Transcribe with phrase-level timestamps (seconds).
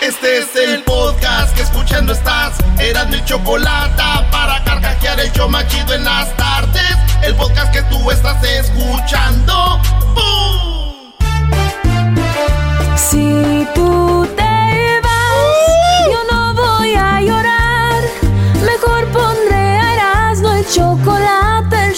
[0.00, 2.54] Este es el podcast que escuchando estás.
[2.78, 6.96] Eran mi chocolate para carcajear el yo machido en las tardes.
[7.22, 9.80] El podcast que tú estás escuchando.
[12.96, 13.31] Si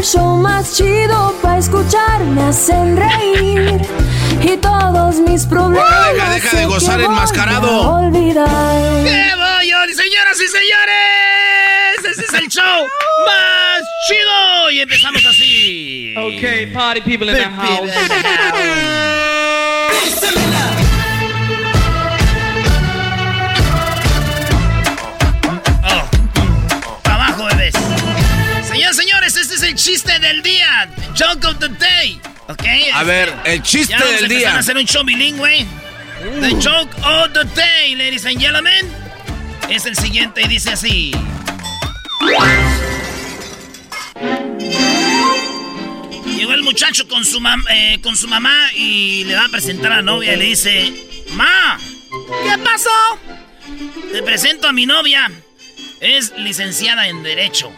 [0.00, 2.20] el show más chido para escuchar.
[2.24, 3.80] Me hacen reír
[4.40, 6.14] y todos mis problemas.
[6.14, 7.96] Deja, deja, de gozar voy enmascarado.
[7.96, 9.04] olvidar.
[9.04, 9.76] ¡Qué bollo!
[9.94, 12.86] Señoras y señores, ese es el show
[13.26, 14.70] más chido.
[14.70, 16.14] Y empezamos así.
[16.16, 17.90] Okay, party people in the house.
[29.82, 30.90] Chiste del día.
[31.16, 32.20] Joke of the day.
[32.48, 32.64] ¿Ok?
[32.92, 34.54] A ver, el chiste Ya vamos del día.
[34.54, 35.66] a hacer un show bilingüe.
[36.40, 38.86] The joke of the day, ladies and gentlemen.
[39.70, 41.12] Es el siguiente y dice así.
[46.26, 49.96] Llegó el muchacho con su, eh, con su mamá y le va a presentar a
[49.96, 50.92] la novia y le dice,
[51.32, 51.78] Ma,
[52.44, 52.90] ¿qué pasó?
[54.12, 55.30] Te presento a mi novia.
[56.00, 57.72] Es licenciada en Derecho.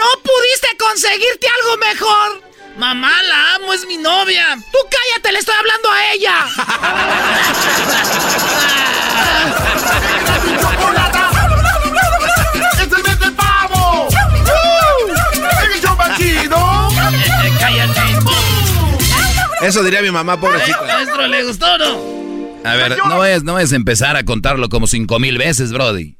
[0.00, 2.42] ¿No pudiste conseguirte algo mejor?
[2.78, 4.56] Mamá, la amo, es mi novia.
[4.72, 6.46] Tú cállate, le estoy hablando a ella.
[19.60, 19.60] ¡Es.
[19.60, 20.80] Eso diría mi mamá, pobrecita.
[20.82, 21.98] Maestro, ¿le gustó o no?
[22.64, 26.16] A ver, no vayas, no a empezar a contarlo como cinco mil veces, Brody.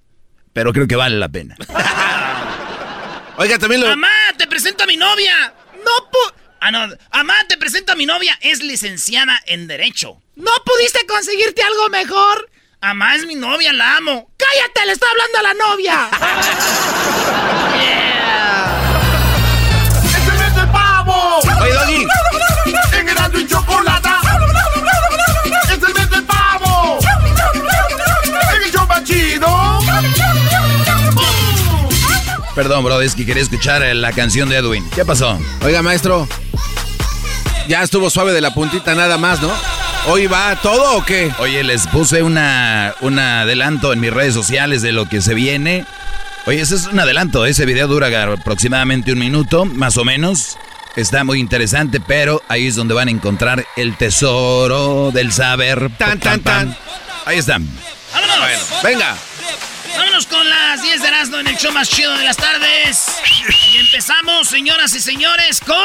[0.52, 1.56] Pero creo que vale la pena.
[3.40, 3.88] Oiga, también lo.
[3.88, 5.54] Mamá, te presento a mi novia.
[5.76, 6.18] No pu...
[6.60, 6.86] Ah, no.
[7.10, 8.38] Mamá, te presento a mi novia.
[8.42, 10.20] Es licenciada en Derecho.
[10.36, 12.50] ¿No pudiste conseguirte algo mejor?
[12.82, 14.30] Mamá, es mi novia, la amo.
[14.36, 14.84] ¡Cállate!
[14.84, 16.10] Le estoy hablando a la novia.
[17.80, 18.09] ¡Es
[32.55, 34.88] Perdón, Brody, es que quería escuchar eh, la canción de Edwin.
[34.94, 35.38] ¿Qué pasó?
[35.62, 36.28] Oiga, maestro.
[37.69, 39.50] Ya estuvo suave de la puntita nada más, ¿no?
[40.09, 41.31] ¿Hoy va todo o qué?
[41.38, 45.84] Oye, les puse una, un adelanto en mis redes sociales de lo que se viene.
[46.47, 47.44] Oye, ese es un adelanto.
[47.47, 50.56] Ese video dura aproximadamente un minuto, más o menos.
[50.97, 55.91] Está muy interesante, pero ahí es donde van a encontrar el tesoro del saber.
[55.99, 56.77] Tan, tan, tan.
[57.27, 57.69] Ahí están.
[58.12, 58.82] ¡Vámonos!
[58.82, 59.17] Venga.
[59.96, 63.06] Vámonos con las 10 de Erasmo en el show más chido de las tardes.
[63.72, 65.76] Y empezamos, señoras y señores, con...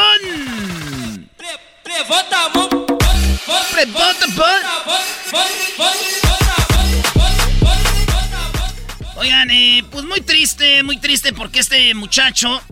[9.16, 12.62] Oigan, eh, pues muy triste, muy triste porque este muchacho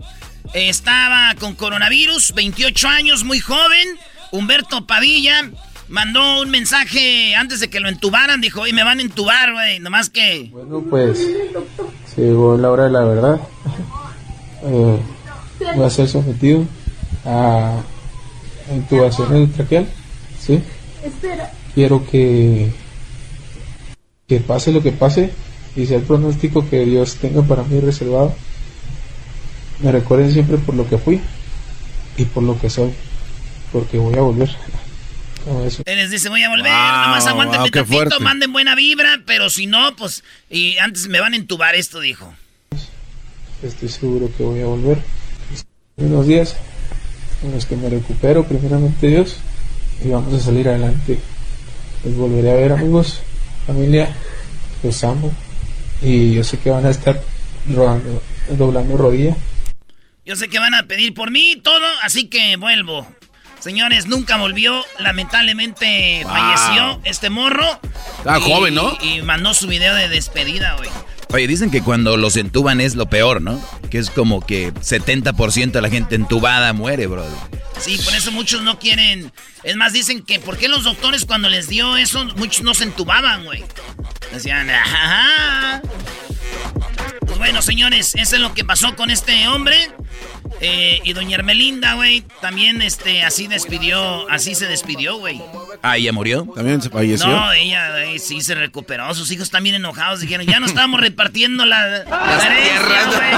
[0.53, 3.99] estaba con coronavirus, 28 años, muy joven.
[4.31, 5.49] Humberto Padilla
[5.87, 8.41] mandó un mensaje antes de que lo entubaran.
[8.41, 9.79] Dijo, oye, me van a entubar, güey.
[9.79, 10.49] Nomás que...
[10.51, 11.19] Bueno, pues
[12.13, 13.41] se llegó la hora de la verdad.
[14.67, 14.99] Eh,
[15.75, 16.65] voy a ser sometido
[17.23, 17.83] a
[18.73, 19.87] intubación traqueal.
[20.39, 20.59] ¿sí?
[21.73, 22.71] Quiero que,
[24.27, 25.31] que pase lo que pase
[25.75, 28.33] y sea el pronóstico que Dios tenga para mí reservado.
[29.79, 31.21] Me recuerden siempre por lo que fui
[32.17, 32.91] y por lo que soy,
[33.71, 34.49] porque voy a volver.
[35.85, 39.95] Él les dice, voy a volver, nomás aguanten wow, manden buena vibra, pero si no,
[39.95, 42.33] pues, y antes me van a entubar esto, dijo.
[43.61, 44.97] Estoy seguro que voy a volver.
[45.97, 46.55] Unos días
[47.43, 49.37] en los que me recupero, primeramente Dios,
[50.03, 51.19] y vamos a salir adelante.
[52.03, 53.21] Les volveré a ver, amigos,
[53.67, 54.09] familia,
[54.83, 55.31] los amo,
[56.01, 57.21] y yo sé que van a estar
[57.69, 59.35] rodando, doblando rodilla.
[60.25, 63.07] Yo sé que van a pedir por mí todo, así que vuelvo.
[63.59, 64.83] Señores, nunca volvió.
[64.99, 67.79] Lamentablemente falleció este morro.
[68.17, 68.97] Estaba joven, ¿no?
[69.01, 70.89] Y mandó su video de despedida, güey.
[71.33, 73.61] Oye, dicen que cuando los entuban es lo peor, ¿no?
[73.89, 77.25] Que es como que 70% de la gente entubada muere, bro.
[77.79, 79.31] Sí, por eso muchos no quieren.
[79.63, 82.85] Es más, dicen que ¿por qué los doctores cuando les dio eso, muchos no se
[82.85, 83.63] entubaban, güey?
[84.31, 85.81] Decían, ajá.
[87.25, 89.91] Pues bueno, señores, eso es lo que pasó con este hombre.
[90.61, 95.41] Eh, y doña Ermelinda, güey, también este, así despidió, así se despidió, güey.
[95.81, 96.47] Ah, ¿ella murió?
[96.55, 97.27] ¿También se falleció?
[97.27, 99.13] No, ella sí se recuperó.
[99.13, 103.31] Sus hijos también enojados dijeron, ya no estábamos repartiendo la, las tierras, güey.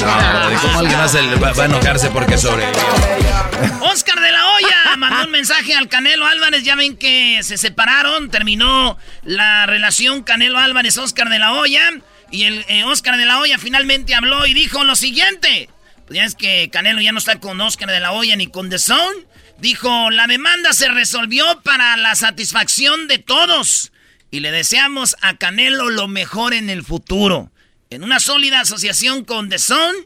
[0.00, 2.82] No, ¿cómo alguien más va, a enojarse porque sobrevivió?
[3.82, 6.64] Oscar de la Hoya mandó un mensaje al Canelo Álvarez.
[6.64, 11.90] Ya ven que se separaron, terminó la relación Canelo Álvarez-Oscar de la Hoya.
[12.30, 15.68] Y el eh, Oscar de la Hoya finalmente habló y dijo lo siguiente.
[16.06, 18.68] Pues ya es que Canelo ya no está con Oscar de la Hoya ni con
[18.68, 19.26] The Zone.
[19.58, 23.92] Dijo, la demanda se resolvió para la satisfacción de todos.
[24.30, 27.52] Y le deseamos a Canelo lo mejor en el futuro.
[27.90, 29.98] En una sólida asociación con The Zone,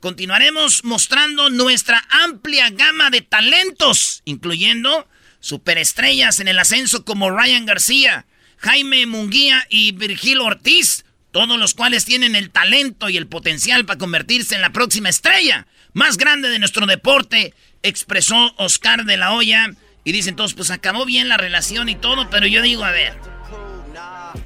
[0.00, 5.08] continuaremos mostrando nuestra amplia gama de talentos, incluyendo
[5.40, 8.26] superestrellas en el ascenso como Ryan García,
[8.58, 11.05] Jaime Munguía y Virgil Ortiz,
[11.36, 15.66] todos los cuales tienen el talento y el potencial para convertirse en la próxima estrella
[15.92, 17.52] más grande de nuestro deporte,
[17.82, 19.70] expresó Oscar de la Hoya.
[20.02, 23.12] Y dicen todos, pues acabó bien la relación y todo, pero yo digo, a ver,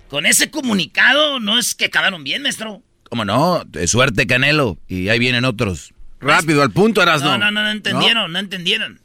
[0.09, 2.83] con ese comunicado no es que acabaron bien, maestro.
[3.09, 3.63] ¿Cómo no?
[3.67, 4.77] De suerte, Canelo.
[4.89, 5.95] Y ahí vienen otros.
[6.19, 7.39] Rápido, al punto, eras no.
[7.39, 9.01] No, no, no entendieron, no, entendieron.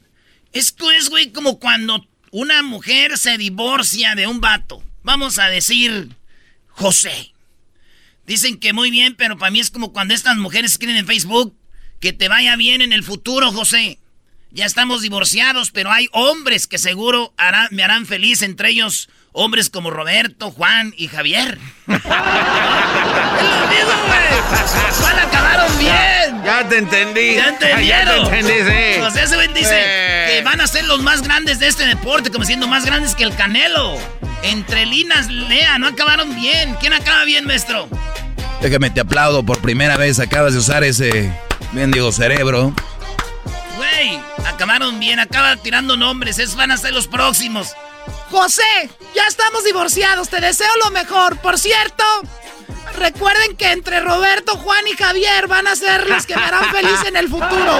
[0.54, 4.82] Esto es, güey, como cuando una mujer se divorcia de un vato.
[5.04, 6.10] Vamos a decir,
[6.70, 7.35] José.
[8.26, 11.56] Dicen que muy bien, pero para mí es como cuando estas mujeres escriben en Facebook
[12.00, 14.00] que te vaya bien en el futuro, José.
[14.52, 17.34] Ya estamos divorciados, pero hay hombres que seguro
[17.72, 21.60] me harán feliz, entre ellos hombres como Roberto, Juan y Javier.
[21.88, 22.00] es lo
[23.70, 25.20] mismo, güey.
[25.22, 26.44] acabaron bien.
[26.44, 27.36] Ya, te entendí.
[27.36, 27.84] Ya entendieron.
[27.86, 29.02] Ya te entendí, sí.
[29.02, 32.68] José ese dice que van a ser los más grandes de este deporte, como siendo
[32.68, 33.98] más grandes que el Canelo.
[34.44, 36.76] Entre Linas, Lea, no acabaron bien.
[36.80, 37.88] ¿Quién acaba bien, maestro?
[38.62, 40.20] Déjame te aplaudo por primera vez.
[40.20, 41.32] Acabas de usar ese
[41.74, 42.74] mendigo cerebro.
[43.76, 45.20] Güey, acabaron bien.
[45.20, 46.40] Acaba tirando nombres.
[46.40, 47.74] Es van a ser los próximos.
[48.30, 50.30] José, ya estamos divorciados.
[50.30, 51.38] Te deseo lo mejor.
[51.38, 52.04] Por cierto,
[52.98, 57.00] Recuerden que entre Roberto, Juan y Javier van a ser los que me harán feliz
[57.06, 57.80] en el futuro.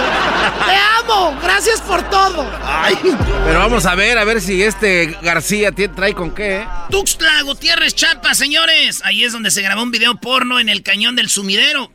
[0.66, 2.46] Te amo, gracias por todo.
[2.62, 2.98] Ay,
[3.46, 6.58] pero vamos a ver, a ver si este García trae con qué.
[6.58, 6.68] ¿eh?
[6.90, 9.02] Tuxtla, Gutiérrez, Chapa, señores.
[9.06, 11.92] Ahí es donde se grabó un video porno en el cañón del sumidero.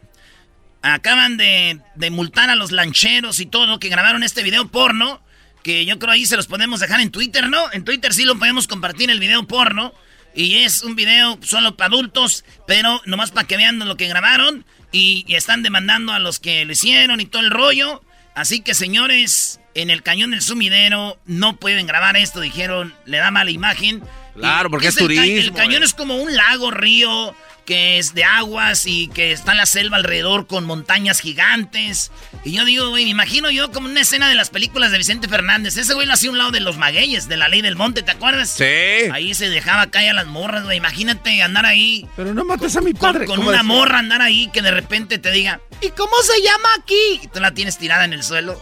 [0.83, 5.21] Acaban de, de multar a los lancheros y todo que grabaron este video porno.
[5.63, 7.73] Que yo creo ahí se los podemos dejar en Twitter, ¿no?
[7.73, 9.93] En Twitter sí lo podemos compartir el video porno.
[10.35, 14.65] Y es un video solo para adultos, pero nomás para que vean lo que grabaron.
[14.93, 18.03] Y, están demandando a los que lo hicieron y todo el rollo.
[18.35, 23.31] Así que, señores, en el cañón del sumidero no pueden grabar esto, dijeron, le da
[23.31, 24.03] mala imagen.
[24.35, 25.25] Claro, porque es, turismo.
[25.25, 27.35] el cañón es como un lago, río,
[27.71, 32.11] que es de aguas y que está en la selva alrededor con montañas gigantes.
[32.45, 35.29] Y yo digo, güey, me imagino yo como una escena de las películas de Vicente
[35.29, 35.77] Fernández.
[35.77, 38.03] Ese güey lo hacía a un lado de los magueyes, de la ley del monte,
[38.03, 38.51] ¿te acuerdas?
[38.51, 38.65] Sí.
[39.13, 40.79] Ahí se dejaba caer a las morras, güey.
[40.79, 42.09] Imagínate andar ahí.
[42.17, 43.27] Pero no mates a mi padre.
[43.27, 47.21] Con, una morra andar ahí que de repente te diga, ¿y cómo se llama aquí?
[47.23, 48.61] Y tú la tienes tirada en el suelo.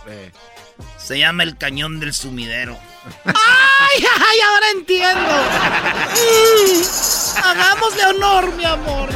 [0.99, 2.79] Se llama el cañón del sumidero.
[3.25, 4.39] ¡Ay, ay!
[4.49, 5.31] Ahora entiendo.
[6.15, 6.83] Mm,
[7.45, 9.09] hagámosle honor, mi amor.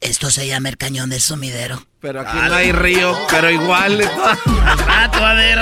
[0.00, 1.84] Esto se llama el cañón del sumidero.
[2.00, 3.98] Pero aquí no hay río, pero igual.
[4.86, 5.58] Rato, a ver,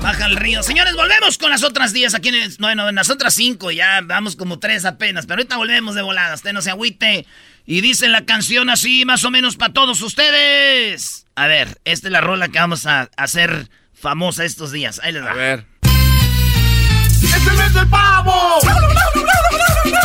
[0.00, 0.62] Baja el río.
[0.62, 3.70] Señores, volvemos con las otras 10 aquí en, bueno, en las otras 5.
[3.70, 5.26] Ya vamos como 3 apenas.
[5.26, 6.34] Pero ahorita volvemos de volada.
[6.34, 7.26] Usted no se agüite.
[7.64, 11.26] Y dice la canción así, más o menos para todos ustedes.
[11.36, 15.00] A ver, esta es la rola que vamos a hacer famosa estos días.
[15.02, 15.30] Ahí les va.
[15.30, 15.66] A ver.
[15.82, 18.58] ¡Este es el pavo!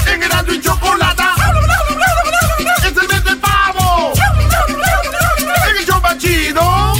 [0.08, 1.24] ¡En y chocolate!
[2.86, 4.14] ¡Este es el pavo!
[5.70, 6.94] ¡En el chombachido!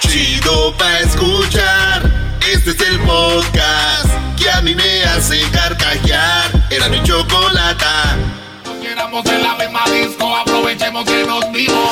[0.00, 2.38] Chido pa' escuchar.
[2.52, 6.55] Este es el podcast que a mí me hace carcajear.
[6.70, 8.16] Era mi chocolata.
[8.82, 11.90] Quedamos en la misma disco, aprovechemos que nos vimos.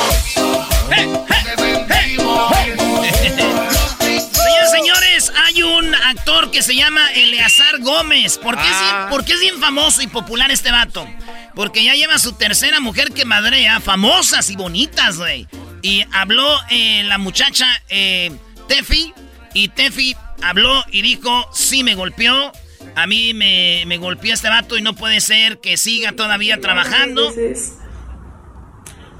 [4.00, 8.38] Señores, señores, hay un actor que se llama Eleazar Gómez.
[8.38, 9.06] ¿Por qué, es, Ah.
[9.10, 11.06] por qué es bien famoso y popular este vato?
[11.54, 15.46] Porque ya lleva su tercera mujer que madrea, famosas y bonitas, güey.
[15.82, 18.32] Y habló eh, la muchacha eh,
[18.68, 19.12] Tefi,
[19.52, 22.52] y Tefi habló y dijo, sí me golpeó,
[22.94, 27.28] a mí me, me golpeó este vato y no puede ser que siga todavía trabajando.
[27.28, 27.78] Entonces,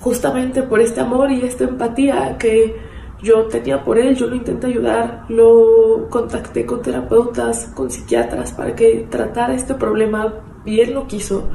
[0.01, 2.77] justamente por este amor y esta empatía que
[3.23, 8.77] yo tenía por él, yo lo intenté ayudar, lo contacté con terapeutas, con psiquiatras para
[8.77, 10.35] que tratara este problema
[10.67, 11.51] y él lo quiso.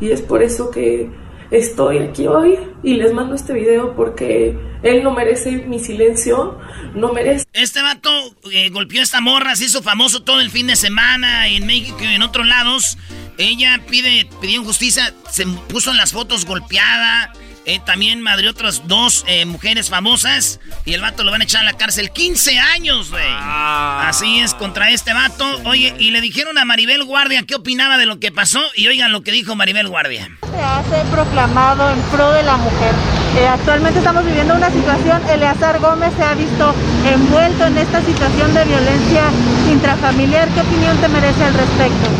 [0.00, 1.10] Y es por eso que
[1.50, 6.58] estoy aquí hoy y les mando este video porque él no merece mi silencio,
[6.94, 7.44] no merece...
[7.52, 8.10] Este vato
[8.50, 11.98] eh, golpeó a esta morra, se hizo famoso todo el fin de semana en México
[12.00, 12.96] y en otros lados.
[13.38, 17.32] Ella pide, pidió justicia, se puso en las fotos golpeada.
[17.70, 20.58] Eh, también madrió otras dos eh, mujeres famosas.
[20.84, 23.22] Y el vato lo van a echar a la cárcel 15 años, güey.
[23.28, 25.44] Así es, contra este vato.
[25.64, 28.60] Oye, y le dijeron a Maribel Guardia qué opinaba de lo que pasó.
[28.74, 30.28] Y oigan lo que dijo Maribel Guardia.
[30.40, 32.94] se hace proclamado en pro de la mujer.
[33.38, 36.74] Eh, actualmente estamos viviendo una situación, Eleazar Gómez se ha visto
[37.06, 39.30] envuelto en esta situación de violencia
[39.70, 40.48] intrafamiliar.
[40.48, 42.10] ¿Qué opinión te merece al respecto?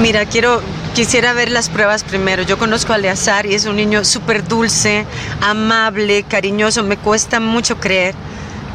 [0.00, 0.62] Mira, quiero,
[0.94, 2.42] quisiera ver las pruebas primero.
[2.42, 5.06] Yo conozco a Eleazar y es un niño súper dulce,
[5.40, 6.82] amable, cariñoso.
[6.82, 8.14] Me cuesta mucho creer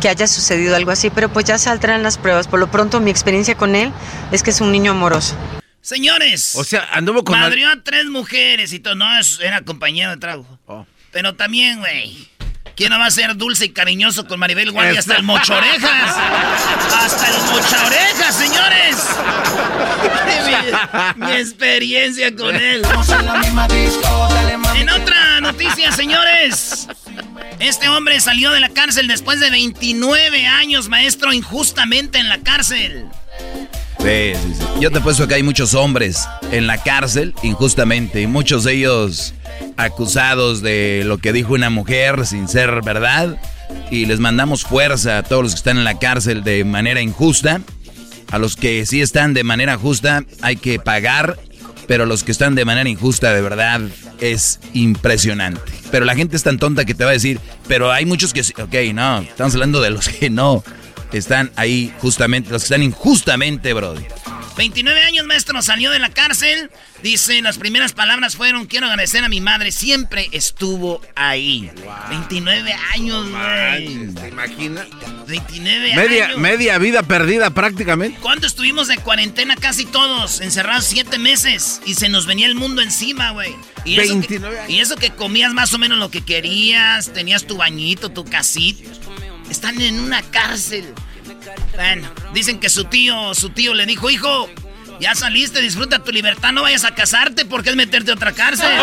[0.01, 2.48] que haya sucedido algo así, pero pues ya saldrán las pruebas.
[2.48, 3.91] Por lo pronto, mi experiencia con él
[4.31, 5.36] es que es un niño amoroso.
[5.81, 6.55] Señores.
[6.55, 7.38] O sea, anduvo con...
[7.39, 8.95] Madrió a tres mujeres y todo.
[8.95, 10.60] No, es- era compañero de trabajo.
[10.65, 10.86] Oh.
[11.12, 12.27] Pero también, güey.
[12.75, 15.00] ¿Quién no va a ser dulce y cariñoso con Maribel Guardia?
[15.00, 16.15] Hasta el mochorejas.
[16.94, 18.96] Hasta el mochorejas, señores.
[21.17, 22.82] mi, mi experiencia con él.
[24.75, 26.88] En otra noticia, señores.
[27.60, 33.05] Este hombre salió de la cárcel después de 29 años, maestro, injustamente en la cárcel.
[34.05, 34.65] Sí, sí, sí.
[34.79, 39.33] Yo te apuesto que hay muchos hombres en la cárcel injustamente y muchos de ellos
[39.77, 43.41] acusados de lo que dijo una mujer sin ser verdad
[43.89, 47.62] y les mandamos fuerza a todos los que están en la cárcel de manera injusta.
[48.31, 51.39] A los que sí están de manera justa hay que pagar,
[51.88, 53.81] pero los que están de manera injusta de verdad
[54.21, 55.62] es impresionante.
[55.89, 58.43] Pero la gente es tan tonta que te va a decir, pero hay muchos que
[58.43, 58.53] sí.
[58.62, 60.63] Ok, no, estamos hablando de los que no
[61.13, 64.05] están ahí justamente, los que están injustamente, brody.
[64.57, 66.71] 29 años, maestro, salió de la cárcel.
[67.03, 71.69] Dice, las primeras palabras fueron, quiero agradecer a mi madre, siempre estuvo ahí.
[72.09, 74.13] 29 años, güey.
[74.13, 74.88] ¿Te imaginas?
[75.27, 76.38] 29 Media, años.
[76.38, 78.17] media vida perdida prácticamente.
[78.21, 80.39] ¿Cuánto estuvimos de cuarentena casi todos?
[80.39, 81.81] Encerrados siete meses.
[81.85, 83.53] Y se nos venía el mundo encima, güey.
[83.83, 84.69] Y eso, que, 29 años.
[84.71, 88.89] y eso que comías más o menos lo que querías, tenías tu bañito, tu casita.
[89.50, 90.94] Están en una cárcel.
[91.75, 94.50] Bueno, dicen que su tío, su tío le dijo, hijo,
[95.00, 98.68] ya saliste, disfruta tu libertad, no vayas a casarte porque es meterte a otra cárcel.
[98.72, 98.78] Ay,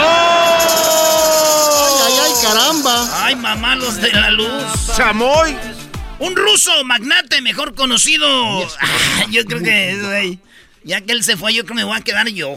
[2.07, 3.25] ay, ay, caramba.
[3.25, 4.63] Ay, mamá, los de la luz.
[4.97, 5.57] Chamoy.
[6.19, 8.27] Un ruso magnate mejor conocido.
[9.31, 10.39] Yo creo que, güey,
[10.85, 12.57] ya que él se fue, yo creo que me voy a quedar yo.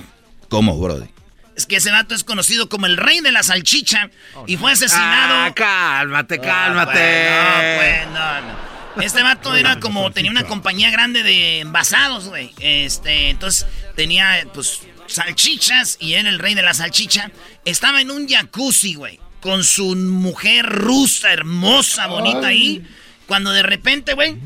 [0.49, 1.07] ¿Cómo, brody?
[1.55, 4.09] Es que ese vato es conocido como el rey de la salchicha
[4.45, 5.35] y fue asesinado.
[5.35, 7.29] Ah, cálmate, cálmate.
[7.29, 8.75] Ah, pues, no, pues, no, no.
[9.01, 12.51] Este vato era como, tenía una compañía grande de envasados, güey.
[12.59, 17.31] Este, entonces tenía, pues, salchichas y era el rey de la salchicha.
[17.65, 22.85] Estaba en un jacuzzi, güey, con su mujer rusa, hermosa, bonita ahí.
[23.27, 24.37] Cuando de repente, güey,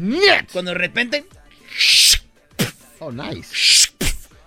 [0.51, 1.25] cuando de repente
[3.00, 3.89] Oh, nice.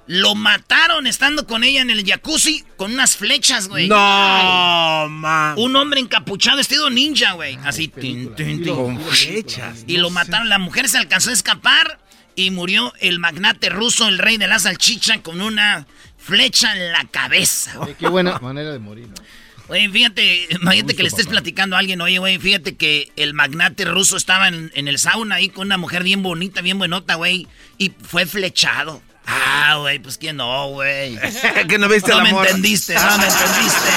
[0.06, 3.88] Lo mataron estando con ella en el jacuzzi con unas flechas, güey.
[3.88, 5.54] No, man.
[5.56, 7.58] Un hombre encapuchado, estilo ninja, güey.
[7.64, 7.88] Así.
[7.88, 8.74] tin, tin, tin.
[8.74, 9.84] Con flechas.
[9.86, 10.48] Y lo mataron.
[10.48, 11.98] La mujer se alcanzó a escapar
[12.34, 15.86] y murió el magnate ruso, el rey de la salchicha, con una
[16.18, 17.78] flecha en la cabeza.
[17.80, 19.14] Oye, Qué buena manera de morir, ¿no?
[19.68, 23.84] Oye, fíjate, imagínate que le estés platicando a alguien, oye, güey, fíjate que el magnate
[23.84, 27.46] ruso estaba en, en el sauna ahí con una mujer bien bonita, bien buenota, güey,
[27.78, 29.00] y fue flechado.
[29.26, 31.18] Ah, güey, pues que no, güey.
[31.68, 32.48] que no viste No la me morra.
[32.48, 33.90] entendiste, no me entendiste.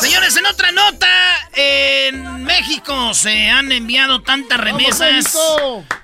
[0.00, 1.08] Señores, en otra nota,
[1.54, 5.36] en México se han enviado tantas remesas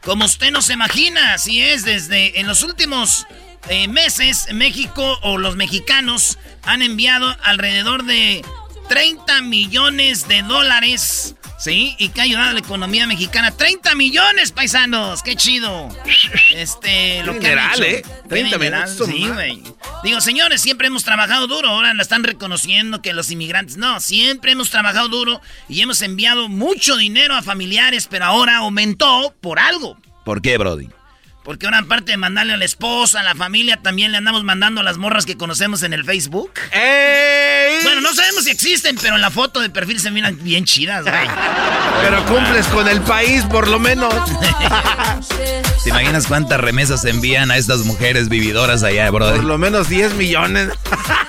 [0.02, 1.34] como usted no se imagina.
[1.34, 3.26] Así es, desde en los últimos
[3.68, 8.44] eh, meses, México o los mexicanos han enviado alrededor de
[8.88, 13.50] 30 millones de dólares Sí, y que ha ayudado a la economía mexicana.
[13.50, 15.22] 30 millones, paisanos.
[15.22, 15.90] Qué chido.
[16.54, 17.82] Este, lo que han hecho.
[17.82, 18.02] ¿eh?
[18.30, 18.98] 30 millones.
[19.04, 19.62] Sí, güey.
[20.02, 21.68] Digo, señores, siempre hemos trabajado duro.
[21.68, 23.76] Ahora la están reconociendo que los inmigrantes.
[23.76, 29.34] No, siempre hemos trabajado duro y hemos enviado mucho dinero a familiares, pero ahora aumentó
[29.42, 29.98] por algo.
[30.24, 30.88] ¿Por qué, Brody?
[31.50, 34.82] Porque ahora, aparte de mandarle a la esposa, a la familia, también le andamos mandando
[34.82, 36.52] a las morras que conocemos en el Facebook.
[37.82, 41.02] Bueno, no sabemos si existen, pero en la foto de perfil se miran bien chidas,
[41.02, 41.28] güey.
[42.02, 44.14] Pero cumples con el país, por lo menos.
[45.82, 49.38] ¿Te imaginas cuántas remesas envían a estas mujeres vividoras allá, Brody?
[49.38, 50.68] Por lo menos 10 millones.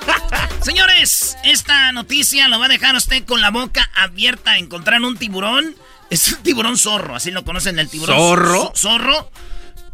[0.62, 4.60] Señores, esta noticia lo va a dejar usted con la boca abierta.
[4.60, 5.76] Encontraron un tiburón.
[6.12, 8.16] Es un tiburón zorro, así lo conocen el tiburón.
[8.16, 8.72] ¿Zorro?
[8.76, 9.32] Zorro.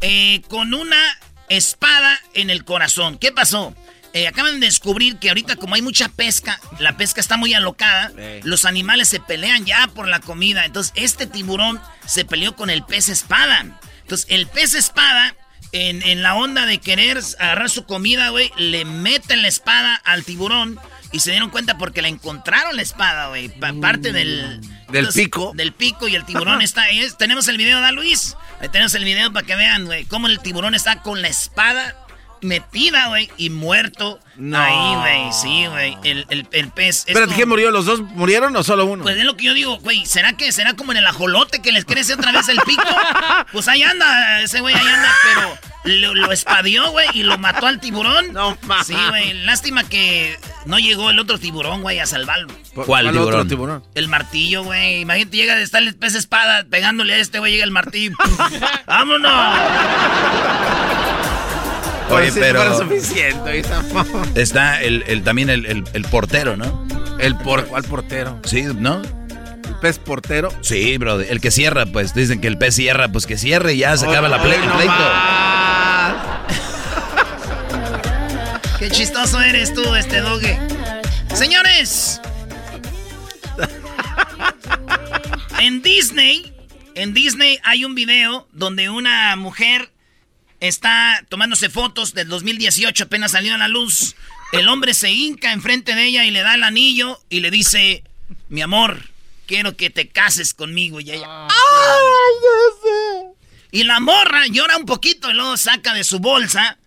[0.02, 1.02] Eh, con una
[1.50, 3.18] espada en el corazón.
[3.18, 3.74] ¿Qué pasó?
[4.14, 8.12] Eh, acaban de descubrir que ahorita como hay mucha pesca, la pesca está muy alocada,
[8.44, 10.66] los animales se pelean ya por la comida.
[10.66, 13.66] Entonces este tiburón se peleó con el pez espada.
[14.02, 15.36] Entonces el pez espada,
[15.72, 20.24] en, en la onda de querer agarrar su comida, güey, le meten la espada al
[20.24, 20.80] tiburón
[21.12, 24.62] y se dieron cuenta porque le encontraron la espada, güey, parte del...
[24.90, 25.52] Del pico.
[25.56, 26.90] Del pico y el tiburón está...
[26.90, 28.36] es- tenemos el video, ¿da Luis?
[28.62, 31.96] Ahí tenemos el video para que vean, güey, cómo el tiburón está con la espada
[32.42, 34.20] metida, güey, y muerto.
[34.36, 34.60] No.
[34.60, 37.00] Ahí, güey, sí, güey, el, el, el pez.
[37.08, 37.72] Espérate, como- ¿quién murió?
[37.72, 39.04] ¿Los dos murieron o solo uno?
[39.04, 41.72] Pues es lo que yo digo, güey, ¿será que será como en el ajolote que
[41.72, 42.84] les crece otra vez el pico?
[43.52, 45.58] Pues ahí anda, ese güey ahí anda, pero
[45.96, 48.34] lo, lo espadió, güey, y lo mató al tiburón.
[48.34, 48.84] No, ma.
[48.84, 52.54] Sí, güey, lástima que no llegó el otro tiburón, güey, a salvarlo.
[52.86, 53.48] ¿Cuál otro tiburón?
[53.48, 53.84] tiburón?
[53.96, 55.02] El martillo, güey.
[55.02, 58.16] Imagínate, llega de estar el pez espada pegándole a este, güey, llega el martillo.
[58.86, 59.32] ¡Vámonos!
[62.10, 63.62] Oye, pero suficiente.
[64.36, 66.88] está el, el- también el, el- el portero, ¿no?
[67.20, 68.40] ¿El por cuál portero?
[68.44, 69.02] Sí, ¿no?
[69.02, 70.50] ¿El pez portero?
[70.62, 71.20] Sí, bro.
[71.20, 74.06] El que cierra, pues dicen que el pez cierra, pues que cierre y ya se
[74.08, 74.94] acaba la ple- Ay, el no pleito.
[74.94, 76.14] más.
[78.80, 80.58] ¡Qué chistoso eres tú, este doge!
[81.34, 82.22] Señores,
[85.60, 86.54] en Disney,
[86.96, 89.90] en Disney hay un video donde una mujer
[90.60, 94.16] está tomándose fotos del 2018, apenas salió a la luz.
[94.52, 98.04] El hombre se hinca enfrente de ella y le da el anillo y le dice,
[98.50, 99.04] mi amor,
[99.46, 101.00] quiero que te cases conmigo.
[101.00, 101.48] Y ella,
[103.72, 106.78] Y la morra llora un poquito y luego saca de su bolsa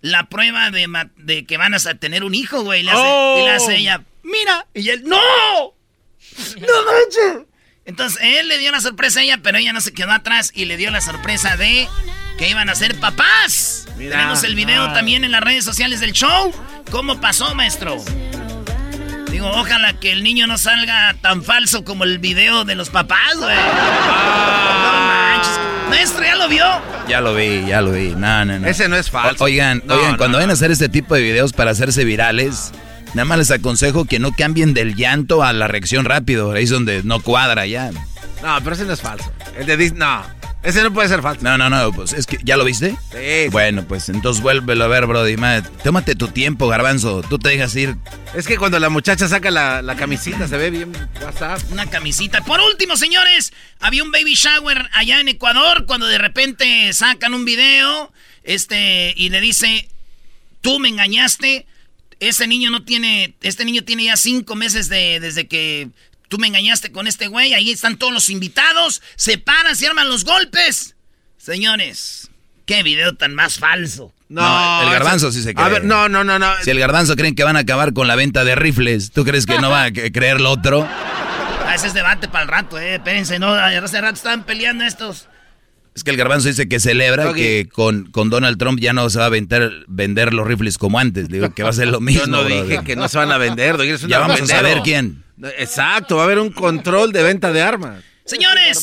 [0.00, 2.80] la prueba de, de que van a tener un hijo, güey.
[2.80, 4.66] Y le hace, y le hace ella, mira.
[4.74, 5.16] Y él, ¡no!
[5.16, 7.46] ¡No manches!
[7.84, 10.66] Entonces él le dio la sorpresa a ella, pero ella no se quedó atrás y
[10.66, 11.88] le dio la sorpresa de
[12.40, 13.86] que iban a ser papás.
[13.96, 14.16] Mira.
[14.16, 14.94] Tenemos el video Ah.
[14.94, 16.52] también en las redes sociales del show.
[16.90, 17.96] ¿Cómo pasó, maestro?
[19.30, 23.36] Digo, ojalá que el niño no salga tan falso como el video de los papás,
[23.36, 23.54] güey.
[23.54, 25.60] No manches.
[25.90, 26.64] Maestro, ¿ya lo vio?
[27.08, 28.14] Ya lo vi, ya lo vi.
[28.16, 28.66] No, no, no.
[28.66, 29.44] Ese no es falso.
[29.44, 30.38] O- Oigan, No, oigan, no, cuando no.
[30.38, 32.72] vayan a hacer este tipo de videos para hacerse virales,
[33.14, 36.52] nada más les aconsejo que no cambien del llanto a la reacción rápido.
[36.52, 37.90] Ahí es donde no cuadra ya.
[38.42, 39.30] No, pero ese no es falso.
[39.58, 40.39] El de Disney, no.
[40.62, 41.42] Ese no puede ser falso.
[41.42, 42.96] No, no, no, pues es que ya lo viste.
[43.12, 43.48] Sí.
[43.50, 45.36] Bueno, pues entonces vuélvelo a ver, Brody.
[45.36, 47.22] Ma, Tómate tu tiempo, garbanzo.
[47.22, 47.96] Tú te dejas ir.
[48.34, 50.92] Es que cuando la muchacha saca la, la camisita se ve bien
[51.22, 51.60] WhatsApp.
[51.70, 52.42] Una camisita.
[52.44, 57.44] Por último, señores, había un baby shower allá en Ecuador cuando de repente sacan un
[57.44, 59.88] video este y le dice,
[60.60, 61.66] tú me engañaste,
[62.20, 65.88] ese niño no tiene, este niño tiene ya cinco meses de, desde que
[66.30, 70.08] tú me engañaste con este güey, ahí están todos los invitados, se paran, se arman
[70.08, 70.94] los golpes.
[71.36, 72.30] Señores,
[72.64, 74.14] qué video tan más falso.
[74.28, 75.66] No, el garbanzo sí se cree.
[75.66, 76.52] A ver, no, no, no, no.
[76.62, 79.44] Si el garbanzo creen que van a acabar con la venta de rifles, ¿tú crees
[79.44, 80.86] que no va a creer lo otro?
[80.88, 85.26] Ah, ese es debate para el rato, eh, espérense, no, hace rato estaban peleando estos.
[85.96, 89.18] Es que el garbanzo dice que celebra que con, con Donald Trump ya no se
[89.18, 91.28] va a vender, vender los rifles como antes.
[91.28, 92.22] Digo que va a ser lo mismo.
[92.22, 93.76] Yo no dije que no se van a vender.
[93.76, 95.24] doy, Ya vamos a saber quién.
[95.56, 98.02] Exacto, va a haber un control de venta de armas.
[98.24, 98.82] Señores,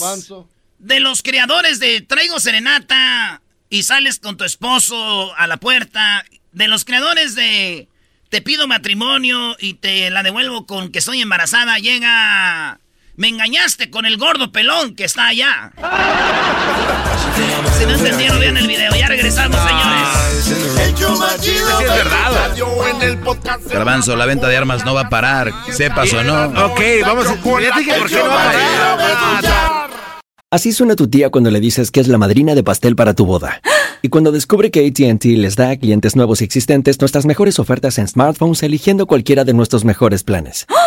[0.80, 6.68] de los creadores de Traigo Serenata y sales con tu esposo a la puerta, de
[6.68, 7.88] los creadores de
[8.30, 12.80] Te pido matrimonio y te la devuelvo con que estoy embarazada, llega...
[13.16, 15.72] Me engañaste con el gordo pelón que está allá.
[17.78, 18.96] Si no entendieron, vean el video.
[18.96, 19.08] Ya
[21.08, 22.28] show más chido Sí, es verdad.
[23.70, 26.46] Garbanzo, la venta de armas no va a parar, sepas o no.
[26.66, 27.36] Ok, vamos a...
[27.36, 29.90] Ya dije por qué no va a parar.
[30.50, 33.26] Así suena tu tía cuando le dices que es la madrina de pastel para tu
[33.26, 33.62] boda.
[34.04, 37.98] Y cuando descubre que ATT les da a clientes nuevos y existentes nuestras mejores ofertas
[37.98, 40.68] en smartphones eligiendo cualquiera de nuestros mejores planes.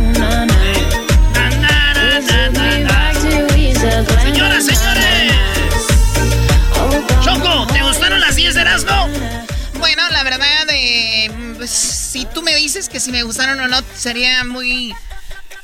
[12.11, 14.93] Si tú me dices que si me gustaron o no, sería muy...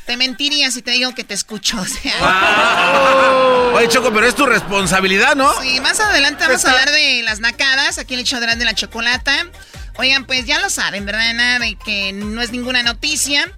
[0.05, 1.77] Te mentiría si te digo que te escucho.
[1.81, 3.71] O sea.
[3.73, 5.51] Oye, Choco, pero es tu responsabilidad, ¿no?
[5.61, 9.47] Sí, más adelante vamos a hablar de las nacadas, aquí el hecho de la chocolata.
[9.97, 11.33] Oigan, pues ya lo saben, ¿verdad?
[11.33, 13.51] Nada de que no es ninguna noticia,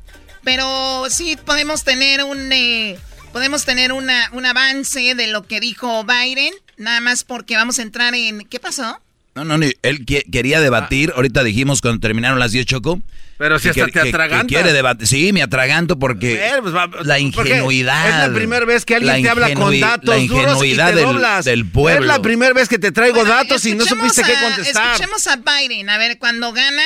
[0.44, 2.52] pero sí podemos tener un...
[2.52, 2.98] Eh,
[3.32, 7.84] podemos tener una, un avance de lo que dijo Biden, nada más porque vamos a
[7.84, 8.48] entrar en...
[8.48, 9.00] ¿Qué pasó?
[9.44, 11.14] No, no, él quería debatir.
[11.16, 13.02] Ahorita dijimos cuando terminaron las 10 Choco.
[13.40, 14.48] Pero si hasta te atragantas.
[14.48, 15.08] quiere debatir.
[15.08, 16.74] Sí, me atraganto porque pues
[17.06, 18.24] la ingenuidad.
[18.24, 22.02] Es la primera vez que alguien te habla con datos la ingenuidad duros Del, pueblo.
[22.02, 24.94] Es la primera vez que te traigo datos y no supiste qué contestar.
[24.94, 25.90] Escuchemos a Biden.
[25.90, 26.84] A ver, cuando gana,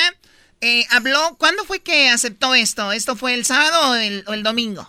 [0.60, 1.34] eh, habló.
[1.38, 2.92] ¿Cuándo fue que aceptó esto?
[2.92, 4.88] ¿Esto fue el sábado o el, o el domingo?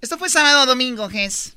[0.00, 1.56] Esto fue sábado o domingo, Gess.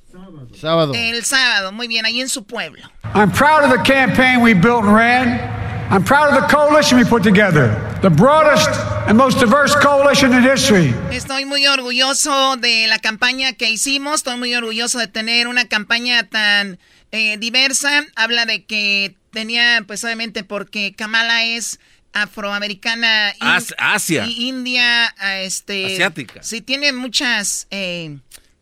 [0.60, 0.94] Sábado.
[0.96, 2.82] El sábado, muy bien, ahí en su pueblo.
[3.14, 5.60] I'm proud of the campaign we built and ran.
[5.92, 7.76] I'm proud of the coalition we put together.
[8.02, 8.70] The broadest
[9.08, 10.94] and most diverse coalition in history.
[11.12, 14.22] Estoy muy orgulloso de la campaña que hicimos.
[14.22, 16.80] Estoy muy orgulloso de tener una campaña tan
[17.12, 18.06] eh, diversa.
[18.16, 21.80] Habla de que tenía, pues obviamente porque Kamala es
[22.14, 23.34] afroamericana.
[23.78, 24.26] Asia.
[24.26, 25.94] Y India, este.
[25.94, 26.44] Asiática.
[26.44, 27.68] Sí, tiene muchas.
[27.72, 28.18] Eh,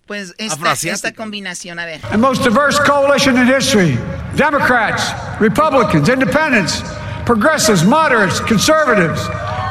[0.05, 1.99] pues esta, esta combinación, a ver.
[2.11, 3.97] The most diverse coalition in history.
[4.35, 6.81] Democrats, Republicans, Independents,
[7.25, 9.19] Progressives, Moderates, Conservatives,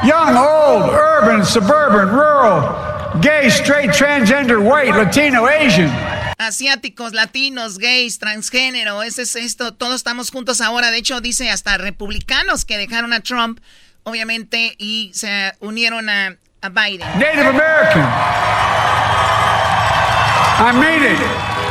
[0.05, 5.89] Young, Old, Urban, Suburban, Rural, Gay, Straight, Transgender, White, Latino, Asian.
[6.37, 10.91] Asiáticos, latinos, gays, transgénero, ese es esto, todos estamos juntos ahora.
[10.91, 13.59] De hecho, dice hasta republicanos que dejaron a Trump,
[14.03, 17.07] obviamente, y se unieron a, a Biden.
[17.17, 18.03] Native American.
[20.59, 21.19] I mean it,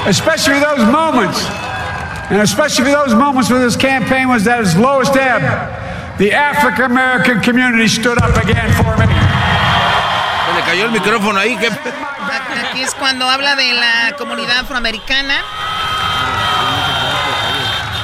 [0.09, 1.45] especially those moments,
[2.31, 5.43] and especially those moments when this campaign was at its lowest ebb.
[6.19, 9.07] The African American community stood up again for me.
[9.07, 11.57] Se le cayó el micrófono ahí.
[11.57, 11.69] ¿qué?
[12.37, 15.43] Aquí es cuando habla de la comunidad afroamericana.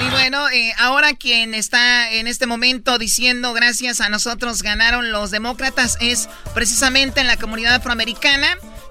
[0.01, 5.31] Y bueno, eh, ahora quien está en este momento diciendo gracias a nosotros ganaron los
[5.31, 8.49] demócratas es precisamente en la comunidad afroamericana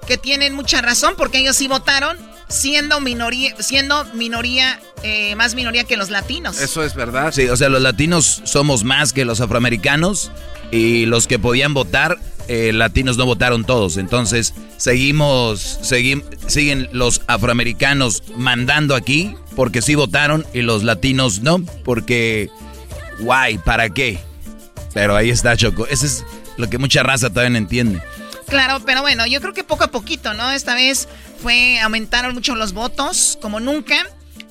[0.08, 2.18] que tienen mucha razón porque ellos sí votaron
[2.52, 6.60] siendo minoría, siendo minoría, eh, más minoría que los latinos.
[6.60, 7.32] Eso es verdad.
[7.32, 10.32] Sí, o sea, los latinos somos más que los afroamericanos
[10.72, 13.98] y los que podían votar, eh, latinos no votaron todos.
[13.98, 22.50] Entonces, seguimos, siguen los afroamericanos mandando aquí porque sí votaron y los latinos no, porque,
[23.20, 24.20] guay, ¿para qué?
[24.94, 25.88] Pero ahí está Choco.
[25.88, 26.24] Eso es
[26.58, 28.02] lo que mucha raza todavía no entiende.
[28.48, 30.52] Claro, pero bueno, yo creo que poco a poquito, ¿no?
[30.52, 31.08] Esta vez
[31.42, 33.96] fue, aumentaron mucho los votos, como nunca.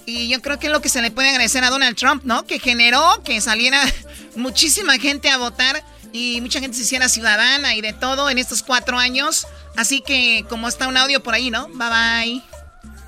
[0.06, 2.44] Y yo creo que es lo que se le puede agradecer a Donald Trump, ¿no?
[2.46, 3.80] Que generó que saliera
[4.36, 8.62] muchísima gente a votar y mucha gente se hiciera ciudadana y de todo en estos
[8.62, 9.46] cuatro años.
[9.76, 11.68] Así que, como está un audio por ahí, ¿no?
[11.68, 12.42] Bye bye.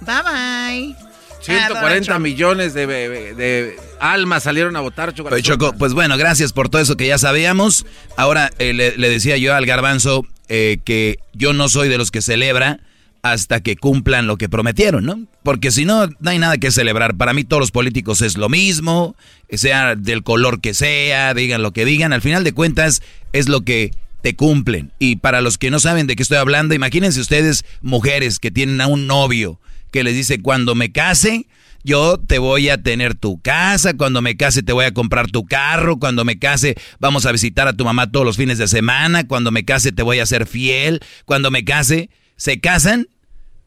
[0.01, 0.97] Bye bye.
[1.41, 5.13] 140 millones de, almas salieron a votar.
[5.13, 7.85] Choco, Choco, pues bueno, gracias por todo eso que ya sabíamos.
[8.17, 12.11] Ahora eh, le, le, decía yo al garbanzo, eh, que yo no soy de los
[12.11, 12.79] que celebra
[13.23, 15.27] hasta que cumplan lo que prometieron, ¿no?
[15.45, 17.17] Porque si no, no hay nada que celebrar.
[17.17, 19.17] Para mí todos los políticos es lo mismo,
[19.49, 23.01] sea del color que sea, digan lo que digan, al final de cuentas
[23.33, 24.93] es lo que te cumplen.
[24.99, 28.81] Y para los que no saben de qué estoy hablando, imagínense ustedes mujeres que tienen
[28.81, 29.61] a un novio
[29.93, 31.47] que les dice, cuando me case,
[31.85, 35.45] yo te voy a tener tu casa, cuando me case te voy a comprar tu
[35.45, 39.29] carro, cuando me case vamos a visitar a tu mamá todos los fines de semana,
[39.29, 43.09] cuando me case te voy a ser fiel, cuando me case, se casan,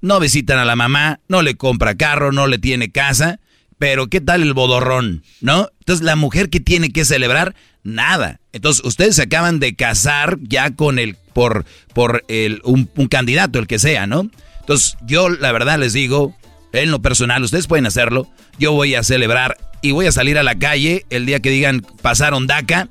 [0.01, 3.39] no visitan a la mamá, no le compra carro, no le tiene casa,
[3.77, 5.23] pero ¿qué tal el bodorrón?
[5.41, 5.69] ¿No?
[5.79, 8.39] Entonces la mujer que tiene que celebrar, nada.
[8.53, 13.59] Entonces ustedes se acaban de casar ya con el, por, por el, un, un candidato,
[13.59, 14.29] el que sea, ¿no?
[14.61, 16.35] Entonces yo la verdad les digo,
[16.73, 18.27] en lo personal, ustedes pueden hacerlo.
[18.57, 21.85] Yo voy a celebrar y voy a salir a la calle el día que digan
[22.01, 22.89] pasaron DACA,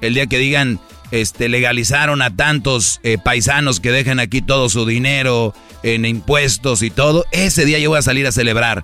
[0.00, 4.86] el día que digan este, legalizaron a tantos eh, paisanos que dejan aquí todo su
[4.86, 7.24] dinero en impuestos y todo.
[7.32, 8.82] Ese día yo voy a salir a celebrar.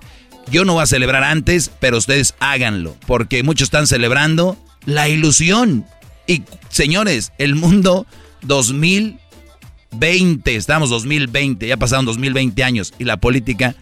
[0.51, 5.85] Yo no voy a celebrar antes, pero ustedes háganlo, porque muchos están celebrando la ilusión.
[6.27, 8.05] Y señores, el mundo
[8.41, 13.75] 2020, estamos 2020, ya pasaron 2020 años y la política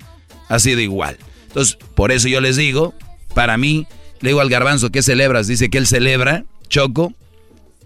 [0.50, 1.18] ha sido igual.
[1.48, 2.94] Entonces, por eso yo les digo,
[3.34, 3.88] para mí,
[4.22, 5.48] le digo al garbanzo, ¿qué celebras?
[5.48, 7.14] Dice que él celebra, Choco.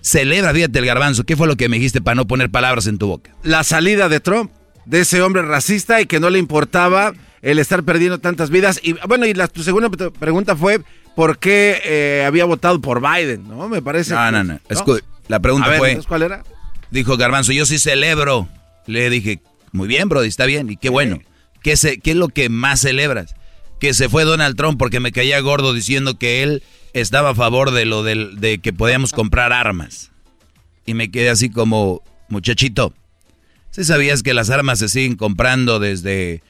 [0.05, 1.23] Celebra, fíjate el garbanzo.
[1.23, 3.31] ¿Qué fue lo que me dijiste para no poner palabras en tu boca?
[3.41, 4.51] La salida de Trump,
[4.85, 8.79] de ese hombre racista y que no le importaba el estar perdiendo tantas vidas.
[8.83, 10.79] Y bueno, y la tu segunda pregunta fue,
[11.15, 13.47] ¿por qué eh, había votado por Biden?
[13.47, 13.67] ¿No?
[13.67, 14.13] Me parece.
[14.13, 14.59] No, no, no.
[15.27, 15.99] La pregunta fue.
[16.07, 16.43] ¿Cuál era?
[16.91, 18.47] Dijo Garbanzo, yo sí celebro.
[18.85, 19.41] Le dije,
[19.71, 21.19] muy bien, Brody, está bien, y qué bueno.
[21.63, 23.33] ¿Qué, se, ¿Qué es lo que más celebras?
[23.79, 26.61] Que se fue Donald Trump porque me caía gordo diciendo que él
[26.95, 30.11] estaba a favor de lo de que podíamos comprar armas.
[30.85, 32.93] Y me quedé así como, muchachito,
[33.71, 36.41] ¿sí sabías que las armas se siguen comprando desde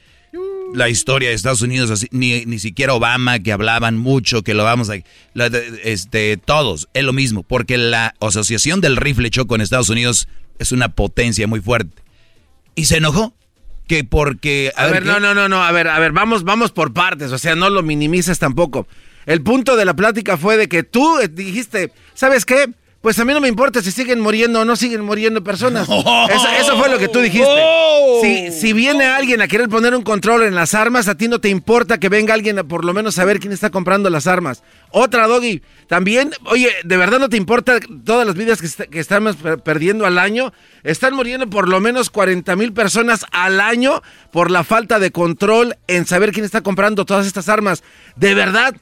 [0.76, 1.90] la historia de Estados Unidos?
[1.90, 4.98] Así, ni, ni siquiera Obama, que hablaban mucho, que lo vamos a...
[5.84, 10.28] este, todos, es lo mismo, porque la asociación del rifle choco en Estados Unidos
[10.60, 12.04] es una potencia muy fuerte.
[12.76, 13.34] Y se enojó
[13.88, 14.72] que porque...
[14.76, 17.38] A, ver, no, no, no, no, a ver, a ver, vamos, vamos por partes, o
[17.40, 18.88] sea, no lo minimices tampoco.
[19.26, 22.70] El punto de la plática fue de que tú dijiste, ¿sabes qué?
[23.06, 25.88] Pues a mí no me importa si siguen muriendo o no siguen muriendo personas.
[26.60, 27.46] Eso, fue lo que tú dijiste.
[27.48, 28.20] Oh.
[28.20, 31.40] Si, si, viene alguien a querer poner un control en las armas, a ti no
[31.40, 34.64] te importa que venga alguien a por lo menos saber quién está comprando las armas.
[34.90, 39.36] Otra, Doggy, también, oye, ¿de verdad no te importa todas las vidas que, que estamos
[39.64, 40.52] perdiendo al año?
[40.82, 45.78] Están muriendo por lo menos 40 mil personas al año por la falta de control
[45.86, 47.84] en saber quién está comprando todas estas armas.
[48.16, 48.76] ¿De verdad?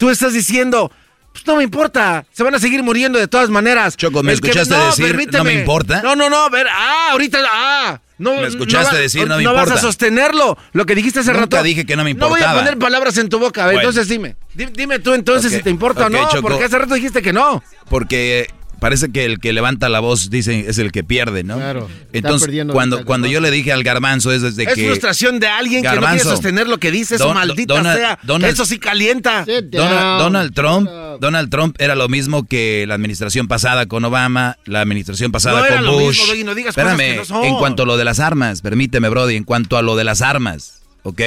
[0.00, 0.90] Tú estás diciendo
[1.32, 3.96] pues no me importa, se van a seguir muriendo de todas maneras.
[3.96, 6.00] Choco, ¿me escuchaste decir no me importa?
[6.02, 8.00] No, no, no, a ver, ah, ahorita, ah.
[8.18, 9.60] No, ¿Me escuchaste decir no me importa?
[9.60, 12.38] No vas a sostenerlo, lo que dijiste hace Nunca dije que no me importaba.
[12.38, 14.36] No voy a poner palabras en tu boca, entonces dime.
[14.54, 17.62] Dime tú entonces si te importa o no, porque hace rato dijiste que no.
[17.88, 18.48] Porque
[18.80, 21.56] parece que el que levanta la voz dice es el que pierde, ¿no?
[21.56, 21.88] Claro.
[22.12, 24.72] Entonces, cuando, cuando yo le dije al garbanzo es desde que...
[24.72, 28.18] Es frustración de alguien que no quiere sostener lo que dice, eso maldita sea.
[28.48, 29.44] eso sí calienta.
[29.70, 30.88] Donald, Trump,
[31.20, 35.86] Donald Trump era lo mismo que la administración pasada con Obama, la administración pasada con
[35.86, 36.20] Bush.
[36.44, 39.82] no digas Espérame, en cuanto a lo de las armas, permíteme, Brody, en cuanto a
[39.82, 41.20] lo de las armas, ¿ok?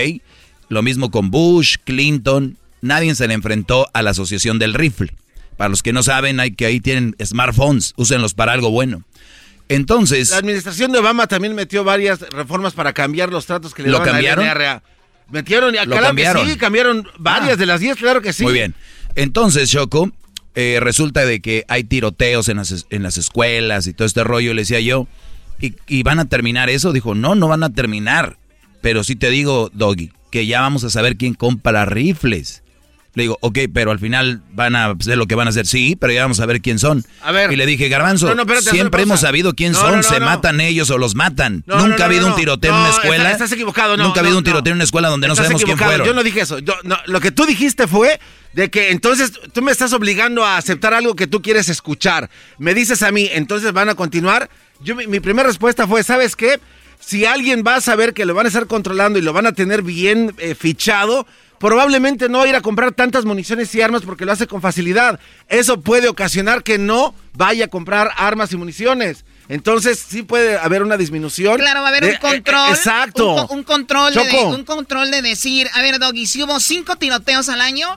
[0.70, 5.14] Lo mismo con Bush, Clinton, nadie se le enfrentó a la asociación del rifle.
[5.58, 9.04] Para los que no saben, hay que ahí tienen smartphones, úsenlos para algo bueno.
[9.70, 10.32] Entonces.
[10.32, 14.00] La administración de Obama también metió varias reformas para cambiar los tratos que le ¿Lo
[14.00, 14.48] daban cambiaron?
[14.48, 14.84] a la
[15.32, 16.48] Metieron, ¿Lo cambiaron?
[16.48, 17.56] sí, cambiaron varias ah.
[17.56, 18.44] de las 10, claro que sí.
[18.44, 18.76] Muy bien.
[19.16, 20.12] Entonces, Choco,
[20.54, 24.54] eh, resulta de que hay tiroteos en las, en las escuelas y todo este rollo,
[24.54, 25.08] le decía yo,
[25.60, 26.92] ¿y, ¿y van a terminar eso?
[26.92, 28.38] Dijo, no, no van a terminar.
[28.82, 32.63] Pero sí te digo, Doggy, que ya vamos a saber quién compra rifles.
[33.16, 35.68] Le digo, ok, pero al final van a hacer lo que van a hacer.
[35.68, 37.06] Sí, pero ya vamos a ver quién son.
[37.22, 37.52] A ver.
[37.52, 40.04] Y le dije, Garbanzo, siempre hemos sabido quién son.
[40.04, 41.64] se matan ellos o los matan.
[41.68, 43.32] Nunca ha habido un tiroteo en una escuela.
[43.32, 46.08] Estás, equivocado, Nunca ha habido un tiroteo en una escuela donde no sabemos quién fueron.
[46.08, 46.58] Yo no dije eso.
[47.06, 48.20] lo que tú dijiste fue
[48.54, 52.30] de que entonces tú me estás obligando a aceptar algo que tú quieres escuchar.
[52.58, 54.50] Me dices a mí, entonces van a continuar.
[54.82, 56.60] Yo, mi, primera respuesta fue, ¿sabes qué?
[57.00, 59.52] Si alguien va a saber que lo van a estar controlando y lo van a
[59.52, 61.28] tener bien eh, fichado,
[61.60, 64.62] probablemente no va a ir a comprar tantas municiones y armas porque lo hace con
[64.62, 65.20] facilidad.
[65.48, 69.26] Eso puede ocasionar que no vaya a comprar armas y municiones.
[69.50, 71.58] Entonces sí puede haber una disminución.
[71.58, 72.70] Claro, va a haber un eh, control.
[72.70, 73.48] exacto.
[73.48, 77.62] Un, control de, un control de decir, a ver, Doggy, si hubo cinco tiroteos al
[77.62, 77.88] año,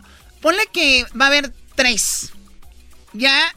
[0.40, 2.32] ponle que va a haber tres.
[3.12, 3.54] Ya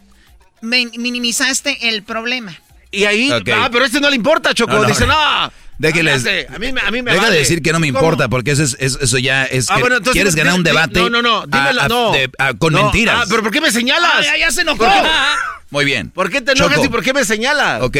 [0.61, 2.57] minimizaste el problema.
[2.91, 4.83] Y ahí, ah, pero a este no le importa, Choco.
[4.85, 5.51] Dice, no.
[5.79, 6.25] Déjenles.
[6.53, 8.77] A mí, a mí me Deja de decir que no me importa, porque eso, es,
[8.79, 9.71] eso ya es.
[9.71, 10.99] Ah, que ¿Quieres ganar un debate?
[10.99, 11.45] No, no, no.
[11.47, 12.13] Dímelo, no.
[12.59, 13.21] con mentiras.
[13.21, 14.11] Ah, pero ¿por qué me señalas?
[14.29, 14.85] Ah, ya, se enojó.
[15.71, 16.09] Muy bien.
[16.11, 17.81] ¿Por qué te enojas y por qué me señalas?
[17.81, 17.97] Ok.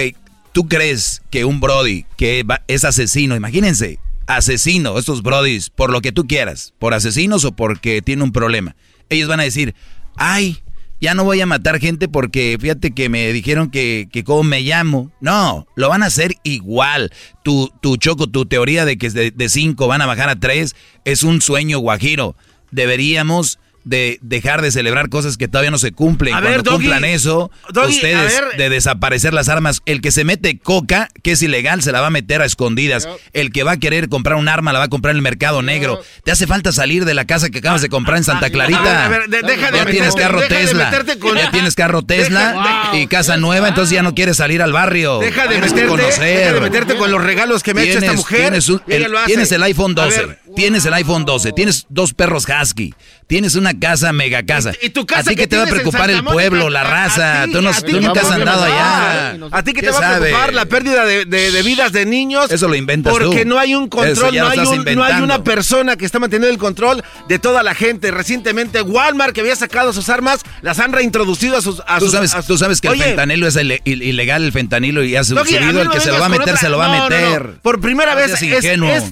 [0.52, 6.12] ¿Tú crees que un Brody que es asesino, imagínense, asesino, estos brodis, por lo que
[6.12, 8.76] tú quieras, por asesinos o porque tiene un problema.
[9.10, 9.74] Ellos van a decir,
[10.16, 10.62] ay,
[11.02, 14.62] ya no voy a matar gente porque fíjate que me dijeron que, que cómo me
[14.62, 15.12] llamo.
[15.22, 17.12] No, lo van a hacer igual.
[17.44, 20.76] Tu, tu choco, tu teoría de que de, de cinco van a bajar a tres
[21.06, 22.36] es un sueño guajiro.
[22.72, 26.34] Deberíamos de dejar de celebrar cosas que todavía no se cumplen.
[26.34, 28.58] A Cuando ver, Doggy, cumplan eso, Doggy, ustedes a ver.
[28.58, 29.82] de desaparecer las armas.
[29.86, 33.08] El que se mete coca, que es ilegal, se la va a meter a escondidas.
[33.34, 35.62] El que va a querer comprar un arma, la va a comprar en el mercado
[35.62, 36.02] negro.
[36.24, 39.06] Te hace falta salir de la casa que acabas de comprar en Santa Clarita.
[39.06, 40.92] A ver, de- deja de ya tienes carro deja Tesla.
[41.20, 44.74] con- Ya tienes carro Tesla Deja- y casa nueva, entonces ya no quieres salir al
[44.74, 45.20] barrio.
[45.20, 46.38] Deja de, meterte, conocer.
[46.40, 48.42] deja de meterte con los regalos que me ha hecho esta mujer.
[48.42, 50.38] Tienes, un- el, tienes iPhone A 12.
[50.56, 51.52] Tienes el iPhone 12.
[51.54, 52.94] Tienes dos perros husky.
[53.28, 54.72] Tienes una casa, mega casa.
[54.82, 56.70] ¿Y tu casa ¿A ti qué qué te va a preocupar el pueblo, Mónica?
[56.72, 57.46] la a raza?
[57.46, 59.38] ti, tú no, tú que nunca has andado allá.
[59.52, 62.06] A ti que te ¿Qué va a preocupar la pérdida de, de- de vidas de
[62.08, 62.52] niños.
[62.52, 63.20] Eso lo inventas tú.
[63.20, 65.24] Porque no hay un control, no hay, estás un- no hay inventando.
[65.26, 68.10] una persona que está manteniendo el control de toda la gente.
[68.10, 71.82] Recientemente Walmart, que había sacado sus armas, las han reintroducido a sus...
[71.88, 74.44] A Tú sus- sabes, a sus- tú sabes que el fentanilo es ile- il- ilegal,
[74.44, 75.82] el fentanilo, y ha sucedido.
[75.82, 77.60] El que se lo va a meter, se lo va a meter.
[77.62, 78.42] Por primera No vez,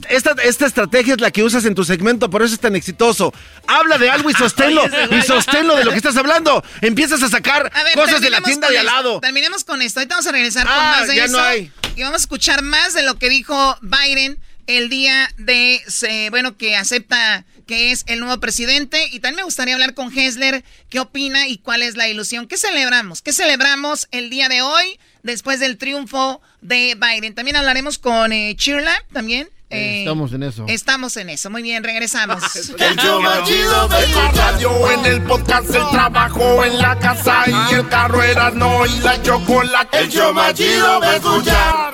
[0.10, 3.34] esta estrategia es la que usas en tu segmento, por eso es tan exitoso.
[3.68, 6.64] Habla de algo y sosténlo, y sosténlo de lo que estás hablando.
[6.82, 9.20] Empiezas a sacar A ver, cosas de la tienda con de al lado.
[9.20, 10.00] Terminemos con esto.
[10.00, 11.38] Ahorita vamos a regresar con Ah, más de ya eso.
[11.38, 11.72] no hay.
[11.96, 14.38] Y vamos a escuchar más de lo que dijo Biden
[14.68, 15.82] el día de,
[16.30, 19.08] bueno, que acepta que es el nuevo presidente.
[19.12, 22.48] Y también me gustaría hablar con Hessler, qué opina y cuál es la ilusión.
[22.48, 23.22] ¿Qué celebramos?
[23.22, 27.34] ¿Qué celebramos el día de hoy después del triunfo de Biden?
[27.34, 29.50] También hablaremos con eh, Chirla, también.
[29.70, 30.66] Eh, Estamos en eso.
[30.68, 31.50] Estamos en eso.
[31.50, 32.42] Muy bien, regresamos.
[32.80, 37.44] El show más chido de la radio, en el podcast, el trabajo, en la casa
[37.48, 40.00] y el carro Erasmo y la chocolate.
[40.00, 41.94] El show más chido de escuchar.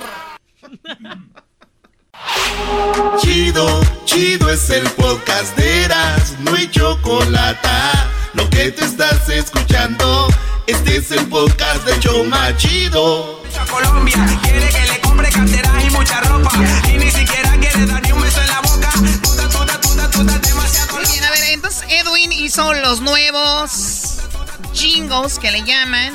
[3.20, 7.68] Chido, chido es el podcast de Eras, no hay chocolate.
[8.34, 10.28] Lo que te estás escuchando,
[10.68, 13.42] este es el podcast de Choma Chido.
[13.70, 16.52] Colombia quiere que le compre carteras y mucha ropa
[16.90, 17.43] y ni siquiera
[17.74, 18.90] quiere dar ni un beso en la boca.
[19.24, 24.18] Tuta, tuta, tuta, tuta, demasiado Muy bien, a ver, entonces Edwin hizo los nuevos
[24.74, 26.14] jingles que le llaman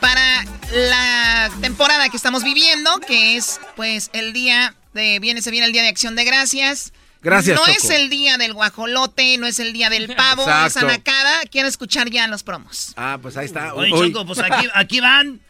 [0.00, 5.66] para la temporada que estamos viviendo, que es pues el día de viene se viene
[5.66, 6.92] el día de Acción de Gracias.
[7.22, 7.78] Gracias, No Choco.
[7.78, 10.66] es el día del guajolote, no es el día del pavo, Exacto.
[10.66, 11.42] es anacada.
[11.50, 12.94] Quiero escuchar ya los promos.
[12.96, 13.74] Ah, pues ahí está.
[13.74, 13.90] Oye.
[13.92, 15.40] Choco, pues aquí, aquí van.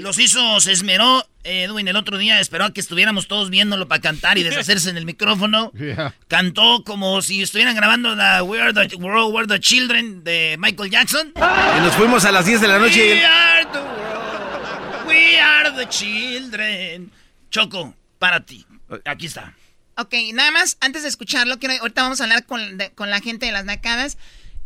[0.00, 1.26] Los hizo, se esmeró.
[1.44, 4.96] Edwin el otro día esperó a que estuviéramos todos viéndolo para cantar y deshacerse en
[4.96, 5.72] el micrófono.
[6.28, 10.90] Cantó como si estuvieran grabando la We Are the World, We're the Children de Michael
[10.90, 11.32] Jackson.
[11.36, 12.96] Y nos fuimos a las 10 de la noche.
[13.06, 17.10] y We el- are the world, we are the children.
[17.50, 18.64] Choco, para ti.
[19.04, 19.54] Aquí está.
[19.96, 23.20] Ok, nada más, antes de escucharlo, quiero, ahorita vamos a hablar con, de- con la
[23.20, 24.16] gente de las nacadas.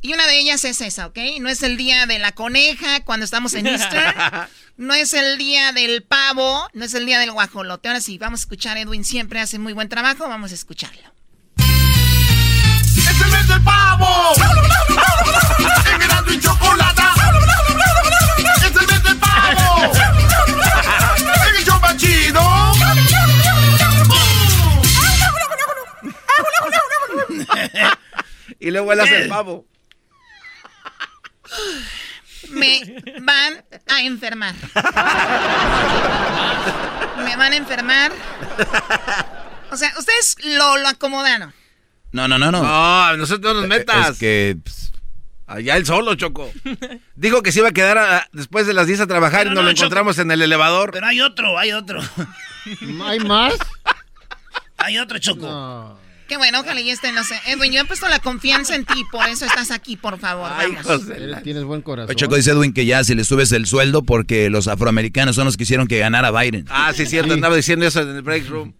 [0.07, 1.19] Y una de ellas es esa, ¿ok?
[1.41, 4.15] No es el día de la coneja cuando estamos en Easter.
[4.79, 6.69] No es el día del pavo.
[6.75, 7.89] No es el día del guajolote.
[7.89, 8.77] Ahora sí, vamos a escuchar.
[8.77, 10.29] Edwin siempre hace muy buen trabajo.
[10.29, 11.15] Vamos a escucharlo.
[11.57, 14.35] ¡Es el mes del pavo!
[15.95, 17.03] ¡En Erasmo y chocolate!
[18.55, 19.93] ¡Es el mes del pavo!
[21.49, 22.43] ¡En el show más chido!
[28.61, 29.65] y luego él hace el pavo.
[32.51, 32.81] Me
[33.21, 34.55] van a enfermar.
[37.25, 38.13] Me van a enfermar.
[39.71, 41.53] O sea, ustedes lo, lo acomodaron.
[42.13, 42.63] No, no, no, no.
[42.63, 44.11] No, nosotros no nos metas.
[44.11, 44.93] Es que pues,
[45.47, 46.51] Allá él solo, Choco.
[47.15, 49.55] Dijo que se iba a quedar a- después de las 10 a trabajar Pero y
[49.55, 50.91] nos no, lo encontramos en el elevador.
[50.93, 52.01] Pero hay otro, hay otro.
[53.05, 53.55] ¿Hay más?
[54.79, 55.99] Hay otro, Choco.
[56.29, 57.41] Qué bueno, ojalá y este no sé.
[57.47, 60.51] Edwin, yo he puesto la confianza en ti, por eso estás aquí, por favor.
[60.51, 61.09] vamos.
[61.09, 62.11] Él Tienes buen corazón.
[62.11, 65.45] Oye, Choco dice Edwin que ya si le subes el sueldo porque los afroamericanos son
[65.45, 66.67] los que hicieron que ganara Biden.
[66.69, 68.75] Ah, sí, cierto, andaba diciendo eso en el break room.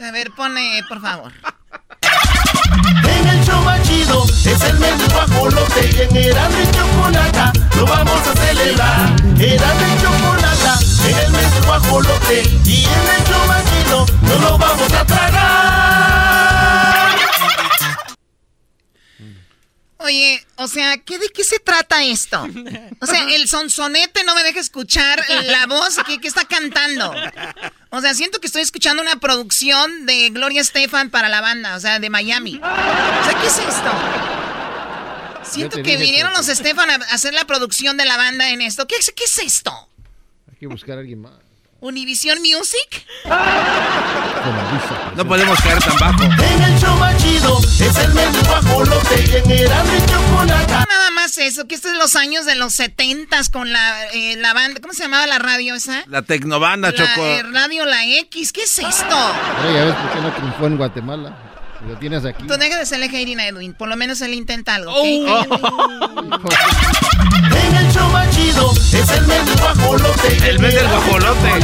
[0.00, 1.32] A ver, pone, por favor.
[2.02, 7.86] En el show chido es el mes del guajolote y en Erasmo y chocolata lo
[7.86, 9.16] vamos a celebrar.
[9.40, 14.58] Erasmo y chocolata en el mes del guajolote y en el show chido no lo
[14.58, 16.15] vamos a tragar.
[20.06, 22.46] Oye, o sea, ¿qué, ¿de qué se trata esto?
[23.00, 27.12] O sea, el sonsonete no me deja escuchar la voz que, que está cantando.
[27.90, 31.80] O sea, siento que estoy escuchando una producción de Gloria Estefan para la banda, o
[31.80, 32.54] sea, de Miami.
[32.56, 33.90] O sea, ¿qué es esto?
[35.42, 38.86] Siento que vinieron los Estefan a hacer la producción de la banda en esto.
[38.86, 39.88] ¿Qué, qué es esto?
[40.48, 41.45] Hay que buscar a alguien más.
[41.86, 43.06] Univision Music.
[45.16, 46.24] No podemos caer tan bajo.
[46.24, 50.84] En el show más chido es el mes del guajolote y en Erasmo y Chocolata.
[50.88, 54.52] Nada más eso, que estos es los años de los setentas con la, eh, la
[54.52, 56.04] banda, ¿cómo se llamaba la radio esa?
[56.08, 57.24] La tecnobanda, La Choco.
[57.24, 59.14] eh, radio La X, ¿qué es esto?
[59.16, 61.36] Ahora ya ves por qué no triunfó en Guatemala.
[61.86, 62.44] Lo tienes aquí.
[62.46, 65.00] Tú deja de serle hating a Edwin, por lo menos él intenta algo, Oh.
[65.02, 66.52] ¿ok?
[67.68, 70.48] En el show más chido es el mes del guajolote.
[70.48, 71.60] El mes del guajolote.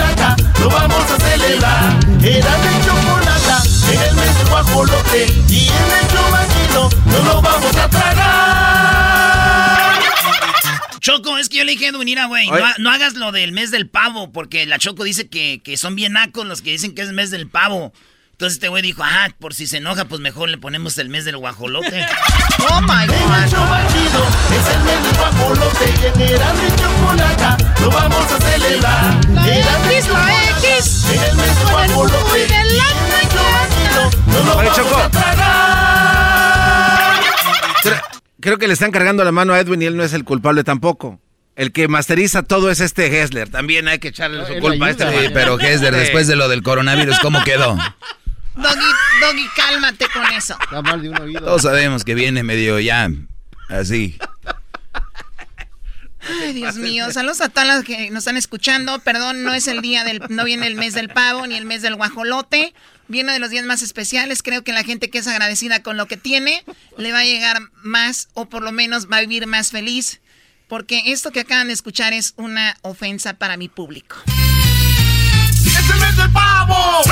[0.60, 1.98] Lo vamos a celebrar.
[2.22, 3.62] Erasmo y Chocolata
[3.92, 5.26] en el mes del guajolote.
[5.48, 8.42] Y en el show más chido no lo vamos a tragar.
[11.00, 13.50] Choco, es que yo le dije a Edwin, mira, güey, no, no hagas lo del
[13.50, 16.94] mes del pavo, porque la Choco dice que, que son bien nacos los que dicen
[16.94, 17.92] que es mes del pavo.
[18.32, 21.24] Entonces este güey dijo, ah, por si se enoja, pues mejor le ponemos el mes
[21.24, 22.06] del guajolote.
[22.70, 23.16] Oh my god.
[23.44, 25.94] es el mes del guajolote.
[26.00, 29.14] Y en Erasmo y Chocolata lo vamos a celebrar.
[29.24, 31.04] X, la Chocolata X.
[31.12, 32.38] En el mes del guajolote.
[32.38, 32.82] Y el
[34.26, 35.62] no lo vamos a tragar.
[38.40, 40.64] Creo, que le están cargando la mano a Edwin y él no es el culpable
[40.64, 41.20] tampoco.
[41.54, 43.48] El que masteriza todo es este Hessler.
[43.50, 45.20] También hay que echarle su él culpa a este ayuda.
[45.22, 46.00] Sí, pero Hesler, Sí.
[46.00, 47.76] después de lo del coronavirus, ¿cómo quedó?
[48.54, 48.90] Doggy,
[49.20, 50.56] Doggy, cálmate con eso.
[50.62, 51.40] Está mal de un oído.
[51.40, 53.10] Todos sabemos que viene medio ya
[53.68, 54.18] así.
[56.20, 57.10] Ay, Dios mío.
[57.10, 58.98] Saludos a todas las que nos están escuchando.
[59.00, 61.82] Perdón, no es el día del, no viene el mes del pavo ni el mes
[61.82, 62.74] del guajolote.
[63.08, 64.42] Viene de los días más especiales.
[64.42, 66.64] Creo que la gente que es agradecida con lo que tiene
[66.96, 70.20] le va a llegar más o por lo menos va a vivir más feliz.
[70.68, 74.16] Porque esto que acaban de escuchar es una ofensa para mi público.
[76.22, 77.02] ¡Es el pavo!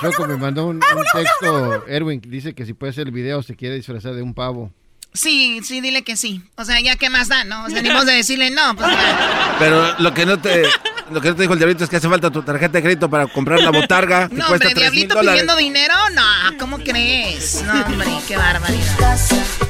[0.00, 3.74] Choco me mandó un, texto, Erwin, dice que si puede hacer el video se quiere
[3.74, 4.70] disfrazar de un pavo.
[5.16, 6.42] Sí, sí, dile que sí.
[6.56, 7.64] O sea, ya qué más da, ¿no?
[7.64, 8.76] O sea, ni de decirle no.
[8.76, 9.56] Pues ya.
[9.58, 10.62] Pero lo que no te
[11.10, 13.08] lo que no te dijo el diablito es que hace falta tu tarjeta de crédito
[13.08, 14.28] para comprar la botarga.
[14.28, 17.62] que No, cuesta hombre, 3,000 Diablito pidiendo dinero, no, ¿cómo crees?
[17.64, 19.18] No, hombre, qué barbaridad.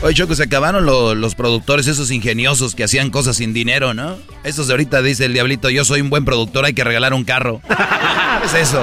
[0.02, 4.16] Oye, Choco, se acabaron lo- los productores, esos ingeniosos que hacían cosas sin dinero, ¿no?
[4.44, 7.24] Estos de ahorita dice el diablito, yo soy un buen productor, hay que regalar un
[7.24, 7.60] carro.
[7.68, 8.82] ¿Qué es eso?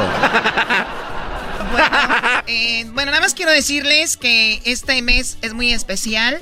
[1.72, 1.88] Bueno,
[2.47, 6.39] eh, bueno, nada más quiero decirles que este mes es muy especial.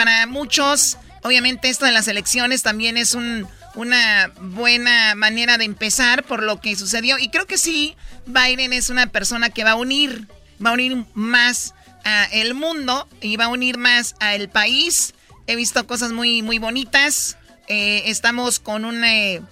[0.00, 6.24] Para muchos, obviamente esto de las elecciones también es un- una buena manera de empezar
[6.24, 7.18] por lo que sucedió.
[7.18, 10.26] Y creo que sí, Biden es una persona que va a unir,
[10.64, 15.12] va a unir más a el mundo y va a unir más a el país.
[15.46, 17.36] He visto cosas muy, muy bonitas.
[17.68, 19.42] Eh, estamos con una, eh,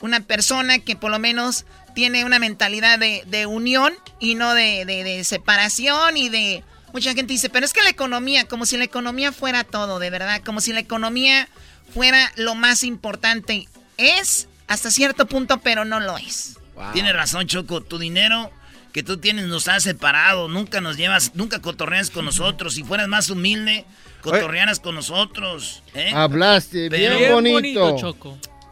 [0.00, 6.16] una persona que por lo menos tiene una mentalidad de, unión y no de separación
[6.16, 6.64] y de...
[6.92, 10.10] Mucha gente dice, pero es que la economía, como si la economía fuera todo, de
[10.10, 11.48] verdad, como si la economía
[11.94, 13.68] fuera lo más importante.
[13.96, 16.58] Es hasta cierto punto, pero no lo es.
[16.92, 17.80] Tienes razón, Choco.
[17.82, 18.50] Tu dinero
[18.92, 20.48] que tú tienes nos ha separado.
[20.48, 22.74] Nunca nos llevas, nunca cotorreas con nosotros.
[22.74, 23.84] Si fueras más humilde,
[24.20, 25.82] cotorrearas con nosotros.
[25.94, 26.12] ¿eh?
[26.14, 27.96] Hablaste Pero- bien bonito.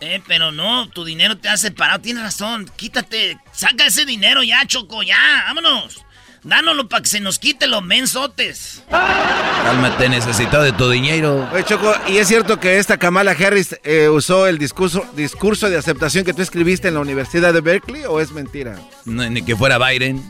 [0.03, 2.01] Eh, pero no, tu dinero te ha separado.
[2.01, 2.71] Tienes razón.
[2.77, 3.39] Quítate.
[3.53, 5.03] Saca ese dinero ya, Choco.
[5.03, 6.03] Ya, vámonos.
[6.43, 8.83] Dánoslo para que se nos quite los mensotes.
[8.89, 11.49] Cálmate, necesito de tu dinero.
[11.53, 15.77] Oye, Choco, ¿y es cierto que esta Kamala Harris eh, usó el discurso, discurso de
[15.77, 18.77] aceptación que tú escribiste en la Universidad de Berkeley o es mentira?
[19.05, 20.23] No, ni que fuera Biden.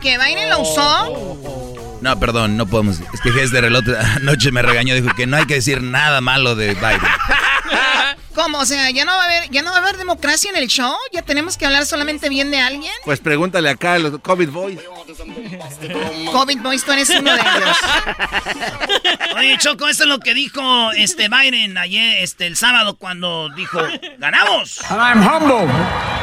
[0.00, 1.98] ¿Que Biden lo usó?
[2.00, 3.00] No, perdón, no podemos.
[3.12, 6.20] Es que Hesler el otro anoche me regañó, dijo que no hay que decir nada
[6.20, 7.00] malo de Biden.
[8.34, 8.58] ¿Cómo?
[8.58, 10.66] O sea, ¿ya no va a haber, ya no va a haber democracia en el
[10.66, 10.94] show?
[11.12, 12.92] ¿Ya tenemos que hablar solamente bien de alguien?
[13.04, 14.80] Pues pregúntale acá a los COVID Boys.
[16.32, 17.78] COVID Boys, tú eres uno de ellos.
[19.36, 23.80] Oye, Choco, eso es lo que dijo este Biden ayer, este, el sábado, cuando dijo,
[24.18, 24.80] ¡ganamos!
[24.90, 25.70] And I'm humbled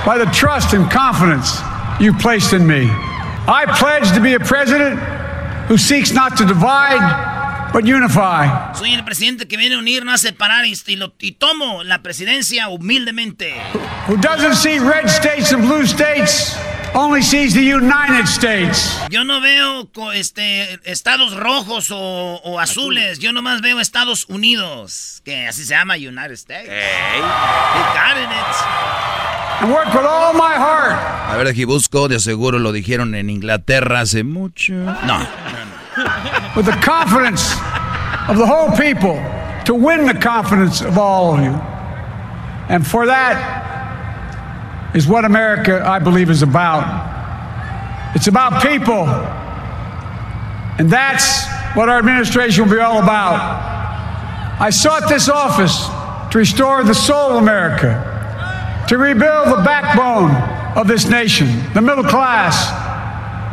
[0.05, 1.61] by the trust and confidence
[1.99, 2.89] you placed in me.
[3.47, 4.99] I pledge to be a president
[5.67, 7.01] who seeks not to divide,
[7.73, 8.47] but unify.
[8.77, 11.83] Soy el presidente que viene a unir, no a separar, y, y lo- y tomo
[11.83, 13.53] la presidencia humildemente.
[14.07, 16.55] Who doesn't see red states and blue states,
[16.93, 18.97] only sees the United States.
[19.09, 25.47] Yo no veo este, estados rojos o, o azules, yo nomás veo Estados Unidos, que
[25.47, 26.67] así se llama United States.
[26.67, 28.27] You got it.
[29.61, 30.97] And work with all my heart
[31.29, 34.73] A ver, aquí busco, de seguro lo dijeron en Inglaterra hace mucho.
[34.73, 35.27] No.
[36.55, 37.51] With the confidence
[38.29, 39.15] of the whole people
[39.65, 41.51] to win the confidence of all of you.
[42.69, 47.09] And for that is what America, I believe, is about.
[48.15, 49.05] It's about people
[50.81, 53.37] And that's what our administration will be all about.
[54.59, 55.85] I sought this office
[56.31, 60.31] to restore the soul of America, to rebuild the backbone
[60.75, 62.71] of this nation, the middle class,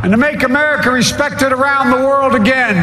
[0.02, 2.76] and to make America respected around the world again.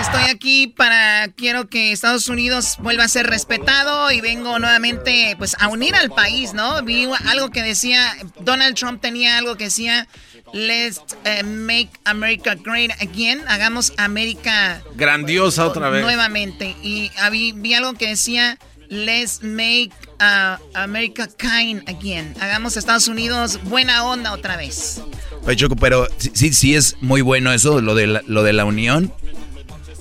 [0.00, 5.56] Estoy aquí para, quiero que Estados Unidos vuelva a ser respetado y vengo nuevamente pues
[5.60, 6.82] a unir al país, ¿no?
[6.82, 10.08] Vi algo que decía, Donald Trump tenía algo que decía,
[10.52, 16.02] let's uh, make America great again, hagamos América grandiosa otra vez.
[16.02, 16.76] Nuevamente.
[16.82, 18.58] Y vi, vi algo que decía,
[18.92, 19.90] let's make
[20.20, 25.02] uh, America kind again, hagamos Estados Unidos buena onda otra vez.
[25.56, 29.12] Choco, pero sí, sí es muy bueno eso, lo de lo de la unión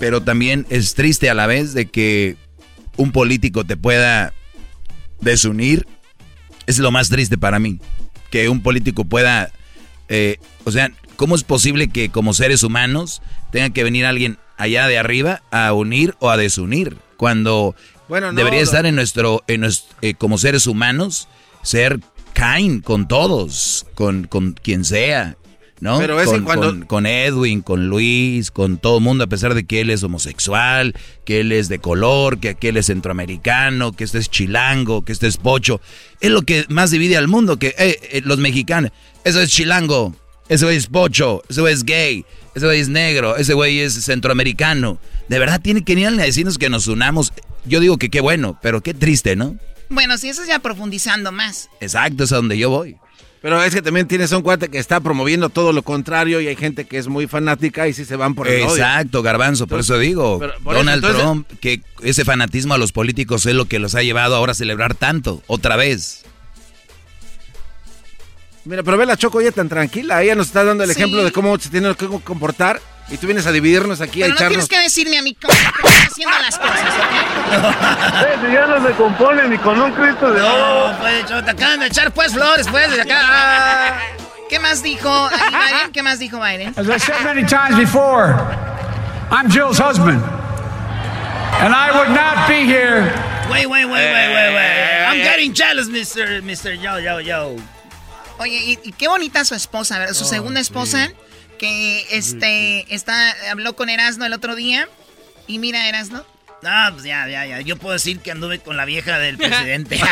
[0.02, 2.36] pero también es triste a la vez de que
[2.98, 4.34] un político te pueda
[5.20, 5.86] desunir.
[6.66, 7.80] Es lo más triste para mí.
[8.32, 9.52] Que un político pueda...
[10.10, 13.22] Eh, o sea, ¿cómo es posible que como seres humanos
[13.52, 16.98] tenga que venir alguien allá de arriba a unir o a desunir?
[17.16, 17.76] Cuando
[18.10, 19.44] debería estar en nuestro...
[19.48, 19.66] En
[20.02, 21.28] eh, como seres humanos,
[21.64, 22.00] ser
[22.34, 25.36] kind con todos, con, con quien sea.
[25.82, 25.98] ¿no?
[25.98, 29.90] Pero con, con, Edwin, con Luis, con todo el mundo, a pesar de que él
[29.90, 30.94] es homosexual,
[31.26, 35.26] que él es de color, que aquel es centroamericano, que este es chilango, que este
[35.26, 35.82] es pocho.
[36.20, 38.92] Es lo que más divide al mundo, que eh, eh, los mexicanos,
[39.24, 40.16] eso es chilango,
[40.50, 42.26] ese güey es pocho, ese güey es gay,
[42.56, 45.00] ese güey es negro, ese güey es centroamericano.
[45.30, 47.32] De verdad tiene que ir a decirnos que nos unamos.
[47.66, 49.56] Yo digo que qué bueno, pero qué triste, ¿no?
[49.90, 51.70] Bueno, si eso es ya profundizando más.
[51.80, 52.98] Exacto, es a donde yo voy.
[53.42, 56.56] Pero es que también tienes un cuate que está promoviendo todo lo contrario y hay
[56.56, 59.98] gente que es muy fanática y sí se van por el Exacto, Garbanzo, por eso
[59.98, 60.40] digo.
[60.64, 64.52] Donald Trump, que ese fanatismo a los políticos es lo que los ha llevado ahora
[64.52, 66.24] a celebrar tanto, otra vez.
[68.66, 71.32] Mira, pero ve la Choco ya tan tranquila, ella nos está dando el ejemplo de
[71.32, 74.44] cómo se tiene que comportar y tú vienes a dividirnos aquí, a echarnos...
[74.44, 78.52] no tienes que decirme a mí cómo estás haciendo las cosas, ¿ok?
[78.54, 80.92] ya no se compone ni con un Cristo de oro.
[80.92, 84.00] No, pues, te acaban de echar, pues, flores, pues, de acá.
[84.50, 85.92] ¿Qué más dijo Biden?
[85.92, 86.74] ¿Qué más dijo Biden?
[86.78, 88.36] As I said many times before,
[89.32, 90.22] I'm Jill's husband.
[91.62, 93.12] And I would not be here.
[93.50, 95.08] Wait, wait, wait, wait, wait, wait.
[95.08, 96.42] I'm getting jealous, Mr.
[96.42, 96.80] Mr.
[96.82, 97.58] Yo, yo, yo.
[98.42, 100.16] Oye, y, qué bonita su esposa, ¿verdad?
[100.16, 101.12] Su segunda esposa
[101.60, 104.90] que este está habló con Erasno el otro día
[105.46, 106.24] y mira Erasno.
[106.66, 107.62] Ah, pues ya, ya, ya.
[107.62, 110.02] Yo puedo decir que anduve con la vieja del presidente.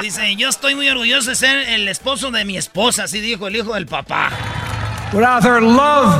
[0.00, 3.56] Dice, yo estoy muy orgulloso de ser el esposo de mi esposa, así dijo el
[3.56, 4.30] hijo del papá.
[5.12, 6.14] Without her love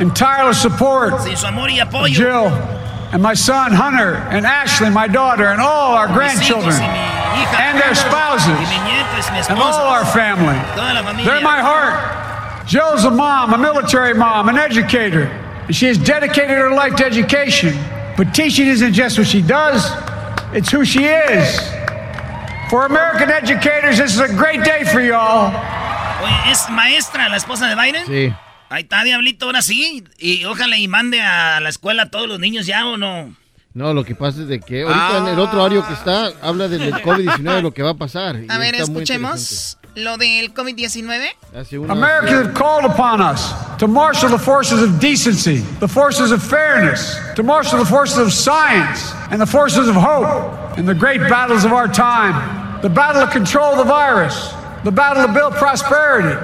[0.00, 1.20] and tireless support.
[1.22, 2.14] Sin su amor y apoyo.
[2.14, 2.83] Jill
[3.14, 8.50] and my son Hunter and Ashley, my daughter, and all our grandchildren and their spouses
[9.48, 10.58] and all our family.
[11.22, 12.66] They're my heart.
[12.66, 15.26] Jill's a mom, a military mom, an educator,
[15.66, 17.74] and she has dedicated her life to education.
[18.16, 19.86] But teaching isn't just what she does,
[20.52, 21.60] it's who she is.
[22.68, 25.54] For American educators, this is a great day for y'all.
[26.20, 28.06] Oye, ¿es maestra la esposa de Biden?
[28.06, 28.34] Sí.
[28.74, 30.02] Ahí está, Diablito, ahora sí.
[30.18, 33.32] Y ojalá y mande a la escuela a todos los niños ya o no.
[33.72, 36.66] No, lo que pasa es de que ahorita en el otro audio que está habla
[36.66, 38.36] del COVID-19, lo que va a pasar.
[38.48, 41.88] A ver, escuchemos lo del COVID-19.
[41.88, 47.16] America has called upon us to marshal the forces of decency, the forces of fairness,
[47.36, 51.64] to marshal the forces of science and the forces of hope in the great battles
[51.64, 52.34] of our time.
[52.82, 54.52] The battle to control the virus,
[54.82, 56.36] the battle to build prosperity,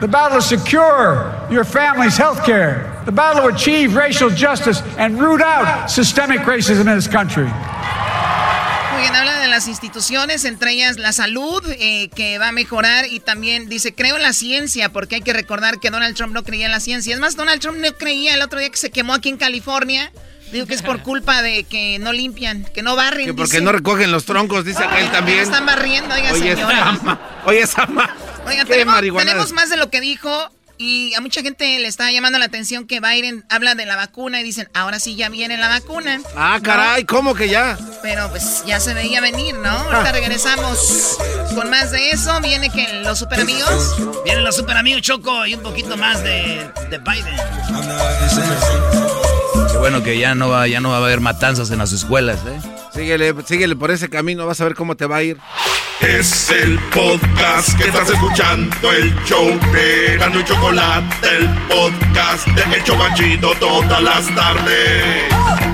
[0.00, 5.20] the battle to secure your family's health care, the battle to achieve racial justice and
[5.20, 7.44] root out systemic racism in this country.
[8.92, 13.06] Muy bien, habla de las instituciones, entre ellas la salud, eh, que va a mejorar
[13.06, 16.42] y también dice, creo en la ciencia, porque hay que recordar que Donald Trump no
[16.44, 17.14] creía en la ciencia.
[17.14, 20.12] Es más, Donald Trump no creía el otro día que se quemó aquí en California.
[20.52, 23.26] Digo que es por culpa de que no limpian, que no barren.
[23.26, 25.40] Que porque no recogen los troncos, dice aquel también.
[25.40, 27.18] Están barriendo, oiga, Oye, señora.
[27.44, 27.86] Oye, esa
[28.44, 30.50] ma Oiga, tenemos, tenemos más de lo que dijo
[30.82, 34.40] y a mucha gente le está llamando la atención que Biden habla de la vacuna
[34.40, 36.22] y dicen, ahora sí ya viene la vacuna.
[36.34, 37.76] Ah, caray, ¿cómo que ya?
[38.00, 39.68] Pero pues ya se veía venir, ¿no?
[39.68, 40.12] Ahorita ah.
[40.12, 41.18] regresamos
[41.54, 42.40] con más de eso.
[42.40, 43.96] Viene que los super amigos.
[44.24, 47.36] Vienen los super amigos Choco y un poquito más de, de Biden.
[49.70, 52.40] Qué bueno que ya no va, ya no va a haber matanzas en las escuelas,
[52.46, 52.58] ¿eh?
[52.92, 55.38] Síguele, síguele por ese camino, vas a ver cómo te va a ir.
[56.00, 62.84] Es el podcast que estás escuchando, el show de y Chocolate, el podcast de El
[62.84, 65.69] Chocachito todas las tardes.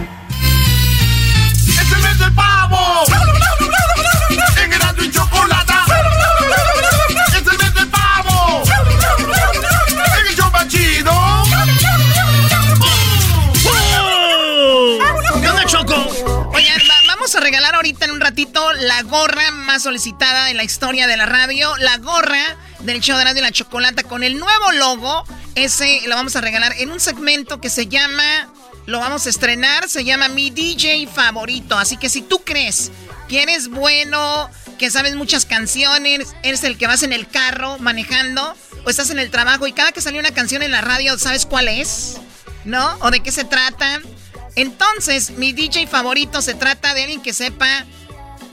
[19.05, 23.43] Gorra más solicitada en la historia de la radio, la gorra del show de radio
[23.43, 25.25] la chocolata con el nuevo logo.
[25.55, 28.49] Ese lo vamos a regalar en un segmento que se llama,
[28.87, 31.79] lo vamos a estrenar, se llama Mi DJ Favorito.
[31.79, 32.91] Así que si tú crees
[33.29, 38.55] que eres bueno, que sabes muchas canciones, eres el que vas en el carro manejando
[38.85, 41.47] o estás en el trabajo y cada que sale una canción en la radio, ¿sabes
[41.47, 42.19] cuál es?
[42.65, 42.97] ¿No?
[43.01, 44.01] ¿O de qué se trata?
[44.55, 47.87] Entonces, mi DJ favorito se trata de alguien que sepa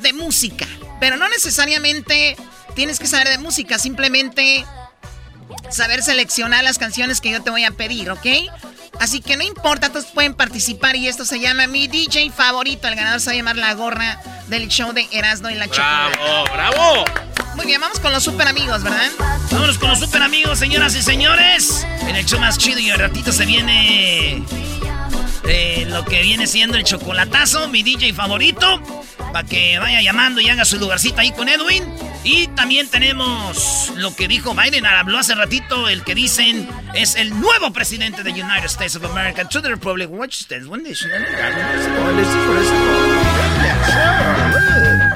[0.03, 0.67] de música,
[0.99, 2.37] pero no necesariamente
[2.75, 4.65] tienes que saber de música, simplemente
[5.69, 8.27] saber seleccionar las canciones que yo te voy a pedir, ¿ok?
[8.99, 12.87] Así que no importa, todos pueden participar y esto se llama mi DJ favorito.
[12.87, 16.17] El ganador se va a llamar la gorra del show de Erasmo y la Chocolate.
[16.19, 17.05] ¡Bravo, bravo!
[17.55, 19.09] Muy bien, vamos con los super amigos, ¿verdad?
[19.51, 21.85] Vámonos con los super amigos, señoras y señores.
[22.01, 24.43] En el show más chido y al ratito se viene
[25.87, 28.81] lo que viene siendo el chocolatazo, mi DJ favorito.
[29.31, 31.83] Para que vaya llamando y haga su lugarcito ahí con Edwin.
[32.23, 37.29] Y también tenemos lo que dijo Biden, habló hace ratito, el que dicen es el
[37.39, 39.47] nuevo presidente de United States of America.
[39.47, 40.83] To the Republic, which stands one.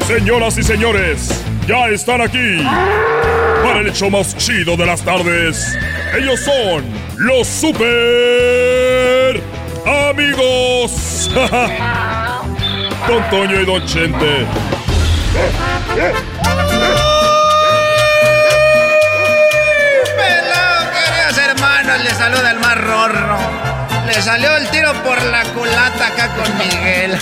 [0.08, 2.62] Señoras y señores, ya están aquí
[3.64, 5.78] para el hecho más chido de las tardes.
[6.18, 6.86] Ellos son
[7.18, 8.18] los super
[9.88, 11.32] amigos.
[13.08, 14.46] Don Toño y Don Chente.
[20.16, 23.38] Pelado, queridos hermanos, le saluda el más rorro.
[24.06, 27.12] Le salió el tiro por la culata acá con Miguel.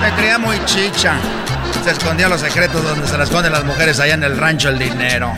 [0.00, 1.14] Me creía muy chicha.
[1.84, 4.78] Se escondía los secretos donde se las esconden las mujeres allá en el rancho el
[4.78, 5.32] dinero.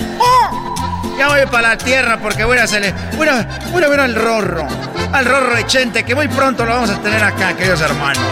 [1.19, 2.95] Ya voy para la tierra porque voy a hacerle.
[3.16, 4.69] Voy a, voy a ver al rorro.
[5.12, 8.23] Al rorro de Chente, que muy pronto lo vamos a tener acá, queridos hermanos.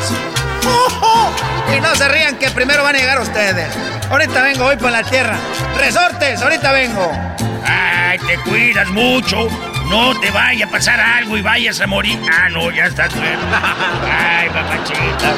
[1.77, 3.67] Y no se rían que primero van a llegar ustedes.
[4.09, 5.37] Ahorita vengo, voy para la tierra.
[5.77, 7.13] Resortes, ahorita vengo.
[7.65, 9.49] Ay, te cuidas mucho.
[9.91, 12.19] No te vaya a pasar algo y vayas a morir.
[12.33, 13.11] Ah, no, ya estás.
[14.11, 15.35] Ay, papachita.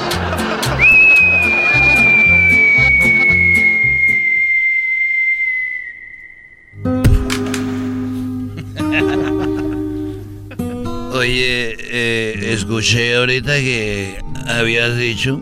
[11.19, 15.41] Oye, eh, escuché ahorita que habías dicho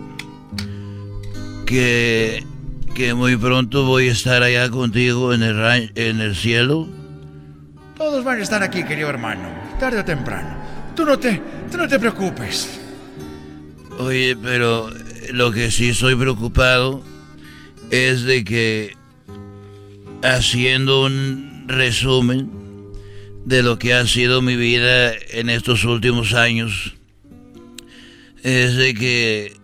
[1.67, 2.43] que,
[2.95, 6.89] que muy pronto voy a estar allá contigo en el, ran- en el cielo.
[7.99, 9.51] Todos van a estar aquí, querido hermano.
[9.79, 10.49] Tarde o temprano.
[10.95, 12.81] Tú no te, tú no te preocupes.
[13.99, 14.89] Oye, pero
[15.33, 17.03] lo que sí estoy preocupado
[17.91, 18.97] es de que
[20.23, 22.51] haciendo un resumen
[23.47, 26.95] de lo que ha sido mi vida en estos últimos años,
[28.43, 29.57] es de que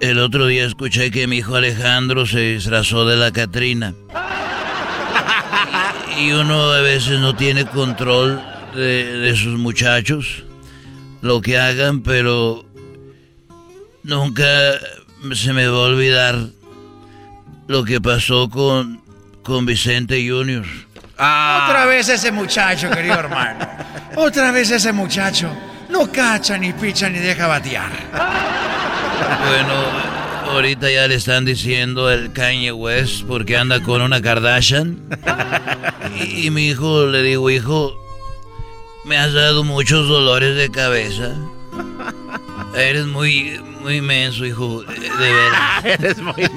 [0.00, 3.94] el otro día escuché que mi hijo Alejandro se disfrazó de la Catrina.
[6.20, 8.40] Y uno a veces no tiene control
[8.76, 10.44] de, de sus muchachos,
[11.20, 12.64] lo que hagan, pero
[14.04, 14.46] nunca
[15.32, 16.46] se me va a olvidar
[17.66, 19.02] lo que pasó con,
[19.42, 20.64] con Vicente Junior.
[21.16, 23.66] Otra vez ese muchacho, querido hermano.
[24.16, 25.50] Otra vez ese muchacho.
[25.88, 27.90] No cacha, ni picha, ni deja batear.
[29.48, 29.74] Bueno,
[30.52, 35.00] ahorita ya le están diciendo el Kanye West porque anda con una Kardashian.
[36.20, 37.94] Y, y mi hijo le digo, hijo,
[39.04, 41.34] me has dado muchos dolores de cabeza.
[42.76, 45.84] Eres muy, muy menso, hijo, de veras.
[45.84, 46.50] Eres muy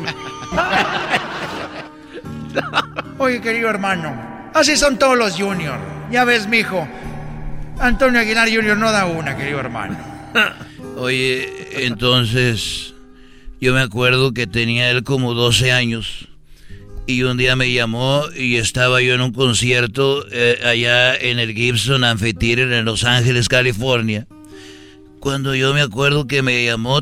[3.19, 5.79] Oye, querido hermano, así son todos los Junior.
[6.11, 6.87] Ya ves, mijo.
[7.79, 9.97] Antonio Aguilar Junior no da una, querido hermano.
[10.97, 12.93] Oye, entonces,
[13.61, 16.27] yo me acuerdo que tenía él como 12 años.
[17.07, 21.53] Y un día me llamó y estaba yo en un concierto eh, allá en el
[21.55, 24.27] Gibson Amphitheater en Los Ángeles, California.
[25.19, 27.01] Cuando yo me acuerdo que me llamó,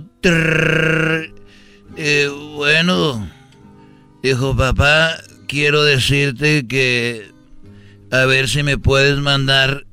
[1.98, 3.30] eh, bueno,
[4.24, 7.37] dijo papá, quiero decirte que
[8.12, 9.86] a ver si me puedes mandar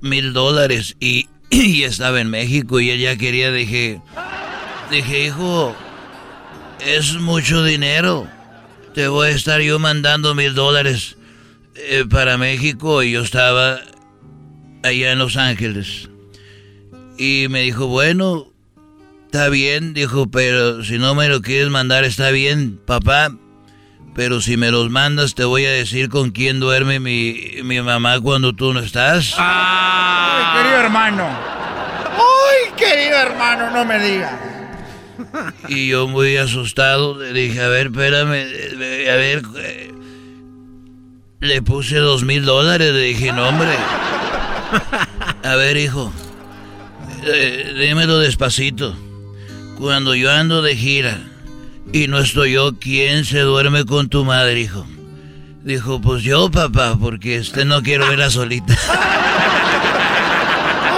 [0.00, 0.96] mil dólares.
[1.00, 4.00] Y, y estaba en México y ella quería, dije,
[4.90, 5.74] dije, hijo,
[6.84, 8.28] es mucho dinero.
[8.94, 11.16] Te voy a estar yo mandando mil dólares
[11.76, 13.80] eh, para México y yo estaba
[14.82, 16.08] allá en Los Ángeles.
[17.18, 18.48] Y me dijo, bueno,
[19.26, 23.36] está bien, dijo, pero si no me lo quieres mandar está bien, papá.
[24.14, 28.20] Pero si me los mandas te voy a decir con quién duerme mi, mi mamá
[28.20, 29.34] cuando tú no estás.
[29.38, 31.28] Ay, querido hermano.
[31.28, 34.32] Ay, querido hermano, no me digas.
[35.68, 39.92] Y yo muy asustado le dije, a ver, espérame, a ver, eh,
[41.40, 43.70] le puse dos mil dólares, le dije, no hombre.
[45.42, 46.12] A ver, hijo,
[47.24, 48.96] eh, dímelo despacito.
[49.78, 51.29] Cuando yo ando de gira
[51.92, 54.86] y no estoy yo, ¿quién se duerme con tu madre, hijo?
[55.64, 58.76] Dijo, pues yo, papá, porque este no quiero verla solita.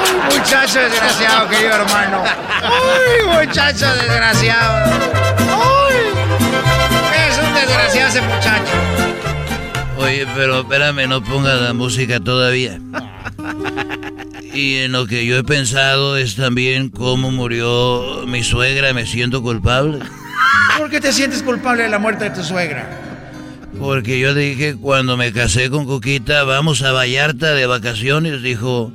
[0.05, 2.23] Ay, muchacho desgraciado, querido hermano.
[2.63, 4.93] Ay, muchacho desgraciado.
[5.39, 5.97] Ay,
[7.29, 8.73] es un desgraciado ese muchacho.
[9.99, 12.79] Oye, pero espérame, no pongas la música todavía.
[14.55, 19.43] Y en lo que yo he pensado es también cómo murió mi suegra, me siento
[19.43, 20.01] culpable.
[20.79, 22.89] ¿Por qué te sientes culpable de la muerte de tu suegra?
[23.79, 28.93] Porque yo dije cuando me casé con Coquita, vamos a Vallarta de vacaciones, dijo,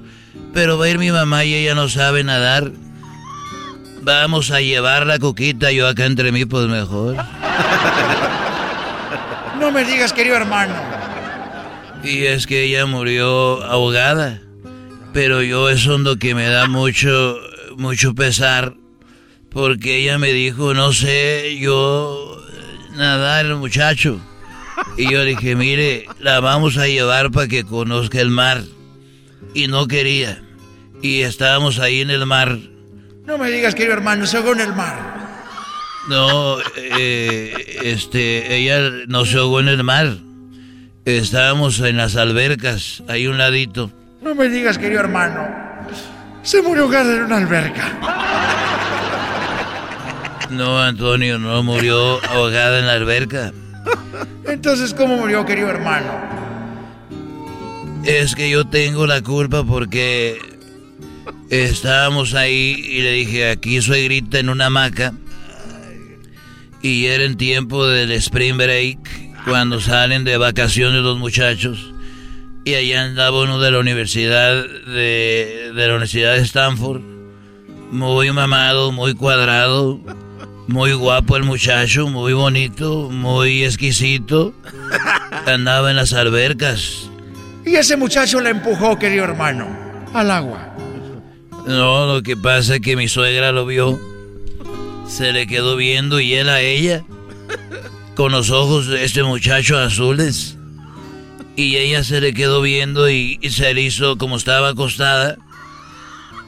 [0.53, 2.71] pero va a ir mi mamá y ella no sabe nadar.
[4.01, 7.15] Vamos a llevar la Coquita, yo acá entre mí, pues mejor.
[9.59, 10.75] No me digas, querido hermano.
[12.03, 14.39] Y es que ella murió ahogada.
[15.13, 17.37] Pero yo eso es lo que me da mucho,
[17.75, 18.75] mucho pesar.
[19.49, 22.41] Porque ella me dijo, no sé, yo
[22.95, 24.19] nadar el muchacho.
[24.97, 28.63] Y yo dije, mire, la vamos a llevar para que conozca el mar.
[29.53, 30.41] Y no quería.
[31.01, 32.57] Y estábamos ahí en el mar.
[33.25, 35.17] No me digas, querido hermano, se ahogó en el mar.
[36.07, 40.17] No, eh, este, ella no se ahogó en el mar.
[41.05, 43.91] Estábamos en las albercas, ahí un ladito.
[44.21, 45.47] No me digas, querido hermano.
[46.43, 48.46] Se murió ahogada en una alberca.
[50.49, 53.53] No, Antonio, no murió ahogada en la alberca.
[54.45, 56.11] Entonces, ¿cómo murió, querido hermano?
[58.03, 60.39] Es que yo tengo la culpa porque
[61.49, 65.13] estábamos ahí y le dije, aquí suegrita en una hamaca.
[66.81, 68.99] Y era en tiempo del spring break,
[69.45, 71.93] cuando salen de vacaciones los muchachos.
[72.63, 77.01] Y allá andaba uno de la universidad de, de la Universidad de Stanford.
[77.91, 79.99] Muy mamado, muy cuadrado.
[80.67, 84.53] Muy guapo el muchacho, muy bonito, muy exquisito.
[85.45, 87.09] Andaba en las albercas.
[87.65, 89.67] Y ese muchacho le empujó, querido hermano,
[90.13, 90.75] al agua.
[91.65, 93.99] No, lo que pasa es que mi suegra lo vio.
[95.07, 97.03] Se le quedó viendo y él a ella.
[98.15, 100.57] Con los ojos de este muchacho azules.
[101.55, 105.37] Y ella se le quedó viendo y, y se le hizo, como estaba acostada,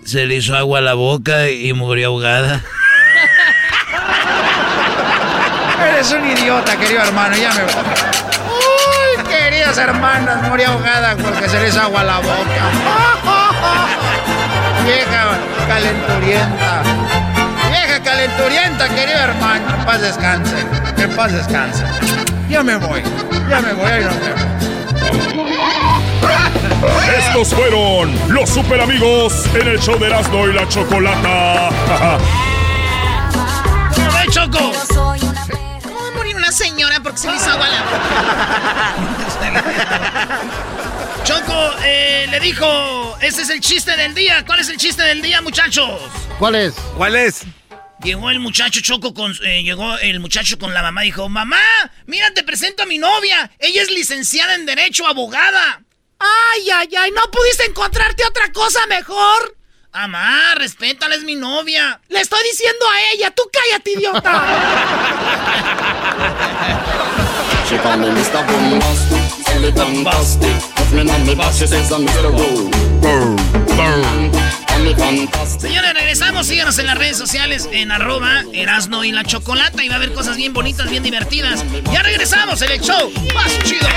[0.03, 2.63] se le hizo agua a la boca y murió ahogada.
[5.87, 7.73] Eres un idiota, querido hermano, ya me voy.
[8.49, 12.35] Uy, queridos hermanos, murió ahogada porque se le hizo agua la boca.
[14.85, 16.81] Vieja calenturienta.
[17.69, 19.75] Vieja calenturienta, querido hermano.
[19.75, 20.55] En paz descanse.
[20.97, 21.83] En paz descanse.
[22.49, 23.03] Ya me voy.
[23.49, 23.91] Ya me voy.
[23.91, 24.41] Ahí nos vemos.
[27.17, 31.69] Estos fueron los super amigos en el show de Erasmo y la Chocolata.
[33.95, 34.71] ¿Cómo ve, Choco?
[36.59, 37.79] Señora porque se le hizo agua la
[41.23, 44.43] Choco, eh, le dijo, ese es el chiste del día.
[44.45, 46.01] ¿Cuál es el chiste del día, muchachos?
[46.37, 46.73] ¿Cuál es?
[46.97, 47.43] ¿Cuál es?
[48.03, 49.33] Llegó el muchacho Choco con.
[49.45, 51.61] eh, llegó el muchacho con la mamá y dijo: Mamá,
[52.07, 53.51] mira, te presento a mi novia.
[53.59, 55.81] Ella es licenciada en Derecho, abogada.
[56.19, 59.55] Ay, ay, ay, ¿no pudiste encontrarte otra cosa mejor?
[59.91, 61.99] Mamá, respétala, es mi novia.
[62.09, 64.43] Le estoy diciendo a ella, tú cállate, idiota.
[67.67, 68.45] She call me Mr.
[68.45, 70.55] Bombastic, silly bombastic.
[70.75, 72.31] Put me on me back, she says I'm Mr.
[72.31, 72.71] Boom.
[73.01, 73.35] Boom,
[73.65, 74.28] boom.
[75.59, 76.47] Señores, regresamos.
[76.47, 79.83] Síganos en las redes sociales en arroba Erasno y la Chocolata.
[79.83, 81.63] Y va a haber cosas bien bonitas, bien divertidas.
[81.91, 83.87] Ya regresamos en el show más chido.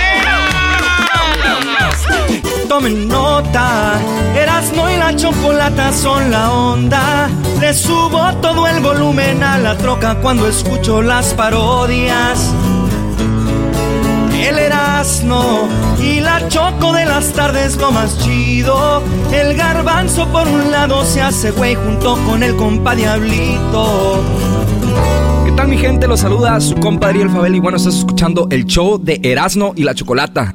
[2.68, 4.00] Tomen nota,
[4.34, 7.28] Erasmo y la chocolata son la onda.
[7.60, 12.52] Le subo todo el volumen a la troca cuando escucho las parodias.
[14.52, 15.66] El Erasmo
[15.98, 19.02] y la choco de las tardes lo más chido.
[19.32, 24.22] El garbanzo por un lado se hace güey junto con el compa Diablito.
[25.46, 26.06] ¿Qué tal mi gente?
[26.06, 29.84] Los saluda su compadre El Fabel y bueno, estás escuchando el show de Erasmo y
[29.84, 30.54] la Chocolata.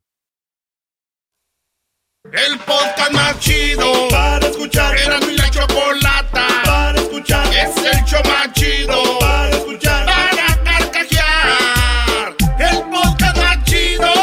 [2.25, 4.95] El podcast más chido para escuchar.
[4.95, 7.47] Era mi la chocolata para escuchar.
[7.47, 10.05] Es el show más chido para escuchar.
[10.05, 12.35] Para carcajear.
[12.59, 14.13] El podcast más chido.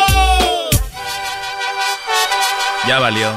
[2.87, 3.33] Ya valió.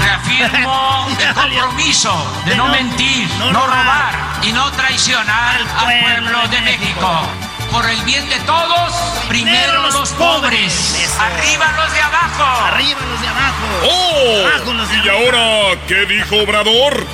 [0.00, 2.14] Reafirmo el compromiso
[2.46, 7.26] de no mentir, no robar y no traicionar al pueblo de México.
[7.70, 8.92] Por el bien de todos,
[9.28, 10.96] primero los pobres.
[11.18, 12.66] Arriba los de abajo.
[12.66, 13.66] Arriba los de abajo.
[13.84, 14.46] ¡Oh!
[14.46, 17.06] Abajo los de ¿Y ahora qué dijo Obrador?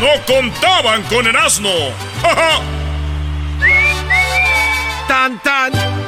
[0.00, 1.70] No contaban con el asno.
[2.22, 2.60] ¡Ja, ja!
[5.08, 6.01] Tan, tan.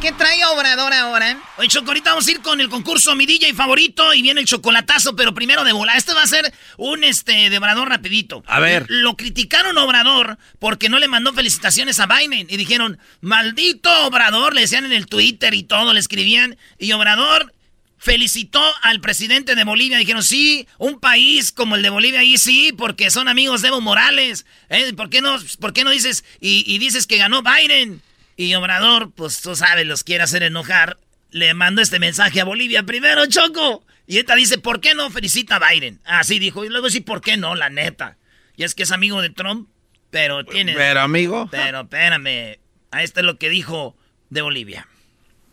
[0.00, 1.40] ¿Qué trae Obrador ahora?
[1.56, 4.46] Oye, Choco, ahorita vamos a ir con el concurso Mi DJ favorito y viene el
[4.46, 5.96] chocolatazo, pero primero de bola.
[5.96, 8.44] Este va a ser un este de Obrador rapidito.
[8.46, 8.86] A ver.
[8.88, 12.46] Lo criticaron Obrador porque no le mandó felicitaciones a Biden.
[12.48, 16.56] Y dijeron, maldito Obrador, le decían en el Twitter y todo, le escribían.
[16.78, 17.52] Y Obrador
[17.98, 19.98] felicitó al presidente de Bolivia.
[19.98, 23.80] Dijeron, sí, un país como el de Bolivia, ahí sí, porque son amigos de Evo
[23.80, 24.46] Morales.
[24.68, 24.92] ¿Eh?
[24.94, 28.02] ¿Por, qué no, ¿Por qué no dices y, y dices que ganó Biden?
[28.38, 30.96] Y Obrador, pues tú sabes, los quiere hacer enojar.
[31.32, 33.82] Le mandó este mensaje a Bolivia primero, Choco.
[34.06, 36.00] Y esta dice, ¿por qué no felicita a Biden?
[36.04, 36.64] Así dijo.
[36.64, 37.56] Y luego sí, ¿por qué no?
[37.56, 38.16] La neta.
[38.56, 39.68] Y es que es amigo de Trump,
[40.10, 40.74] pero tiene...
[40.74, 41.48] Pero, amigo.
[41.50, 42.60] Pero espérame.
[42.92, 43.96] A este es lo que dijo
[44.30, 44.86] de Bolivia.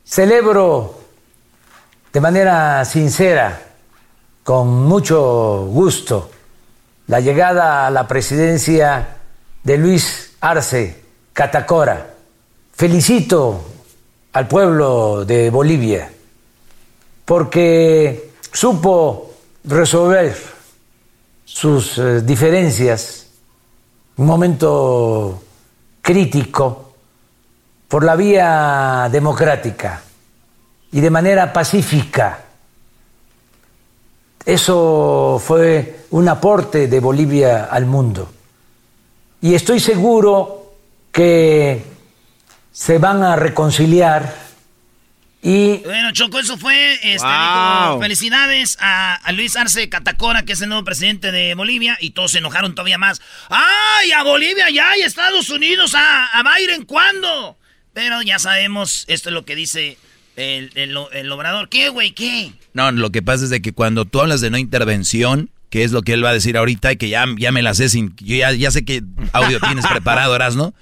[0.04, 1.04] Celebro
[2.14, 3.64] de manera sincera,
[4.44, 6.32] con mucho gusto,
[7.08, 9.18] la llegada a la presidencia
[9.64, 12.15] de Luis Arce Catacora.
[12.76, 13.64] Felicito
[14.34, 16.12] al pueblo de Bolivia
[17.24, 19.32] porque supo
[19.64, 20.36] resolver
[21.46, 23.28] sus eh, diferencias,
[24.18, 25.42] un momento
[26.02, 26.94] crítico,
[27.88, 30.02] por la vía democrática
[30.92, 32.40] y de manera pacífica.
[34.46, 38.30] Eso fue un aporte de Bolivia al mundo.
[39.42, 40.74] Y estoy seguro
[41.14, 41.95] que
[42.76, 44.36] se van a reconciliar
[45.42, 46.94] y Bueno, Choco, eso fue.
[47.04, 47.88] Este, Wow.
[47.90, 51.98] dijo, felicidades a, a Luis Arce Catacora, que es el nuevo presidente de Bolivia.
[52.02, 53.22] Y todos se enojaron todavía más.
[53.50, 54.98] ¡Ay, a Bolivia ya!
[54.98, 55.94] ¿Y a Estados Unidos?
[55.96, 57.58] ¿A, a Biden cuándo?
[57.94, 59.98] Pero ya sabemos, esto es lo que dice
[60.36, 61.70] el, el, el obrador.
[61.70, 62.12] ¿Qué, güey?
[62.12, 62.52] ¿Qué?
[62.74, 65.92] No, lo que pasa es de que cuando tú hablas de no intervención, que es
[65.92, 68.16] lo que él va a decir ahorita y que ya, ya me la sé sin...
[68.18, 70.74] Yo ya, ya sé qué audio tienes preparado, ¿no?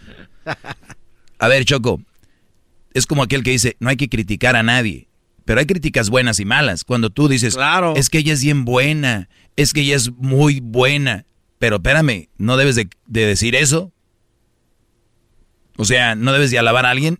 [1.43, 2.01] A ver, Choco,
[2.93, 5.09] es como aquel que dice, no hay que criticar a nadie,
[5.43, 6.85] pero hay críticas buenas y malas.
[6.85, 7.95] Cuando tú dices, Claro.
[7.97, 9.27] es que ella es bien buena,
[9.57, 11.25] es que ella es muy buena,
[11.59, 13.91] pero espérame, ¿no debes de, de decir eso?
[15.75, 17.19] O sea, no debes de alabar a alguien,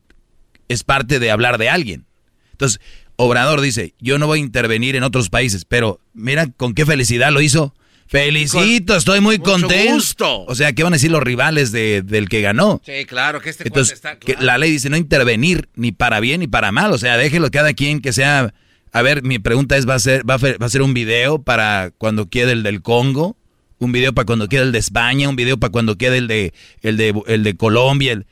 [0.69, 2.05] es parte de hablar de alguien.
[2.51, 2.79] Entonces,
[3.17, 7.33] Obrador dice, yo no voy a intervenir en otros países, pero mira con qué felicidad
[7.33, 7.75] lo hizo.
[8.07, 9.93] Felicito, estoy muy mucho contento.
[9.95, 10.43] gusto.
[10.45, 12.81] O sea, ¿qué van a decir los rivales de- del que ganó?
[12.85, 14.19] Sí, claro, que este Entonces, está...
[14.19, 16.91] que la ley dice no intervenir ni para bien ni para mal.
[16.91, 18.53] O sea, déjelo cada quien que sea.
[18.91, 21.41] A ver, mi pregunta es: ¿va a ser, va a, va a ser un video
[21.41, 23.35] para cuando quede el del Congo?
[23.79, 25.27] ¿Un video para cuando quede el de España?
[25.27, 28.13] ¿Un video para cuando quede el de, el de, el de Colombia?
[28.13, 28.25] El...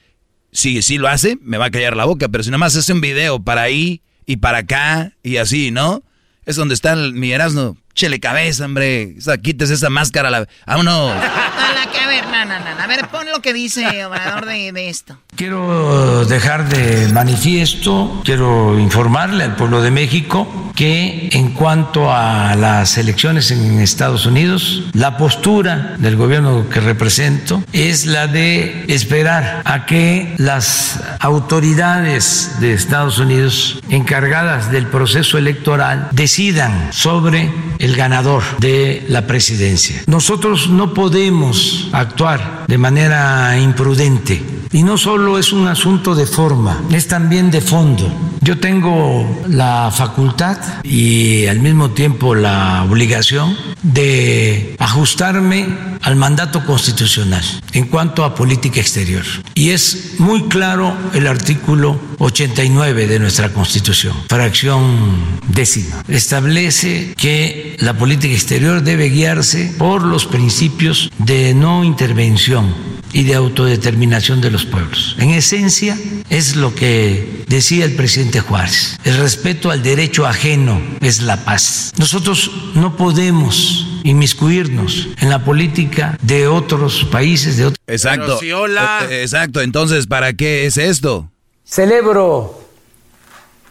[0.51, 2.29] Si sí lo hace, me va a callar la boca.
[2.29, 6.03] Pero si nomás hace un video para ahí y para acá y así, ¿no?
[6.45, 7.77] Es donde está el, mi Erasmo.
[7.93, 9.15] Chele cabeza, hombre.
[9.17, 10.29] O sea, quítese esa máscara.
[10.29, 10.47] La...
[10.65, 11.11] Vámonos.
[11.21, 12.83] A la que, a ver, no, no, no.
[12.83, 15.17] A ver, pon lo que dice Obrador de, de esto.
[15.35, 22.97] Quiero dejar de manifiesto, quiero informarle al pueblo de México que en cuanto a las
[22.97, 29.85] elecciones en Estados Unidos, la postura del gobierno que represento es la de esperar a
[29.85, 39.03] que las autoridades de Estados Unidos encargadas del proceso electoral decidan sobre el ganador de
[39.07, 40.03] la presidencia.
[40.07, 46.81] Nosotros no podemos actuar de manera imprudente y no solo es un asunto de forma,
[46.91, 48.11] es también de fondo.
[48.41, 55.67] Yo tengo la facultad y al mismo tiempo la obligación de ajustarme
[56.01, 57.43] al mandato constitucional
[57.73, 59.23] en cuanto a política exterior.
[59.53, 66.03] Y es muy claro el artículo 89 de nuestra Constitución, fracción décima.
[66.07, 73.35] Establece que la política exterior debe guiarse por los principios de no intervención y de
[73.35, 75.15] autodeterminación de los pueblos.
[75.19, 75.97] En esencia
[76.29, 78.97] es lo que decía el presidente Juárez.
[79.03, 81.91] El respeto al derecho ajeno es la paz.
[81.97, 87.79] Nosotros no podemos inmiscuirnos en la política de otros países, de otros...
[87.87, 88.39] Exacto.
[88.41, 89.61] Eh, exacto.
[89.61, 91.29] Entonces, ¿para qué es esto?
[91.63, 92.61] Celebro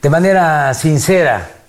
[0.03, 1.59] de manera sincera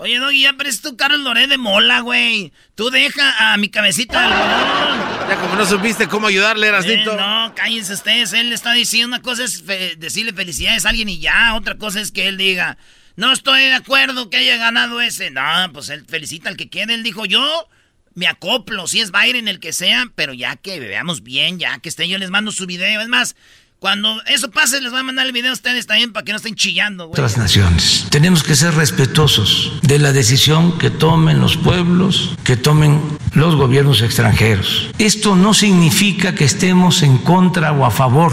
[0.00, 2.54] Oye, Doggy, ya pero es tu Carlos Loré de mola, güey.
[2.74, 5.28] Tú deja a mi cabecita algodón.
[5.28, 7.12] Ya como no supiste cómo ayudarle, Erasnito.
[7.12, 8.32] Eh, no, cállense ustedes.
[8.32, 9.66] Él le está diciendo una cosa es
[9.98, 11.54] decirle felicidades a alguien y ya.
[11.54, 12.78] Otra cosa es que él diga,
[13.16, 15.30] no estoy de acuerdo que haya ganado ese.
[15.30, 15.42] No,
[15.74, 16.94] pues él felicita al que quiere.
[16.94, 17.68] Él dijo, yo
[18.14, 21.90] me acoplo, si es Biden el que sea, pero ya que veamos bien, ya que
[21.90, 23.02] esté, yo les mando su video.
[23.02, 23.36] Es más,
[23.80, 26.36] cuando eso pase, les voy a mandar el video a ustedes también para que no
[26.36, 27.14] estén chillando, güey.
[27.14, 28.06] Otras naciones.
[28.10, 33.00] Tenemos que ser respetuosos de la decisión que tomen los pueblos, que tomen
[33.32, 34.90] los gobiernos extranjeros.
[34.98, 38.32] Esto no significa que estemos en contra o a favor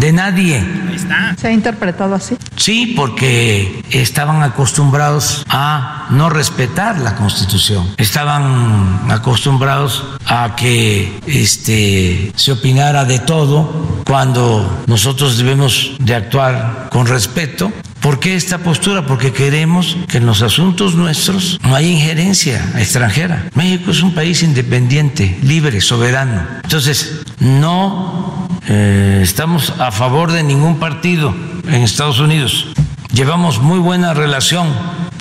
[0.00, 0.56] de nadie.
[0.56, 1.36] Ahí está.
[1.38, 2.36] ¿Se ha interpretado así?
[2.56, 7.94] Sí, porque estaban acostumbrados a no respetar la Constitución.
[7.98, 17.06] Estaban acostumbrados a que este, se opinara de todo cuando nosotros debemos de actuar con
[17.06, 17.70] respeto.
[18.00, 19.06] ¿Por qué esta postura?
[19.06, 23.50] Porque queremos que en los asuntos nuestros no haya injerencia extranjera.
[23.54, 26.42] México es un país independiente, libre, soberano.
[26.64, 31.34] Entonces, no eh, estamos a favor de ningún partido
[31.66, 32.68] en Estados Unidos.
[33.12, 34.68] Llevamos muy buena relación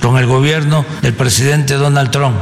[0.02, 2.36] con el gobierno del presidente Donald Trump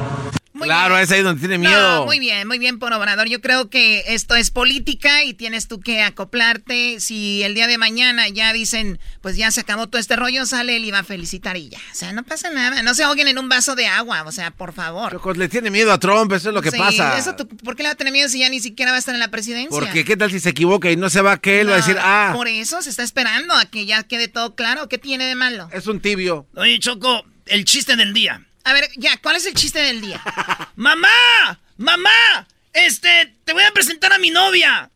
[0.66, 2.06] claro, es ahí donde tiene miedo.
[2.06, 3.28] muy bien, muy bien por Obrador.
[3.28, 7.00] Yo creo que esto es política y tienes tú que acoplarte.
[7.00, 10.78] Si el día de mañana ya dicen, pues ya se acabó todo este rollo, sale
[10.78, 11.80] él y va a felicitar y ya.
[11.92, 12.84] O sea, no pasa nada.
[12.84, 15.38] No se ahoguen en un vaso de agua, o sea, por favor.
[15.38, 17.18] le tiene miedo a Trump, eso es lo que pasa.
[17.18, 19.14] Eso ¿Por qué le va a tener miedo si ya ni siquiera va a estar
[19.14, 19.70] en la presidencia?
[19.70, 21.98] Porque qué tal si se equivoca y no se va que él va a decir,
[22.00, 22.32] ah.
[22.34, 24.90] Por eso se está esperando a que ya quede todo claro.
[24.90, 25.70] ¿Qué tiene de malo?
[25.72, 26.48] Es un tibio.
[26.56, 28.47] Oye, Choco, el chiste del día.
[28.68, 30.22] A ver, ya, ¿cuál es el chiste del día?
[30.76, 31.58] ¡Mamá!
[31.78, 32.46] ¡Mamá!
[32.74, 34.92] Este, te voy a presentar a mi novia.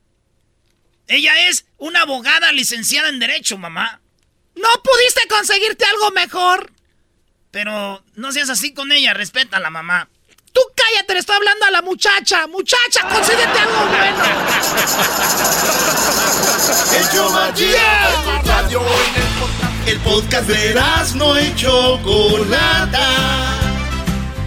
[1.08, 4.02] Ella es una abogada licenciada en Derecho, mamá.
[4.56, 6.74] ¿No pudiste conseguirte algo mejor?
[7.52, 10.10] Pero no seas así con ella, respeta a la mamá.
[10.52, 12.48] Tú cállate, le estoy hablando a la muchacha.
[12.48, 14.24] Muchacha, consíguete algo bueno.
[19.88, 20.76] El podcast de
[21.16, 23.61] no y Chocolata.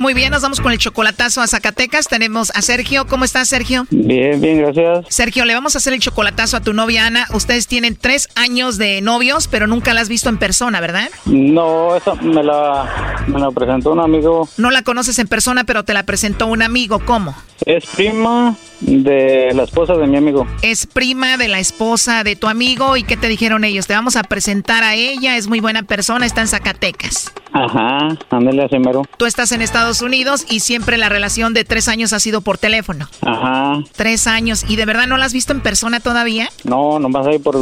[0.00, 2.08] Muy bien, nos vamos con el chocolatazo a Zacatecas.
[2.08, 3.06] Tenemos a Sergio.
[3.06, 3.86] ¿Cómo estás, Sergio?
[3.90, 5.04] Bien, bien, gracias.
[5.10, 7.26] Sergio, le vamos a hacer el chocolatazo a tu novia Ana.
[7.34, 11.10] Ustedes tienen tres años de novios, pero nunca la has visto en persona, ¿verdad?
[11.26, 14.48] No, eso me la, me la presentó un amigo.
[14.56, 17.00] No la conoces en persona, pero te la presentó un amigo.
[17.04, 17.36] ¿Cómo?
[17.66, 20.46] Es prima de la esposa de mi amigo.
[20.62, 22.96] Es prima de la esposa de tu amigo.
[22.96, 23.86] ¿Y qué te dijeron ellos?
[23.86, 25.36] Te vamos a presentar a ella.
[25.36, 26.26] Es muy buena persona.
[26.26, 27.32] Está en Zacatecas.
[27.52, 29.02] Ajá, ándale a mero.
[29.16, 32.58] Tú estás en Estados Unidos y siempre la relación de tres años ha sido por
[32.58, 33.08] teléfono.
[33.22, 33.82] Ajá.
[33.96, 34.64] Tres años.
[34.68, 36.48] ¿Y de verdad no la has visto en persona todavía?
[36.64, 37.56] No, nomás ahí por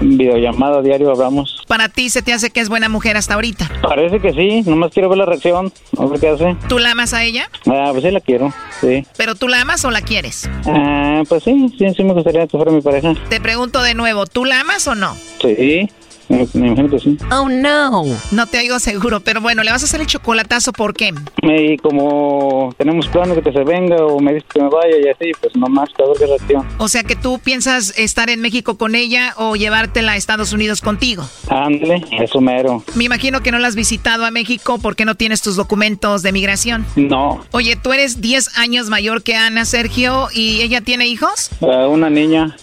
[0.00, 1.62] videollamada diario hablamos.
[1.66, 3.68] ¿Para ti se te hace que es buena mujer hasta ahorita?
[3.82, 6.56] Parece que sí, nomás quiero ver la reacción, a ver qué hace.
[6.68, 7.50] ¿Tú la amas a ella?
[7.66, 9.04] Ah, pues sí la quiero, sí.
[9.16, 10.48] ¿Pero tú la amas o la quieres?
[10.66, 13.12] Ah, pues sí, sí, sí me gustaría que fuera mi pareja.
[13.28, 15.16] Te pregunto de nuevo, ¿tú la amas o no?
[15.40, 15.90] Sí.
[16.32, 17.18] Me, imagino que sí.
[17.30, 18.04] Oh, no.
[18.30, 21.12] No te oigo seguro, pero bueno, ¿le vas a hacer el chocolatazo por qué?
[21.42, 25.08] Y como tenemos planes de que se venga o me dice que me vaya y
[25.08, 26.66] así, pues nomás, a ver qué reacción.
[26.78, 30.80] O sea que tú piensas estar en México con ella o llevártela a Estados Unidos
[30.80, 31.22] contigo.
[31.48, 32.82] Ándale, eso mero.
[32.94, 36.32] Me imagino que no la has visitado a México porque no tienes tus documentos de
[36.32, 36.86] migración.
[36.96, 37.44] No.
[37.50, 41.50] Oye, tú eres 10 años mayor que Ana, Sergio, ¿y ella tiene hijos?
[41.60, 42.56] Uh, una niña.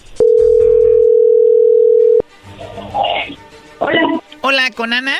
[4.42, 4.70] Hola.
[4.70, 5.16] ¿con Ana?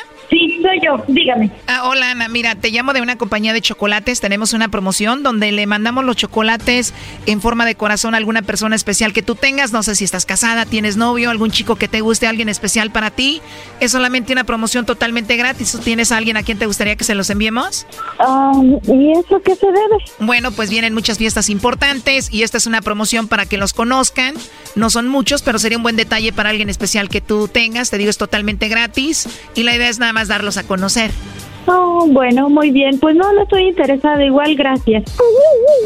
[0.61, 1.49] Soy yo, dígame.
[1.67, 4.21] Ah, hola Ana, mira, te llamo de una compañía de chocolates.
[4.21, 6.93] Tenemos una promoción donde le mandamos los chocolates
[7.25, 9.71] en forma de corazón a alguna persona especial que tú tengas.
[9.71, 13.11] No sé si estás casada, tienes novio, algún chico que te guste, alguien especial para
[13.11, 13.41] ti.
[13.79, 15.79] Es solamente una promoción totalmente gratis.
[15.83, 17.87] ¿Tienes a alguien a quien te gustaría que se los enviemos?
[18.25, 19.97] Um, ¿Y eso qué se debe?
[20.19, 24.35] Bueno, pues vienen muchas fiestas importantes y esta es una promoción para que los conozcan.
[24.75, 27.89] No son muchos, pero sería un buen detalle para alguien especial que tú tengas.
[27.89, 31.11] Te digo, es totalmente gratis y la idea es nada más darlos a conocer.
[31.67, 32.99] Oh, bueno, muy bien.
[32.99, 34.23] Pues no, no estoy interesada.
[34.23, 35.03] Igual, gracias.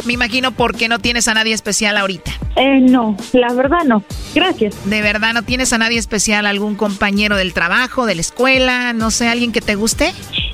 [0.05, 2.31] Me imagino por qué no tienes a nadie especial ahorita.
[2.55, 4.03] Eh, no, la verdad no.
[4.33, 4.89] Gracias.
[4.89, 6.45] ¿De verdad no tienes a nadie especial?
[6.45, 8.93] ¿Algún compañero del trabajo, de la escuela?
[8.93, 10.13] No sé, ¿alguien que te guste?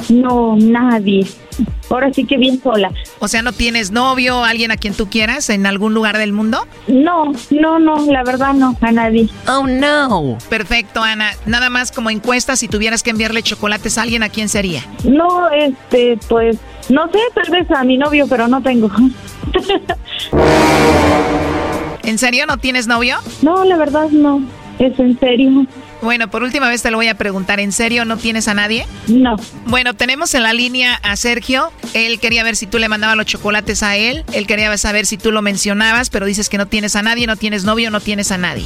[0.10, 1.28] No, nadie.
[1.90, 2.92] Ahora sí que bien sola.
[3.20, 6.66] O sea, ¿no tienes novio, alguien a quien tú quieras en algún lugar del mundo?
[6.88, 9.30] No, no, no, la verdad no, a nadie.
[9.48, 10.38] Oh, no.
[10.50, 11.32] Perfecto, Ana.
[11.46, 14.84] Nada más como encuesta, si tuvieras que enviarle chocolates a alguien, ¿a quién sería?
[15.04, 16.58] No, este, pues,
[16.90, 18.90] no sé, tal vez a mi novio, pero no tengo.
[22.04, 23.18] ¿En serio no tienes novio?
[23.42, 24.42] No, la verdad no.
[24.80, 25.66] Es en serio.
[26.02, 27.60] Bueno, por última vez te lo voy a preguntar.
[27.60, 28.86] ¿En serio no tienes a nadie?
[29.08, 29.36] No.
[29.68, 31.72] Bueno, tenemos en la línea a Sergio.
[31.94, 34.24] Él quería ver si tú le mandabas los chocolates a él.
[34.34, 37.36] Él quería saber si tú lo mencionabas, pero dices que no tienes a nadie, no
[37.36, 38.66] tienes novio, no tienes a nadie.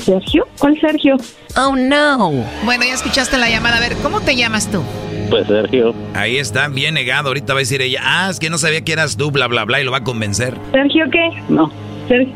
[0.00, 0.48] ¿Sergio?
[0.58, 1.16] ¿Cuál Sergio?
[1.56, 2.30] Oh, no.
[2.64, 3.76] Bueno, ya escuchaste la llamada.
[3.76, 4.82] A ver, ¿cómo te llamas tú?
[5.28, 5.94] Pues Sergio.
[6.14, 7.28] Ahí está, bien negado.
[7.28, 9.64] Ahorita va a decir ella, ah, es que no sabía que eras tú, bla, bla,
[9.64, 10.56] bla, y lo va a convencer.
[10.72, 11.42] ¿Sergio qué?
[11.48, 11.70] No.
[12.08, 12.34] ¿Sergio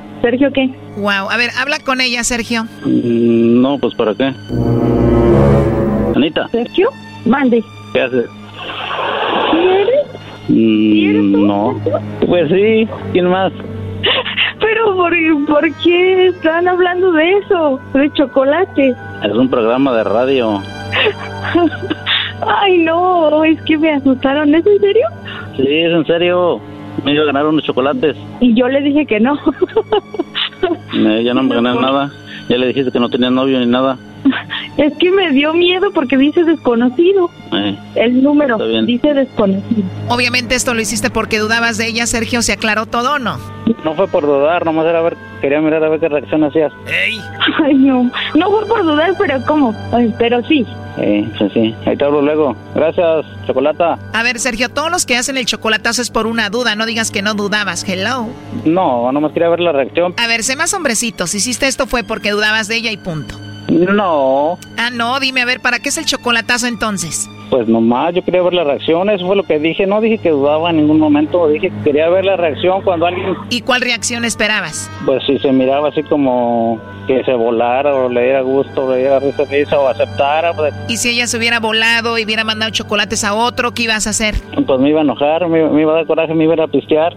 [0.53, 0.71] qué?
[0.97, 1.31] Wow.
[1.31, 2.65] A ver, habla con ella, Sergio.
[2.85, 4.33] Mm, no, pues ¿para qué?
[6.15, 6.49] Anita.
[6.49, 6.91] ¿Sergio?
[7.27, 7.63] Mande.
[7.93, 8.27] ¿Qué haces?
[9.51, 10.07] ¿Quieres?
[10.49, 11.81] Mm, no.
[12.27, 13.53] Pues sí, ¿quién más?
[14.61, 15.13] Pero ¿por,
[15.47, 17.81] ¿por qué están hablando de eso?
[17.93, 18.95] De chocolate.
[19.23, 20.63] Es un programa de radio.
[22.47, 24.55] Ay, no, es que me asustaron.
[24.55, 25.07] ¿Es en serio?
[25.57, 26.61] Sí, es en serio.
[27.05, 28.17] Me iba a ganar unos chocolates.
[28.41, 29.39] Y yo le dije que no.
[30.95, 32.11] Eh, ya no me gané nada.
[32.49, 33.97] Ya le dijiste que no tenía novio ni nada.
[34.77, 37.31] Es que me dio miedo porque dice desconocido.
[37.53, 39.85] Eh, El número dice desconocido.
[40.09, 42.43] Obviamente esto lo hiciste porque dudabas de ella, Sergio.
[42.43, 43.39] ¿Se aclaró todo o no?
[43.85, 46.73] no fue por dudar, nomás era ver, quería mirar a ver qué reacción hacías.
[46.87, 47.19] ¡Ey!
[47.65, 48.11] Ay, no.
[48.35, 49.75] No fue por dudar, pero ¿cómo?
[49.93, 50.67] Ay, pero sí.
[50.99, 51.75] Eh, sí, sí.
[51.87, 52.57] Ahí te hablo luego.
[52.75, 53.99] Gracias, Chocolata.
[54.13, 56.75] A ver, Sergio, todos los que hacen el chocolatazo es por una duda.
[56.77, 57.89] No digas que no dudabas.
[57.89, 58.27] Hello.
[58.65, 60.15] No, nomás quería ver la reacción.
[60.19, 61.31] A ver, sé más hombrecitos.
[61.31, 63.39] Si hiciste esto fue porque dudabas de ella y punto.
[63.69, 67.29] No, Ah, no, dime, a ver, ¿para qué es el chocolatazo entonces?
[67.51, 69.09] pues nomás yo quería ver la reacción.
[69.11, 69.87] Eso fue lo que dije.
[69.87, 71.47] No dije que dudaba en ningún momento.
[71.49, 74.91] Dije que quería ver la reacción cuando alguien, ¿Y cuál reacción esperabas?
[75.07, 79.21] pues si se miraba así como que se volara o le diera gusto, le diera
[79.21, 83.23] risa, risa o aceptara, pues, ¿Y si ella se hubiera volado y hubiera mandado chocolates
[83.23, 84.35] a otro, qué ibas a hacer?
[84.67, 87.15] pues me iba a enojar, me, me iba a dar coraje, me iba a pistear.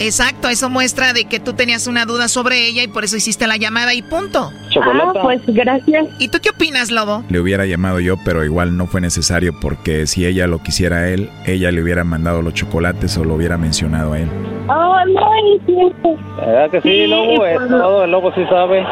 [0.00, 3.46] Exacto, eso muestra de que tú tenías una duda sobre ella y por eso hiciste
[3.46, 4.50] la llamada y punto.
[4.82, 6.06] Ah, pues gracias.
[6.18, 7.22] ¿Y tú qué opinas, Lobo?
[7.28, 11.08] Le hubiera llamado yo, pero igual no fue necesario porque si ella lo quisiera a
[11.08, 14.28] él, ella le hubiera mandado los chocolates o lo hubiera mencionado a él.
[14.68, 16.16] Oh, no, es cierto.
[16.36, 17.44] ¿Verdad que sí, Sí, Lobo?
[17.44, 18.82] Es pues, todo, el Lobo sí sabe.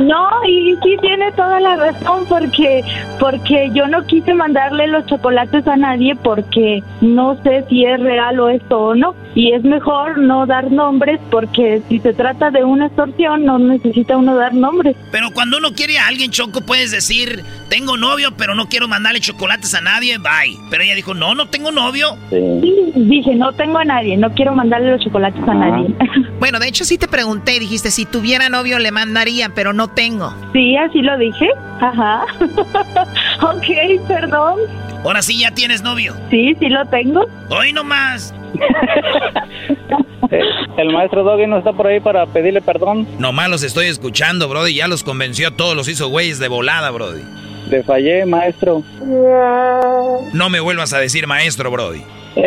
[0.00, 2.82] No, y sí tiene toda la razón porque
[3.18, 8.38] porque yo no quise mandarle los chocolates a nadie porque no sé si es real
[8.40, 9.14] o esto o no.
[9.34, 14.16] Y es mejor no dar nombres porque si se trata de una extorsión no necesita
[14.16, 14.96] uno dar nombres.
[15.10, 19.20] Pero cuando uno quiere a alguien, Choco, puedes decir, tengo novio, pero no quiero mandarle
[19.20, 20.56] chocolates a nadie, bye.
[20.70, 22.16] Pero ella dijo, no, no tengo novio.
[22.30, 25.94] Sí, dije, no tengo a nadie, no quiero mandarle los chocolates a nadie.
[26.44, 29.88] Bueno, de hecho sí te pregunté y dijiste, si tuviera novio le mandaría, pero no
[29.88, 30.34] tengo.
[30.52, 31.48] Sí, así lo dije.
[31.80, 32.26] Ajá.
[33.42, 34.58] ok, perdón.
[35.04, 36.14] Ahora sí ya tienes novio.
[36.30, 37.26] Sí, sí lo tengo.
[37.50, 38.34] Hoy nomás.
[40.30, 40.40] Eh,
[40.78, 43.06] El maestro Doggy no está por ahí para pedirle perdón.
[43.18, 44.74] Nomás los estoy escuchando, Brody.
[44.74, 47.20] Ya los convenció a todos, los hizo güeyes de volada, Brody.
[47.68, 48.82] Le fallé, maestro.
[50.32, 52.02] No me vuelvas a decir maestro, Brody.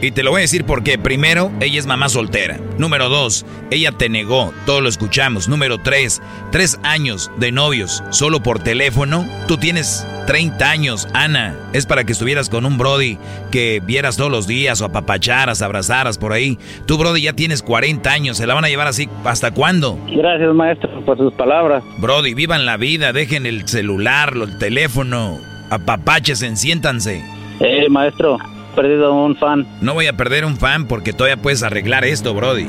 [0.00, 2.58] Y te lo voy a decir porque, primero, ella es mamá soltera.
[2.78, 5.48] Número dos, ella te negó, todos lo escuchamos.
[5.48, 9.26] Número tres, tres años de novios solo por teléfono.
[9.46, 11.56] Tú tienes 30 años, Ana.
[11.72, 13.18] Es para que estuvieras con un Brody
[13.50, 16.58] que vieras todos los días o apapacharas, abrazaras por ahí.
[16.86, 18.36] Tú, Brody, ya tienes 40 años.
[18.36, 19.98] ¿Se la van a llevar así hasta cuándo?
[20.08, 21.82] Gracias, maestro, por sus palabras.
[21.98, 25.38] Brody, vivan la vida, dejen el celular, el teléfono,
[25.70, 27.24] apapaches, siéntanse.
[27.60, 28.38] Eh, maestro,
[28.72, 29.66] perdido un fan.
[29.80, 32.66] No voy a perder un fan porque todavía puedes arreglar esto, Brody.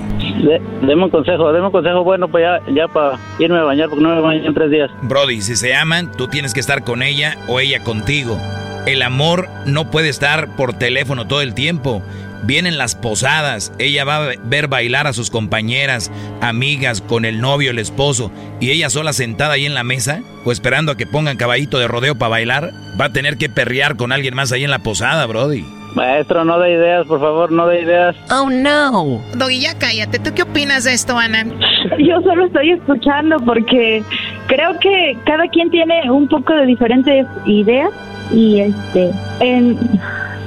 [0.82, 4.04] deme un consejo, deme un consejo bueno pues ya, ya para irme a bañar porque
[4.04, 4.92] no me baño en tres días.
[5.04, 8.38] Brody, si se aman, tú tienes que estar con ella o ella contigo.
[8.86, 12.02] El amor no puede estar por teléfono todo el tiempo.
[12.46, 16.12] Vienen las posadas, ella va a ver bailar a sus compañeras,
[16.42, 20.52] amigas, con el novio, el esposo, y ella sola sentada ahí en la mesa, o
[20.52, 24.12] esperando a que pongan caballito de rodeo para bailar, va a tener que perrear con
[24.12, 25.64] alguien más ahí en la posada, Brody.
[25.96, 28.16] Maestro, no de ideas, por favor, no de ideas.
[28.32, 29.22] Oh, no.
[29.36, 30.20] Doggy, ya cállate.
[30.20, 31.46] ¿Tú qué opinas de esto, Ana?
[32.00, 34.04] Yo solo estoy escuchando porque
[34.48, 37.92] creo que cada quien tiene un poco de diferentes ideas
[38.32, 39.78] y este, en,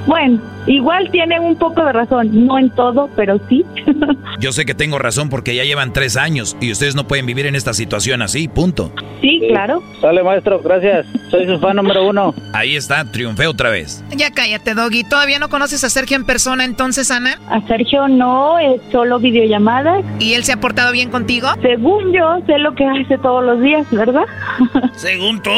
[0.05, 3.65] bueno, Igual tiene un poco de razón, no en todo, pero sí.
[4.39, 7.45] Yo sé que tengo razón porque ya llevan tres años y ustedes no pueden vivir
[7.45, 8.91] en esta situación así, punto.
[9.21, 9.81] Sí, claro.
[10.01, 11.05] Sale, maestro, gracias.
[11.31, 12.33] Soy su fan número uno.
[12.53, 14.03] Ahí está, triunfé otra vez.
[14.15, 15.03] Ya cállate, Doggy.
[15.03, 17.39] ¿Todavía no conoces a Sergio en persona entonces, Ana?
[17.49, 20.03] A Sergio no, es solo videollamadas.
[20.19, 21.47] ¿Y él se ha portado bien contigo?
[21.61, 24.25] Según yo, sé lo que hace todos los días, ¿verdad?
[24.95, 25.51] ¿Según tú?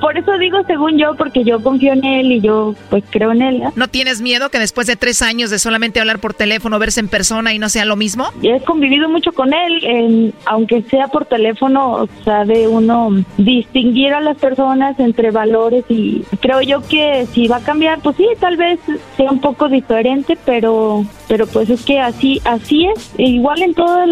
[0.00, 3.42] Por eso digo según yo, porque yo confío en él y yo pues creo en
[3.42, 3.62] él.
[3.74, 7.06] ¿No tienes miedo que después de tres años de solamente hablar por teléfono, verse en
[7.06, 8.26] persona y no sea lo mismo?
[8.42, 14.98] He convivido mucho con él, aunque sea por teléfono, sabe uno distinguir a las personas
[14.98, 18.80] entre valores y creo yo que si va a cambiar, pues sí, tal vez
[19.16, 23.72] sea un poco diferente, pero pero pues es que así así es e igual en
[23.72, 24.06] todos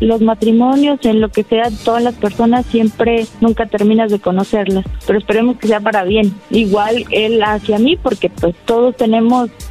[0.00, 5.18] los matrimonios en lo que sea todas las personas siempre nunca terminas de conocerlas pero
[5.18, 9.15] esperemos que sea para bien igual él hacia mí porque pues todos tenemos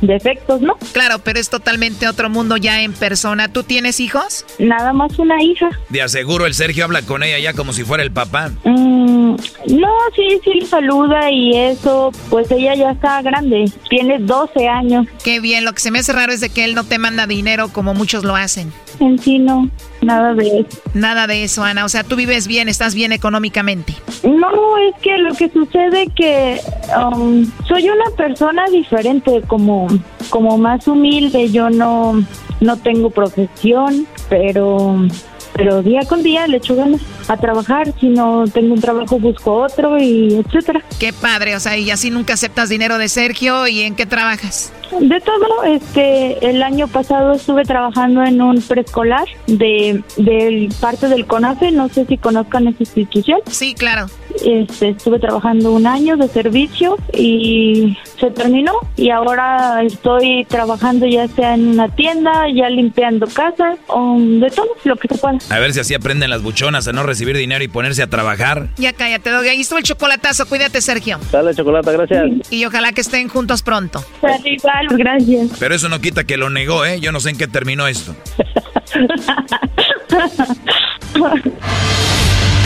[0.01, 4.93] defectos no claro pero es totalmente otro mundo ya en persona tú tienes hijos nada
[4.93, 8.11] más una hija de aseguro el Sergio habla con ella ya como si fuera el
[8.11, 14.19] papá mm, no sí sí le saluda y eso pues ella ya está grande tiene
[14.19, 16.83] 12 años qué bien lo que se me hace raro es de que él no
[16.83, 18.71] te manda dinero como muchos lo hacen.
[18.99, 19.69] En sí no,
[20.01, 20.81] nada de eso.
[20.93, 21.83] Nada de eso, Ana.
[21.83, 23.93] O sea, tú vives bien, estás bien económicamente.
[24.23, 26.59] No, es que lo que sucede que
[26.97, 29.87] um, soy una persona diferente, como,
[30.29, 31.49] como más humilde.
[31.51, 32.13] Yo no,
[32.61, 34.97] no tengo profesión, pero
[35.55, 37.93] pero día con día le echo ganas a trabajar.
[37.99, 40.83] Si no tengo un trabajo, busco otro y etcétera.
[40.99, 43.67] Qué padre, o sea, y así nunca aceptas dinero de Sergio.
[43.67, 44.73] ¿Y en qué trabajas?
[44.99, 51.25] De todo, este, el año pasado estuve trabajando en un preescolar de, del parte del
[51.25, 53.39] CONAFE, no sé si conozcan esa institución.
[53.47, 54.07] Sí, claro.
[54.43, 61.27] Este, estuve trabajando un año de servicio y se terminó y ahora estoy trabajando ya
[61.29, 65.37] sea en una tienda, ya limpiando casas o de todo lo que se pueda.
[65.49, 68.69] A ver si así aprenden las buchonas a no recibir dinero y ponerse a trabajar.
[68.77, 69.51] Ya cállate, Doge.
[69.51, 70.47] Ahí estuvo el chocolatazo.
[70.47, 71.19] Cuídate, Sergio.
[71.31, 72.51] Dale, chocolate, gracias.
[72.51, 74.03] Y ojalá que estén juntos pronto.
[74.43, 75.51] igual, gracias.
[75.59, 76.99] Pero eso no quita que lo negó, ¿eh?
[76.99, 78.15] Yo no sé en qué terminó esto.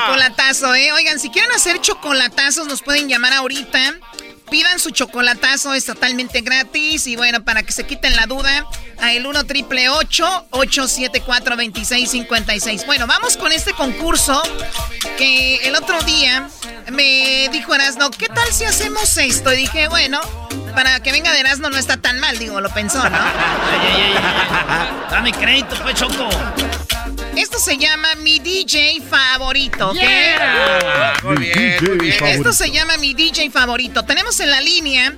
[0.00, 0.92] chocolatazo, eh?
[0.92, 3.94] Oigan, si quieren hacer chocolatazos, nos pueden llamar ahorita.
[4.50, 7.06] Pidan su chocolatazo, es totalmente gratis.
[7.06, 8.66] Y bueno, para que se quiten la duda,
[9.00, 12.86] a el 1 triple 874 2656.
[12.86, 14.42] Bueno, vamos con este concurso
[15.16, 16.48] que el otro día
[16.90, 19.52] me dijo Erasno, ¿qué tal si hacemos esto?
[19.52, 20.20] Y dije, bueno,
[20.74, 23.18] para que venga de Erasno no está tan mal, digo, lo pensó, ¿no?
[25.10, 26.28] Dame crédito, pues, Choco.
[27.40, 29.96] Esto se llama mi DJ favorito, ¿ok?
[31.22, 32.24] Muy bien, muy bien.
[32.26, 34.04] Esto se llama mi DJ favorito.
[34.04, 35.14] Tenemos en la línea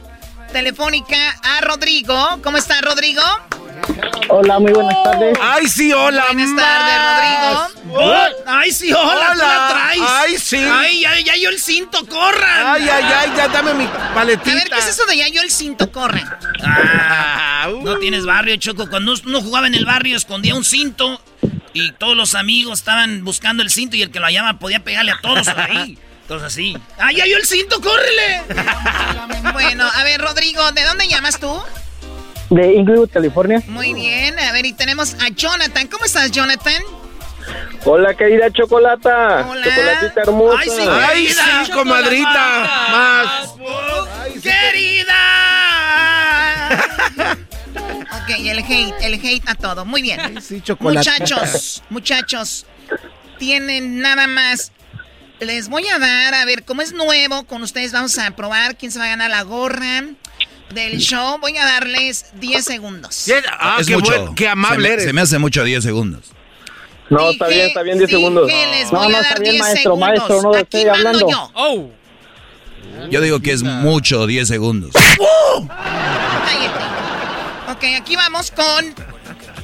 [0.52, 2.38] telefónica a Rodrigo.
[2.44, 3.22] ¿Cómo está, Rodrigo?
[4.28, 5.36] Hola, muy buenas tardes.
[5.42, 6.26] Ay, sí, hola.
[6.32, 8.42] Buenas tardes, Rodrigo.
[8.46, 10.02] Ay, sí, hola, ¿tú la traes?
[10.06, 10.58] Ay, sí.
[10.58, 12.66] Ay, ya, ya yo el cinto, corran.
[12.68, 14.52] Ay, ay, ay, ya dame mi paletita.
[14.52, 16.32] A ver, ¿qué es eso de ya yo el cinto, corran?
[16.62, 18.88] Ah, no tienes barrio, Choco.
[18.88, 21.20] Cuando uno jugaba en el barrio, escondía un cinto
[21.72, 25.12] y todos los amigos estaban buscando el cinto y el que lo hallaba podía pegarle
[25.12, 25.98] a todos ahí.
[26.22, 26.78] Entonces así.
[26.98, 28.42] ¡Ay, ya yo el cinto, córrele!
[29.52, 31.62] bueno, a ver, Rodrigo, ¿de dónde llamas tú?
[32.50, 33.62] De Inglewood, California.
[33.66, 35.88] Muy bien, a ver, y tenemos a Jonathan.
[35.88, 36.82] ¿Cómo estás, Jonathan?
[37.84, 39.46] Hola, querida Chocolata.
[39.48, 39.64] Hola.
[39.64, 40.58] Chocolatita hermosa.
[40.60, 42.70] Ay, sí, Ay, sí, comadrita.
[42.90, 43.54] Más.
[44.42, 45.14] ¡Querida!
[48.36, 49.84] el hate, el hate a todo.
[49.84, 50.40] Muy bien.
[50.42, 50.62] sí.
[50.80, 52.66] Muchachos, muchachos,
[53.38, 54.72] tienen nada más.
[55.40, 58.92] Les voy a dar, a ver, como es nuevo, con ustedes vamos a probar quién
[58.92, 60.04] se va a ganar la gorra
[60.72, 61.38] del show.
[61.40, 63.28] Voy a darles 10 segundos.
[63.58, 64.12] Ah, es qué, mucho.
[64.22, 65.04] buen- qué amable se me, eres.
[65.06, 66.30] se me hace mucho 10 segundos.
[67.10, 68.46] No, está bien, está bien, 10 segundos.
[68.46, 70.08] les no, voy no, a está dar bien, 10 maestro, segundos.
[70.08, 71.30] maestro, no Aquí estoy mando hablando.
[71.30, 71.90] yo.
[73.10, 74.92] Yo digo que es mucho 10 segundos.
[74.94, 76.82] Cállate.
[77.82, 78.94] Ok, aquí vamos con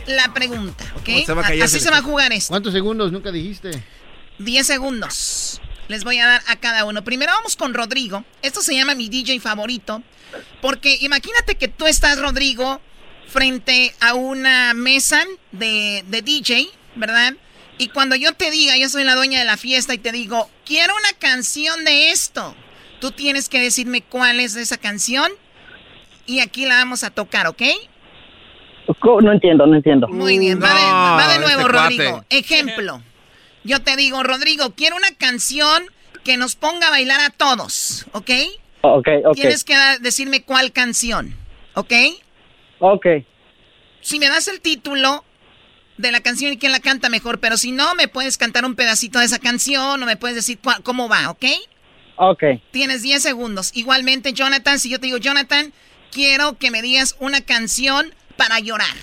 [0.08, 1.04] la pregunta, ¿ok?
[1.04, 2.48] ¿Cómo se va a callar Así ese- se va a jugar esto.
[2.50, 3.12] ¿Cuántos segundos?
[3.12, 3.70] Nunca dijiste.
[4.40, 5.60] 10 segundos.
[5.86, 7.04] Les voy a dar a cada uno.
[7.04, 8.24] Primero vamos con Rodrigo.
[8.42, 10.02] Esto se llama mi DJ favorito.
[10.60, 12.80] Porque imagínate que tú estás, Rodrigo,
[13.28, 15.22] frente a una mesa
[15.52, 16.66] de, de DJ,
[16.96, 17.34] ¿verdad?
[17.78, 20.50] Y cuando yo te diga, yo soy la dueña de la fiesta y te digo,
[20.66, 22.56] quiero una canción de esto,
[23.00, 25.30] tú tienes que decirme cuál es esa canción
[26.26, 27.62] y aquí la vamos a tocar, ¿ok?
[29.22, 30.08] No entiendo, no entiendo.
[30.08, 30.82] Muy bien, va, de,
[31.24, 32.10] va de nuevo, este Rodrigo.
[32.12, 32.38] cuate.
[32.38, 33.02] Ejemplo.
[33.64, 35.82] Yo te digo, Rodrigo, quiero una canción
[36.24, 38.30] que nos ponga a bailar a todos, ¿ok?
[38.82, 39.34] Ok, ok.
[39.34, 41.34] Tienes que decirme cuál canción,
[41.74, 41.92] ¿ok?
[42.78, 43.06] Ok.
[44.00, 45.24] Si me das el título
[45.96, 48.74] de la canción y quién la canta mejor, pero si no, me puedes cantar un
[48.76, 51.44] pedacito de esa canción o me puedes decir cua- cómo va, ¿ok?
[52.16, 52.42] Ok.
[52.70, 53.70] Tienes 10 segundos.
[53.74, 55.72] Igualmente, Jonathan, si yo te digo, Jonathan,
[56.12, 58.96] quiero que me digas una canción para llorar.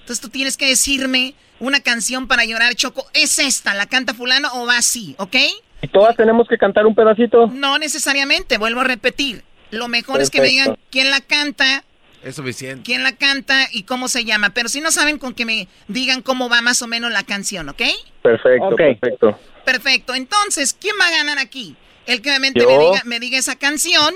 [0.00, 3.06] Entonces tú tienes que decirme una canción para llorar, Choco.
[3.14, 3.72] ¿Es esta?
[3.72, 5.14] ¿La canta fulano o va así?
[5.18, 5.36] ¿Ok?
[5.80, 7.46] ¿Y todas tenemos que cantar un pedacito?
[7.46, 9.44] No necesariamente, vuelvo a repetir.
[9.70, 11.84] Lo mejor es que me digan quién la canta,
[12.22, 12.82] Es suficiente.
[12.84, 14.50] quién la canta y cómo se llama.
[14.50, 17.68] Pero si no saben, con que me digan cómo va más o menos la canción,
[17.68, 17.82] ¿ok?
[18.22, 19.38] Perfecto, perfecto.
[19.64, 20.14] Perfecto.
[20.14, 21.76] Entonces, ¿quién va a ganar aquí?
[22.06, 24.12] El que obviamente me diga, me diga esa canción,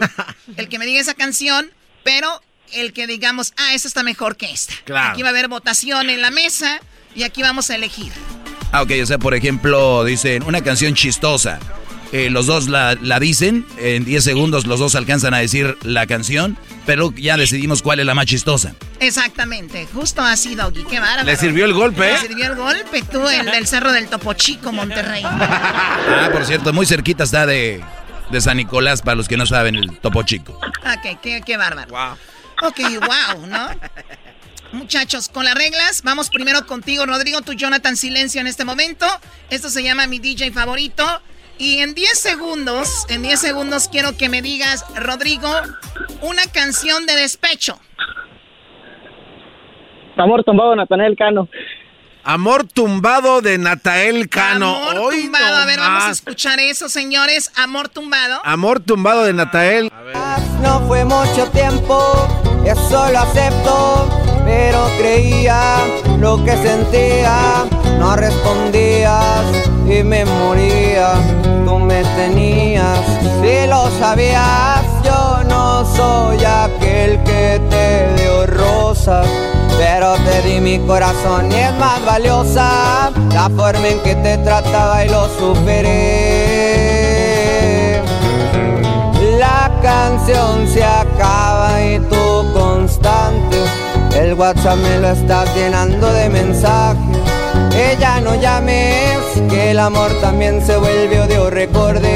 [0.57, 1.71] el que me diga esa canción,
[2.03, 4.75] pero el que digamos, ah, esta está mejor que esta.
[4.85, 5.13] Claro.
[5.13, 6.81] Aquí va a haber votación en la mesa
[7.15, 8.13] y aquí vamos a elegir.
[8.73, 11.59] Ah, ok, o sea, por ejemplo, dicen una canción chistosa.
[12.13, 16.07] Eh, los dos la, la dicen, en 10 segundos los dos alcanzan a decir la
[16.07, 16.57] canción,
[16.87, 18.75] pero ya decidimos cuál es la más chistosa.
[19.01, 20.85] Exactamente, justo así, Doggy.
[20.85, 21.25] Qué bárbaro.
[21.25, 22.19] Le sirvió el golpe, Le ¿eh?
[22.19, 25.25] sirvió el golpe, tú, el del Cerro del Topo Chico, Monterrey.
[26.09, 27.83] Ah, por cierto, muy cerquita está de,
[28.31, 30.53] de San Nicolás, para los que no saben, el Topo Chico.
[30.53, 32.17] Ok, qué, qué bárbaro.
[32.63, 33.69] Ok, wow, ¿no?
[34.73, 39.07] Muchachos, con las reglas, vamos primero contigo, Rodrigo, tú, Jonathan, silencio en este momento.
[39.51, 41.05] Esto se llama mi DJ favorito.
[41.59, 45.51] Y en 10 segundos, en 10 segundos quiero que me digas, Rodrigo,
[46.21, 47.81] una canción de despecho.
[50.17, 51.49] Amor tumbado, Natanael Cano.
[52.27, 54.75] Amor tumbado de Natael Cano.
[54.75, 55.57] Amor Hoy tumbado.
[55.59, 57.53] A ver, vamos a escuchar eso, señores.
[57.55, 58.41] Amor tumbado.
[58.45, 59.93] Amor tumbado de Natael.
[60.61, 62.27] No fue mucho tiempo,
[62.69, 64.09] eso lo acepto,
[64.45, 65.77] pero creía
[66.19, 67.65] lo que sentía,
[67.99, 69.45] no respondías
[69.87, 71.15] y me moría,
[71.65, 72.99] tú me tenías,
[73.41, 79.27] si lo sabías, yo no soy aquel que te dio rosas.
[79.79, 85.05] Pero te di mi corazón y es más valiosa la forma en que te trataba
[85.05, 86.17] y lo superé.
[89.39, 91.56] La canción se acaba
[92.97, 93.57] constante.
[94.15, 97.19] El WhatsApp me lo estás llenando de mensajes.
[97.75, 99.19] Ella no llames,
[99.51, 102.07] que el amor también se vuelve odio, recordé.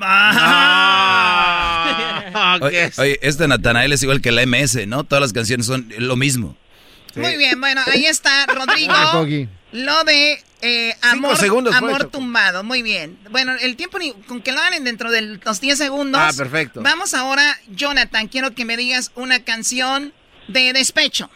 [2.60, 5.04] Oye, oye, este Natanael es igual que la MS, ¿no?
[5.04, 6.56] Todas las canciones son lo mismo.
[7.16, 8.92] Muy bien, bueno, ahí está, Rodrigo.
[8.94, 9.24] Ah.
[9.72, 12.10] Lo de eh, amor, segundos amor Choco.
[12.10, 12.64] tumbado.
[12.64, 13.18] Muy bien.
[13.30, 16.20] Bueno, el tiempo ni- con que lo hagan dentro de los 10 segundos.
[16.22, 16.80] Ah, perfecto.
[16.82, 20.12] Vamos ahora, Jonathan, quiero que me digas una canción
[20.48, 21.30] de despecho.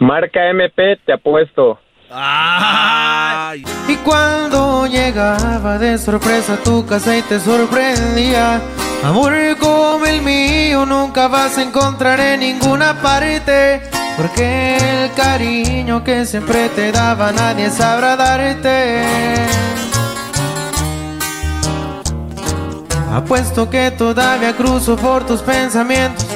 [0.00, 1.80] Marca MP, te apuesto.
[2.10, 8.60] Y cuando llegaba de sorpresa a tu casa y te sorprendía,
[9.04, 13.82] amor, ¿cómo como el mío nunca vas a encontrar en ninguna parte.
[14.16, 19.04] Porque el cariño que siempre te daba nadie sabrá darte.
[23.12, 26.26] Apuesto que todavía cruzo por tus pensamientos.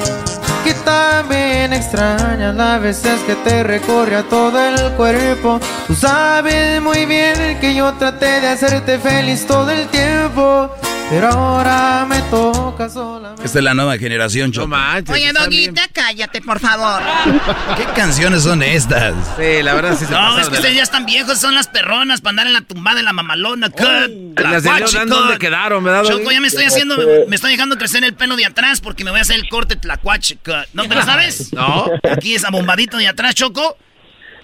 [0.63, 5.59] Que también extrañas las veces que te recorre a todo el cuerpo.
[5.87, 10.71] Tú sabes muy bien que yo traté de hacerte feliz todo el tiempo.
[11.13, 13.43] Pero ahora me toca solamente.
[13.45, 14.73] Esta es la nueva generación, Choco.
[15.11, 17.01] Oye, Doguita, cállate, por favor.
[17.77, 19.13] ¿Qué canciones son estas?
[19.37, 21.67] Sí, la verdad sí se No, es que de ustedes ya están viejos, son las
[21.67, 23.69] perronas para andar en la tumbada de la mamalona.
[23.69, 25.07] cut, la Las guachi, cut.
[25.07, 28.45] ¿dónde quedaron, verdad, Choco, ya me estoy haciendo, me estoy dejando crecer el pelo de
[28.45, 30.37] atrás porque me voy a hacer el corte tlacuache.
[30.43, 30.67] cut.
[30.73, 31.53] ¿No te lo sabes?
[31.53, 31.85] No.
[32.11, 33.77] Aquí es abombadito de atrás, Choco.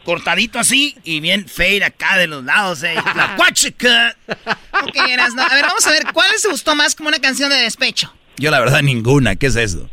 [0.04, 2.96] Cortadito así y bien fade acá de los lados, eh.
[3.14, 4.38] Tlacuache, cut.
[4.82, 5.42] Ok, Erasno.
[5.42, 8.14] A ver, vamos a ver, ¿cuál les gustó más como una canción de despecho?
[8.38, 9.90] Yo la verdad ninguna, ¿qué es eso?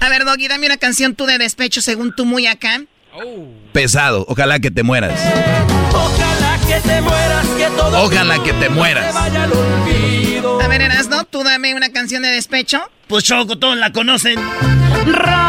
[0.00, 2.80] A ver, Doggy, dame una canción tú de despecho según tú muy acá.
[3.72, 5.20] Pesado, ojalá que te mueras.
[5.92, 9.14] Ojalá que te mueras, que todo Ojalá que te mueras.
[9.14, 12.80] A ver, Erasno, tú dame una canción de despecho.
[13.08, 14.38] Pues Choco, todos la conocen.
[15.06, 15.47] Rata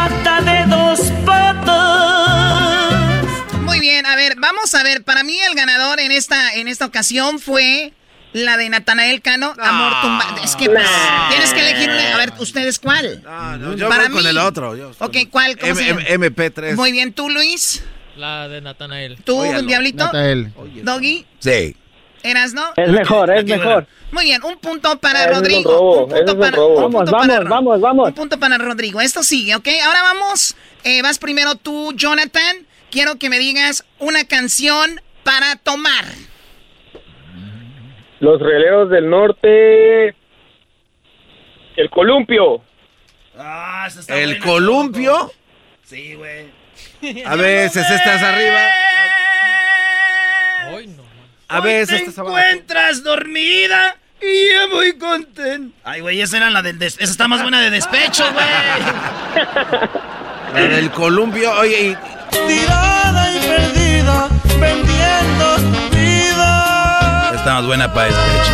[4.00, 5.02] bien, a ver, vamos a ver.
[5.04, 7.92] Para mí el ganador en esta, en esta ocasión fue
[8.32, 10.24] la de Natanael Cano, Amor Tumba.
[10.44, 10.86] Es que pues,
[11.30, 12.14] tienes que elegir una.
[12.14, 13.22] A ver, ¿ustedes cuál?
[13.60, 14.76] No, yo Para voy con mí- el otro.
[14.76, 15.58] Yo, Ok, ¿cuál?
[15.58, 16.02] ¿Cómo se llama?
[16.06, 16.76] M- MP3.
[16.76, 17.82] Muy bien, tú, Luis.
[18.16, 19.18] La de Natanael.
[19.24, 19.62] ¿Tú, Óyalo.
[19.62, 20.04] Diablito?
[20.04, 20.52] Natael.
[20.82, 21.26] ¿Doggy?
[21.38, 21.76] Sí.
[22.22, 22.64] ¿Eras, no?
[22.76, 23.86] Es mejor, es mejor.
[24.12, 25.70] Muy bien, un punto para es Rodrigo.
[25.72, 28.08] robo, un punto un para, un Vamos, punto vamos, vamos, vamos.
[28.08, 29.00] Un punto para Rodrigo.
[29.00, 29.68] Esto sigue, ¿ok?
[29.84, 30.54] Ahora vamos.
[30.84, 32.56] eh, vas primero tú, Jonathan.
[32.90, 36.04] Quiero que me digas una canción para tomar.
[38.20, 40.08] Los releros del norte.
[41.76, 42.62] El columpio.
[43.38, 45.32] Ah, está El columpio.
[45.84, 46.46] Sí, güey.
[47.24, 48.60] A veces estás arriba.
[51.48, 52.38] A Hoy veces te estás abajo.
[52.38, 55.74] encuentras dormida y yo muy contento.
[55.82, 58.44] Ay, güey, esa era la del des- esa está más buena de despecho, güey.
[60.54, 61.50] La del columpio.
[61.58, 61.96] Oye, y
[62.30, 64.28] Tirada y perdida,
[64.60, 67.32] vendiendo tu vida.
[67.34, 68.52] Está más buena para despecho.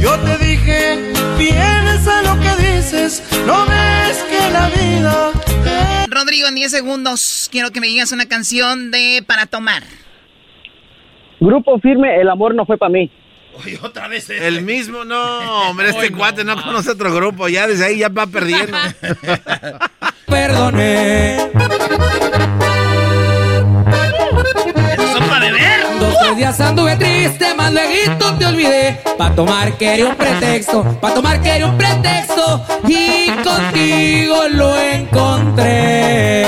[0.00, 5.32] Yo te dije, piensa lo que dices, no ves que la vida
[6.08, 9.82] Rodrigo, en 10 segundos quiero que me digas una canción de para tomar.
[11.40, 13.10] Grupo firme, el amor no fue para mí.
[13.58, 14.46] Oye, otra vez este.
[14.46, 17.48] el mismo, no, hombre, este cuate no conoce otro grupo.
[17.48, 18.76] Ya desde ahí ya va perdiendo.
[20.26, 21.36] perdoné.
[24.92, 25.80] Esas son para beber.
[25.98, 29.00] Dos tres días anduve triste, más luego te olvidé.
[29.16, 32.64] Pa' tomar quería un pretexto, pa' tomar quería un pretexto.
[32.86, 36.44] Y contigo lo encontré.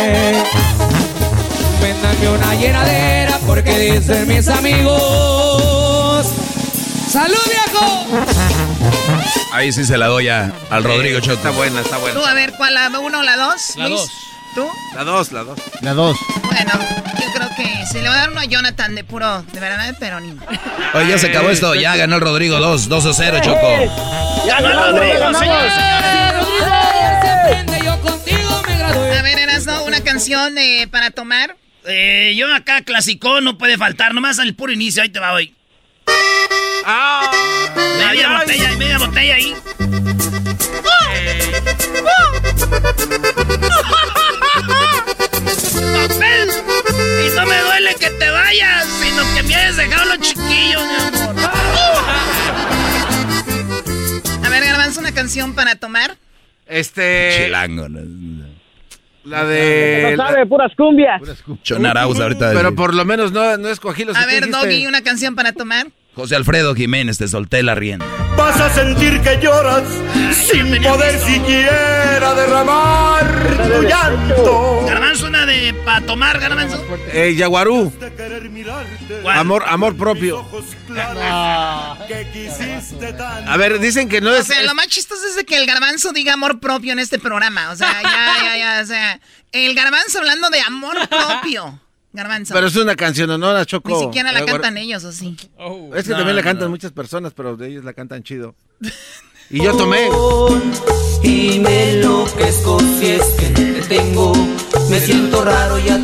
[1.80, 5.77] Véndanme una llenadera porque dicen mis amigos.
[7.18, 8.06] ¡Salud, viejo!
[9.52, 11.32] Ahí sí se la doy a- al Rodrigo Choco.
[11.34, 12.30] Está buena, está Tú, buena.
[12.30, 12.74] a ver, ¿cuál?
[12.74, 13.74] ¿La uno o la dos?
[13.76, 14.00] La Luis?
[14.02, 14.10] dos.
[14.54, 14.68] ¿Tú?
[14.94, 15.58] La dos, la dos.
[15.80, 16.16] La dos.
[16.44, 16.70] Bueno,
[17.20, 19.96] yo creo que se le va a dar uno a Jonathan de puro, de verdad,
[19.98, 20.30] pero ni.
[20.94, 21.74] Oye, ya se acabó esto.
[21.74, 23.68] Ya ganó el Rodrigo 2, 2 a 0, Choco.
[24.46, 25.72] Ya ¡Ganó ganamos, Rodrigo, señores,
[27.84, 29.18] yo contigo me gradué.
[29.18, 31.56] A ver, Erasno, una canción eh, para tomar.
[31.84, 35.54] Eh, yo acá clásico no puede faltar, nomás al puro inicio, ahí te va hoy.
[36.84, 37.30] ¡Ah!
[37.98, 38.36] Media ay.
[38.38, 39.54] botella, media botella ahí.
[46.08, 46.48] ¡Papel!
[47.24, 50.94] Y no me duele que te vayas, sino que me hayas dejado los chiquillos, mi
[50.96, 51.44] amor.
[54.44, 56.16] A ver, Garbanzo, una canción para tomar.
[56.66, 57.44] Este.
[57.44, 57.88] Chilango.
[57.88, 58.00] ¿no?
[59.24, 60.14] La de.
[60.16, 61.22] No sabe, puras cumbias.
[61.62, 62.52] Chonaraus ahorita.
[62.52, 64.66] Pero por lo menos no, no escogí los A que ver, dijiste.
[64.66, 65.88] Doggy, una canción para tomar.
[66.18, 68.04] José Alfredo Jiménez, te solté la rienda.
[68.36, 69.84] Vas a sentir que lloras
[70.34, 73.24] sin poder siquiera derramar
[73.72, 74.84] tu llanto.
[74.84, 76.84] Garbanzo, una de para tomar, Garbanzo.
[77.12, 77.92] Eh, Yaguarú.
[79.22, 79.38] ¿Cuál?
[79.38, 80.44] Amor, amor propio.
[80.92, 81.20] Tanto.
[83.46, 84.48] A ver, dicen que no O es.
[84.48, 87.20] sea, es- lo más chistoso es de que el garbanzo diga amor propio en este
[87.20, 87.70] programa.
[87.70, 88.80] O sea, ya, ya, ya.
[88.82, 89.20] O sea,
[89.52, 91.80] el garbanzo hablando de amor propio.
[92.18, 92.52] Garbanzo.
[92.52, 93.52] Pero es una canción, ¿no?
[93.52, 93.88] La Choco.
[93.90, 95.36] Ni siquiera la Yaguarú- cantan ellos, ¿o sí?
[95.94, 96.70] Es que No, también la cantan no.
[96.70, 98.54] muchas personas, pero de ellos la cantan chido.
[99.50, 100.10] Y yo tomé.
[101.22, 104.34] Y me enloquezco si es que te tengo.
[104.90, 105.98] Me siento raro y a.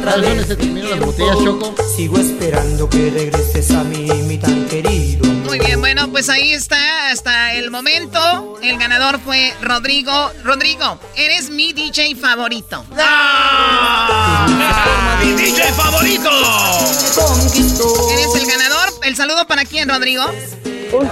[1.95, 5.04] Sigo esperando que regreses a mí, mi tan querido.
[5.57, 8.59] Muy bien, bueno, pues ahí está hasta el momento.
[8.61, 10.33] El ganador fue Rodrigo.
[10.43, 12.85] Rodrigo, eres mi DJ favorito.
[12.99, 14.49] ¡Ah!
[15.23, 16.29] ¡Mi DJ favorito!
[18.11, 18.89] Eres el ganador.
[19.05, 20.25] ¿El saludo para quién, Rodrigo?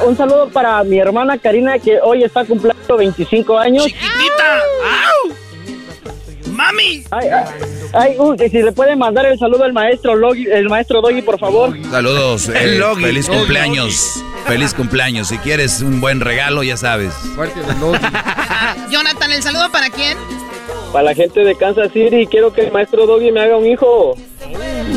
[0.05, 3.85] Un, saludo para mi hermana Karina, que hoy está cumpliendo 25 años.
[3.85, 4.56] ¡Chiquitita!
[4.56, 5.41] ¡Au!
[6.53, 7.05] ¡Mami!
[7.11, 7.29] Ay,
[7.93, 8.16] ay,
[8.51, 11.77] si le puede mandar el saludo al maestro Logi, el maestro Doggy, por favor.
[11.91, 12.49] Saludos.
[12.49, 14.23] Eh, feliz cumpleaños.
[14.47, 15.29] Feliz cumpleaños.
[15.29, 17.15] Si quieres un buen regalo, ya sabes.
[18.91, 20.19] Jonathan, ¿el saludo para quién?
[20.93, 24.15] Para la gente de Kansas City, quiero que el maestro Doggy me haga un hijo.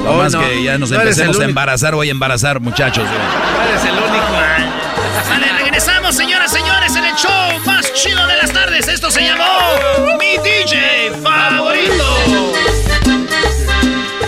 [0.03, 3.07] No, más que ya nos empecemos a embarazar, voy a embarazar, muchachos.
[3.69, 4.25] eres el único.
[5.29, 7.34] Vale, regresamos, señoras, señores, en el show
[7.95, 8.87] chido de las tardes.
[8.89, 9.45] Esto se llamó
[10.19, 12.53] Mi DJ Favorito.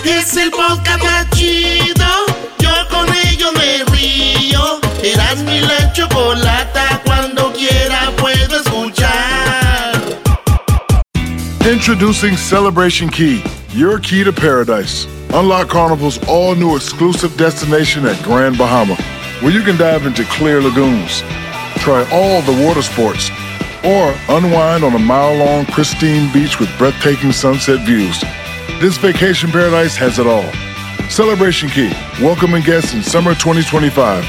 [0.06, 2.06] Es el podcast más chido.
[2.60, 4.80] Yo con ello me río.
[5.04, 7.02] Eras mi la chocolata.
[7.06, 10.02] Cuando quiera puedo escuchar.
[11.70, 15.06] Introducing Celebration Key, your key to paradise.
[15.34, 18.96] Unlock Carnival's all new exclusive destination at Grand Bahama,
[19.42, 21.22] where you can dive into clear lagoons,
[21.80, 23.30] try all the water sports,
[23.84, 28.22] or unwind on a mile long, pristine beach with breathtaking sunset views.
[28.80, 30.52] This vacation paradise has it all.
[31.10, 31.92] Celebration Key,
[32.22, 34.24] welcoming guests in summer 2025.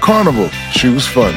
[0.00, 1.34] Carnival, choose fun.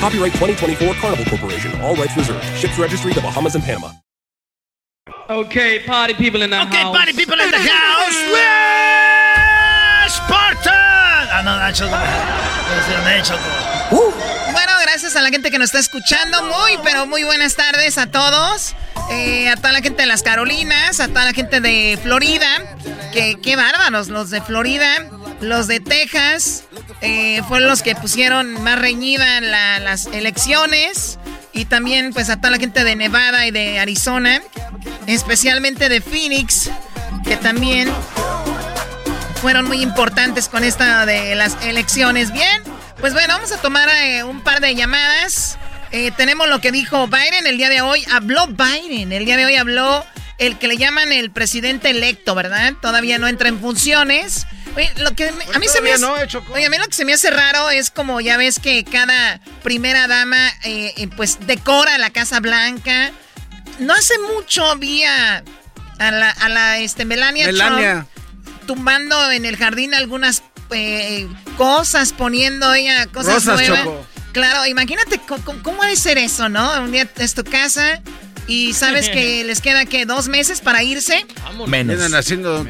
[0.00, 2.44] Copyright 2024 Carnival Corporation, all rights reserved.
[2.56, 3.90] Ships registry the Bahamas and Panama.
[5.28, 6.86] Okay, party people in the okay, house.
[6.86, 8.14] Okay, party people in the house.
[8.30, 8.76] ¡Wee!
[10.08, 10.72] Spartan.
[10.72, 13.34] Ah, no, that's Nacho.
[13.34, 14.52] Uh.
[14.52, 14.65] Bueno,
[15.14, 16.42] a la gente que nos está escuchando.
[16.42, 18.74] Muy, pero muy buenas tardes a todos.
[19.10, 22.48] Eh, a toda la gente de las Carolinas, a toda la gente de Florida.
[23.12, 25.08] Que, qué bárbaros, los de Florida,
[25.40, 26.64] los de Texas.
[27.02, 31.20] Eh, fueron los que pusieron más reñida la, las elecciones.
[31.52, 34.42] Y también pues a toda la gente de Nevada y de Arizona,
[35.06, 36.70] especialmente de Phoenix,
[37.24, 37.88] que también
[39.40, 42.32] fueron muy importantes con esta de las elecciones.
[42.32, 42.62] Bien,
[43.06, 45.58] pues bueno, vamos a tomar eh, un par de llamadas.
[45.92, 48.04] Eh, tenemos lo que dijo Biden el día de hoy.
[48.10, 50.04] Habló Biden, el día de hoy habló
[50.38, 52.74] el que le llaman el presidente electo, ¿verdad?
[52.82, 54.48] Todavía no entra en funciones.
[54.74, 57.12] Oye, lo que a mí se me hace, oye, a mí lo que se me
[57.12, 62.10] hace raro es como ya ves que cada primera dama eh, eh, pues decora la
[62.10, 63.12] Casa Blanca.
[63.78, 65.44] No hace mucho vi a,
[66.00, 68.08] la, a la este, Melania, Trump
[68.66, 73.86] tumbando en el jardín algunas eh, cosas, poniendo ella cosas nuevas.
[74.32, 76.82] Claro, imagínate cómo, cómo debe ser eso, ¿no?
[76.82, 78.02] Un día es tu casa
[78.46, 81.26] y sabes que les queda que dos meses para irse.
[81.66, 82.12] Menos.
[82.12, 82.66] haciendo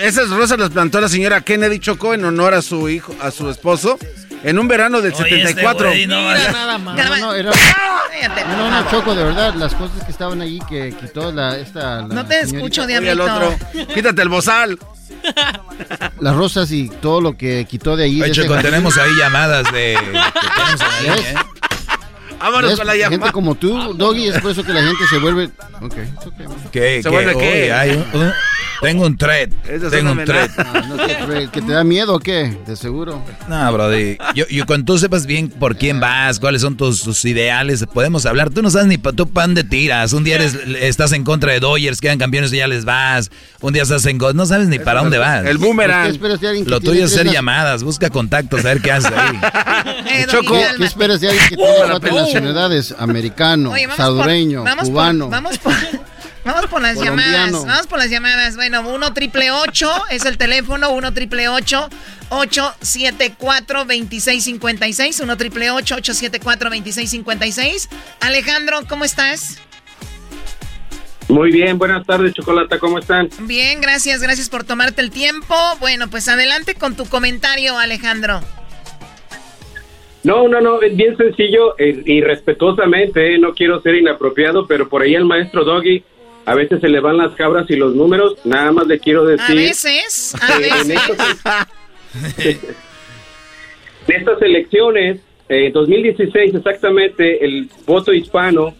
[0.00, 3.48] Esas rosas las plantó la señora Kennedy Chocó en honor a su hijo, a su
[3.50, 3.98] esposo.
[4.42, 5.90] En un verano del 74.
[5.90, 6.96] Este no, nada más.
[6.96, 7.50] No, no, era,
[8.56, 12.02] no, no, Choco, de verdad, las cosas que estaban allí que quitó la, esta...
[12.02, 13.12] no te escucho, Diablito.
[13.12, 13.58] El otro.
[13.94, 14.78] Quítate el bozal.
[16.20, 18.20] Las rosas y todo lo que quitó de ahí.
[18.20, 19.94] De hecho, tenemos ahí llamadas de...
[19.94, 21.34] ¿eh?
[22.40, 23.10] Vámonos con la llamada.
[23.10, 25.50] Gente como tú, Doggy, es por eso que la gente se vuelve.
[25.80, 25.94] Ok,
[26.26, 26.46] okay.
[26.72, 27.02] ¿Qué?
[27.02, 27.72] ¿Se vuelve qué?
[27.72, 28.04] Hay
[28.80, 29.50] tengo un thread.
[29.90, 30.50] Tengo un thread.
[30.88, 32.56] No, ¿Que te da miedo o qué?
[32.66, 33.22] De seguro.
[33.48, 34.16] No, brody.
[34.34, 38.50] Yo, yo, cuando tú sepas bien por quién vas, cuáles son tus, ideales, podemos hablar.
[38.50, 40.12] Tú no sabes ni tú pan de tiras.
[40.14, 43.30] Un día eres, estás en contra de Dodgers, quedan campeones y ya les vas.
[43.60, 44.16] Un día estás en...
[44.16, 45.44] No sabes ni para dónde vas.
[45.44, 46.18] El boomerang.
[46.66, 47.82] Lo tuyo es hacer llamadas.
[47.82, 50.26] Busca contactos, a ver qué haces ahí.
[50.30, 50.58] Choco.
[50.78, 52.94] ¿Qué, esperas de alguien que tiene nacionalidades?
[52.98, 55.28] Americano, salvadoreño, cubano.
[55.28, 55.72] vamos por...
[56.42, 57.52] Vamos por las llamadas.
[57.52, 58.56] Vamos por las llamadas.
[58.56, 60.90] Bueno, 1 triple 8 es el teléfono.
[60.90, 65.20] 1 triple 874 2656.
[65.20, 67.88] 1 triple 874 2656.
[68.20, 69.58] Alejandro, ¿cómo estás?
[71.28, 73.28] Muy bien, buenas tardes, Chocolata, ¿cómo están?
[73.42, 75.54] Bien, gracias, gracias por tomarte el tiempo.
[75.78, 78.40] Bueno, pues adelante con tu comentario, Alejandro.
[80.22, 84.88] No, no, no, es bien sencillo eh, y respetuosamente, eh, no quiero ser inapropiado, pero
[84.88, 86.02] por ahí el maestro Doggy
[86.44, 88.36] a veces se le van las cabras y los números.
[88.44, 89.44] Nada más le quiero decir.
[89.50, 91.00] A veces, a veces.
[94.08, 98.74] En, estas, elecciones, en 2016 exactamente, el voto hispano,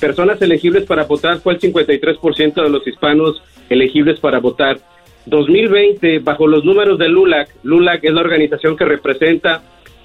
[0.00, 4.78] personas elegibles para votar fue el 53% de los hispanos elegibles para votar.
[5.26, 9.62] 2020, bajo los números de LULAC, LULAC es la organización que representa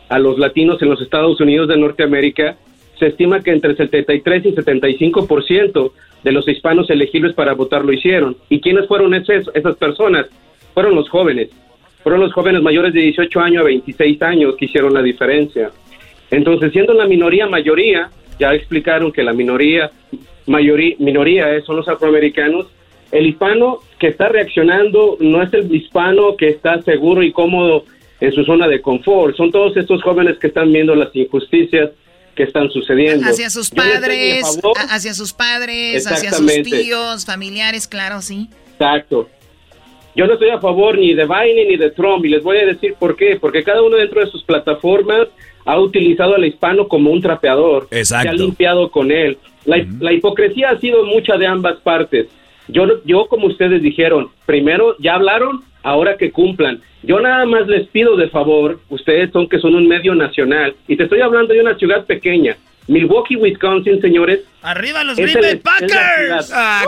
[0.10, 2.58] a los latinos en los Estados Unidos de Norteamérica,
[3.00, 5.92] se estima que entre 73 y 75%
[6.24, 8.38] de los hispanos elegibles para votar lo hicieron.
[8.50, 10.28] ¿Y quiénes fueron esas, esas personas?
[10.74, 11.50] Fueron los jóvenes.
[12.04, 15.72] fueron los jóvenes mayores de 18 años a 26 años que hicieron la diferencia.
[16.30, 18.10] Entonces, siendo la minoría mayoría,
[18.40, 19.90] ya explicaron que la minoría,
[20.46, 22.68] mayoría, minoría son los afroamericanos,
[23.12, 27.86] el hispano que está reaccionando no es el hispano que está seguro y cómodo
[28.20, 31.92] en su zona de confort, son todos estos jóvenes que están viendo las injusticias
[32.36, 33.28] que están sucediendo.
[33.28, 34.44] Hacia sus padres,
[34.90, 38.50] hacia sus padres, hacia sus tíos, familiares, claro, sí.
[38.74, 39.30] Exacto.
[40.16, 42.66] Yo no estoy a favor ni de Biden ni de Trump y les voy a
[42.66, 43.38] decir por qué.
[43.40, 45.28] Porque cada uno dentro de sus plataformas
[45.66, 47.88] ha utilizado al hispano como un trapeador.
[47.92, 48.24] Exacto.
[48.24, 49.38] Se ha limpiado con él.
[49.66, 52.28] La, hipocresía ha sido mucha de ambas partes.
[52.68, 56.82] Yo, yo, como ustedes dijeron, primero ya hablaron, ahora que cumplan.
[57.06, 60.98] Yo nada más les pido de favor, ustedes son que son un medio nacional, y
[60.98, 62.58] te estoy hablando de una ciudad pequeña,
[62.88, 64.42] Milwaukee, Wisconsin, señores.
[64.62, 66.52] ¡Arriba los Green Bay Packers!
[66.54, 66.84] Ah,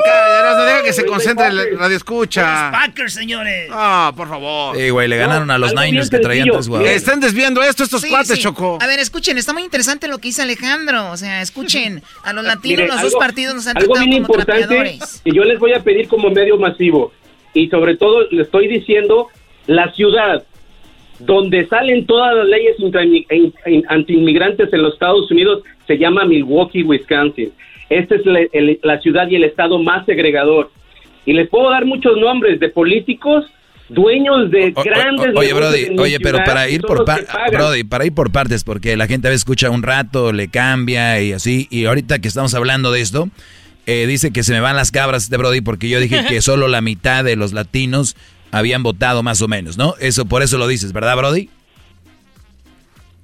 [0.56, 2.69] no deja que se concentre el radio escucha.
[2.72, 3.69] Los Packers, señores.
[3.72, 4.77] Ah, por favor.
[4.77, 6.69] Sí, güey, le ganaron a los Niners que traían tres.
[6.95, 8.77] Están desviando esto estos cuates, Choco.
[8.80, 11.11] A ver, escuchen, está muy interesante lo que dice Alejandro.
[11.11, 15.35] O sea, escuchen, a los latinos los dos partidos nos han tratado como importante Y
[15.35, 17.11] yo les voy a pedir como medio masivo.
[17.53, 19.30] Y sobre todo, le estoy diciendo,
[19.68, 20.44] la ciudad
[21.19, 22.76] donde salen todas las leyes
[23.89, 27.52] anti-inmigrantes en los Estados Unidos se llama Milwaukee, Wisconsin.
[27.89, 28.22] Esta es
[28.84, 30.72] la, ciudad y el estado más segregador.
[31.26, 33.45] Y les puedo dar muchos nombres de políticos
[33.89, 38.65] dueños de grandes oye Brody oye pero para ir por Brody para ir por partes
[38.65, 42.27] porque la gente a veces escucha un rato le cambia y así y ahorita que
[42.27, 43.30] estamos hablando de esto
[43.85, 46.68] eh, dice que se me van las cabras de Brody porque yo dije que solo
[46.68, 48.18] la mitad de los latinos
[48.52, 49.95] habían votado más o menos, ¿no?
[49.99, 51.49] Eso por eso lo dices, ¿verdad, Brody?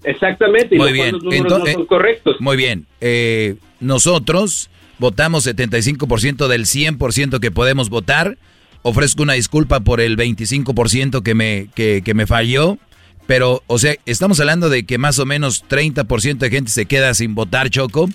[0.03, 0.77] Exactamente.
[0.77, 1.17] muy bien.
[1.31, 2.35] Entonces, son correctos.
[2.39, 2.85] Muy bien.
[3.01, 4.69] Eh, nosotros
[4.99, 8.37] votamos 75% del 100% que podemos votar.
[8.81, 12.77] Ofrezco una disculpa por el 25% que me, que, que me falló.
[13.25, 17.13] Pero, o sea, estamos hablando de que más o menos 30% de gente se queda
[17.13, 18.09] sin votar, Choco.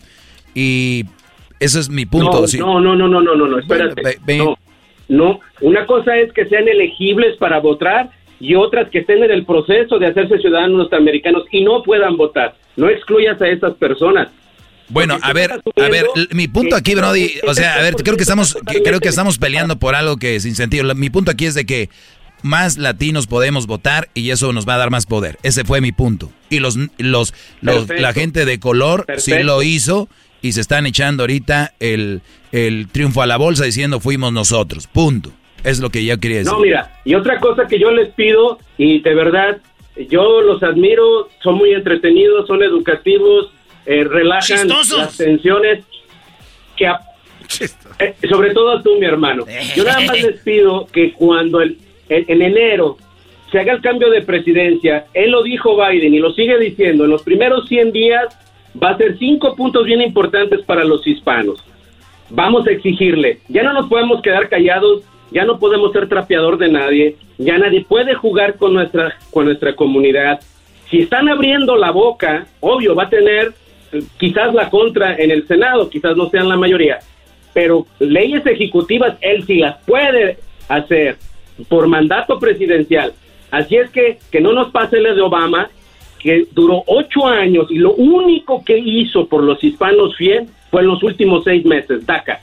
[0.55, 1.07] Y
[1.61, 2.45] eso es mi punto.
[2.59, 4.19] No, no, no, no, no, no, no, espérate.
[4.37, 4.59] no,
[5.09, 8.11] no, una cosa es que sean elegibles para votar
[8.41, 12.55] y otras que estén en el proceso de hacerse ciudadanos norteamericanos y no puedan votar.
[12.77, 14.29] No excluyas a esas personas.
[14.91, 18.23] Bueno, a ver, a ver, mi punto aquí, Brody, o sea, a ver, creo que
[18.23, 20.95] estamos, creo que estamos peleando por algo que es sin sentido.
[20.95, 21.91] Mi punto aquí es de que
[22.43, 25.39] más latinos podemos votar y eso nos va a dar más poder.
[25.43, 26.31] Ese fue mi punto.
[26.49, 30.09] Y los, los, la gente de color sí lo hizo
[30.43, 32.21] y se están echando ahorita el,
[32.53, 34.87] el triunfo a la bolsa diciendo fuimos nosotros.
[34.87, 35.31] Punto.
[35.65, 36.53] Es lo que yo quería decir.
[36.53, 39.59] No, mira, y otra cosa que yo les pido, y de verdad,
[40.09, 43.51] yo los admiro, son muy entretenidos, son educativos,
[43.85, 45.85] eh, relajan las tensiones,
[46.77, 46.87] que
[47.99, 49.45] eh, sobre todo tú, mi hermano.
[49.75, 51.79] Yo nada más les pido que cuando el,
[52.09, 52.97] en enero
[53.51, 57.11] se haga el cambio de presidencia, él lo dijo Biden y lo sigue diciendo, en
[57.11, 58.27] los primeros 100 días
[58.81, 61.65] va a ser cinco puntos bien importantes para los hispanos.
[62.31, 66.69] Vamos a exigirle, ya no nos podemos quedar callados, ya no podemos ser trapeador de
[66.69, 70.41] nadie, ya nadie puede jugar con nuestra, con nuestra comunidad.
[70.91, 73.53] Si están abriendo la boca, obvio, va a tener
[73.93, 76.99] eh, quizás la contra en el Senado, quizás no sean la mayoría,
[77.53, 80.39] pero leyes ejecutivas él sí las puede
[80.69, 81.17] hacer
[81.69, 83.13] por mandato presidencial.
[83.51, 85.71] Así es que que no nos pase el de Obama,
[86.19, 90.89] que duró ocho años y lo único que hizo por los hispanos bien fue en
[90.89, 92.41] los últimos seis meses, DACA.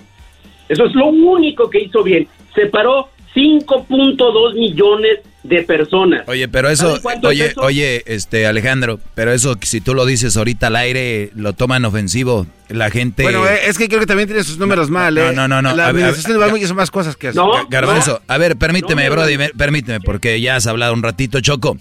[0.68, 2.28] Eso es lo único que hizo bien.
[2.54, 6.28] Separó 5.2 millones de personas.
[6.28, 10.76] Oye, pero eso, oye, oye, este Alejandro, pero eso si tú lo dices ahorita al
[10.76, 13.22] aire lo toman ofensivo la gente.
[13.24, 15.34] Bueno, eh, es que creo que también tiene sus números mal, ¿eh?
[15.34, 15.76] No, no, no.
[15.76, 17.46] La administración va hizo más cosas que eso.
[17.46, 21.78] No, Garbanzo, a ver, permíteme, Brody, permíteme, porque ya has hablado un ratito, Choco.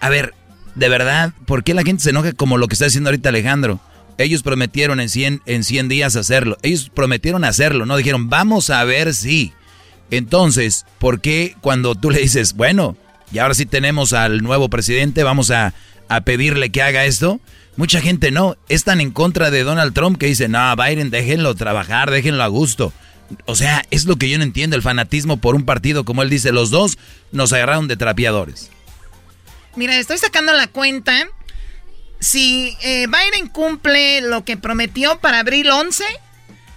[0.00, 0.34] A ver,
[0.74, 3.80] de verdad, ¿por qué la gente se enoja como lo que está diciendo ahorita Alejandro?
[4.18, 6.56] Ellos prometieron en 100, en 100 días hacerlo.
[6.62, 9.52] Ellos prometieron hacerlo, no dijeron, vamos a ver si.
[10.10, 12.96] Entonces, ¿por qué cuando tú le dices, bueno,
[13.32, 15.74] y ahora sí tenemos al nuevo presidente, vamos a,
[16.08, 17.40] a pedirle que haga esto?
[17.76, 22.10] Mucha gente no, están en contra de Donald Trump que dice, no, Biden, déjenlo trabajar,
[22.10, 22.92] déjenlo a gusto.
[23.46, 26.30] O sea, es lo que yo no entiendo, el fanatismo por un partido, como él
[26.30, 26.98] dice, los dos
[27.32, 28.70] nos agarraron de trapeadores.
[29.76, 31.28] Mira, estoy sacando la cuenta.
[32.20, 36.04] Si eh, Biden cumple lo que prometió para abril 11,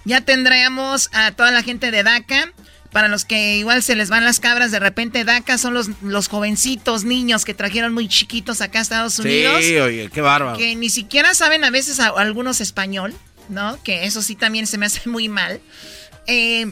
[0.04, 2.52] ya tendremos a toda la gente de DACA.
[2.92, 6.28] Para los que igual se les van las cabras, de repente DACA son los, los
[6.28, 9.62] jovencitos, niños que trajeron muy chiquitos acá a Estados Unidos.
[9.62, 10.56] Sí, oye, qué bárbaro.
[10.56, 13.14] Que ni siquiera saben a veces algunos español,
[13.50, 13.80] ¿no?
[13.82, 15.60] Que eso sí también se me hace muy mal.
[16.26, 16.70] Eh,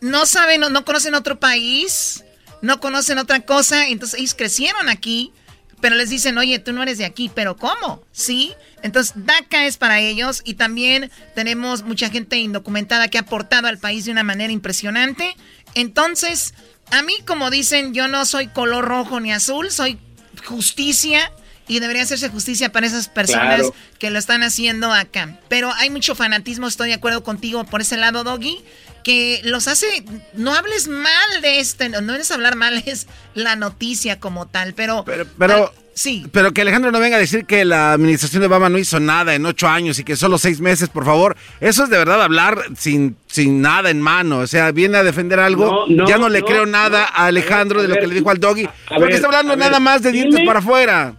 [0.00, 2.24] no saben, no, no conocen otro país
[2.64, 5.32] no conocen otra cosa, entonces ellos crecieron aquí,
[5.80, 8.02] pero les dicen, oye, tú no eres de aquí, pero ¿cómo?
[8.10, 13.68] Sí, entonces DACA es para ellos y también tenemos mucha gente indocumentada que ha aportado
[13.68, 15.36] al país de una manera impresionante.
[15.74, 16.54] Entonces,
[16.90, 19.98] a mí, como dicen, yo no soy color rojo ni azul, soy
[20.46, 21.30] justicia
[21.68, 23.62] y debería hacerse justicia para esas personas
[23.98, 25.38] que lo están haciendo acá.
[25.48, 28.62] Pero hay mucho fanatismo, estoy de acuerdo contigo por ese lado, Doggy,
[29.04, 29.86] que los hace,
[30.32, 35.04] no hables mal de este, no es hablar mal, es la noticia como tal, pero...
[35.38, 36.26] Pero, sí.
[36.32, 39.34] Pero que Alejandro no venga a decir que la administración de Obama no hizo nada
[39.34, 41.36] en ocho años y que solo seis meses, por favor.
[41.60, 44.38] Eso es de verdad hablar sin, sin nada en mano.
[44.38, 45.86] O sea, viene a defender algo.
[45.88, 48.68] ya no le creo nada a Alejandro de lo que le dijo al doggy.
[48.88, 51.14] Porque está hablando nada más de dientes para afuera.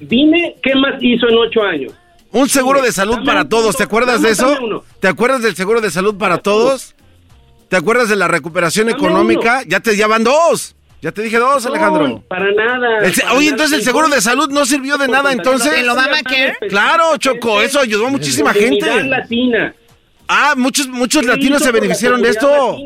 [0.00, 1.92] Dime qué más hizo en ocho años.
[2.36, 4.84] Un seguro de salud para todos, ¿te acuerdas de eso?
[5.00, 6.94] ¿Te acuerdas del seguro de salud para todos?
[7.70, 9.62] ¿Te acuerdas de la recuperación económica?
[9.66, 10.76] Ya te ya van dos.
[11.00, 12.22] Ya te dije dos, Alejandro.
[12.28, 13.10] Para nada.
[13.32, 15.72] oye, entonces el seguro de salud no sirvió de nada, entonces.
[15.78, 16.58] ¿El Obamacare?
[16.68, 19.04] Claro, Choco, eso ayudó a muchísima gente.
[19.04, 19.74] Latina.
[20.28, 22.76] Ah, muchos muchos latinos se beneficiaron de esto.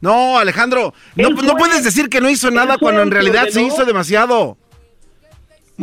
[0.00, 3.84] No, Alejandro, no, no puedes decir que no hizo nada cuando en realidad se hizo
[3.84, 4.56] demasiado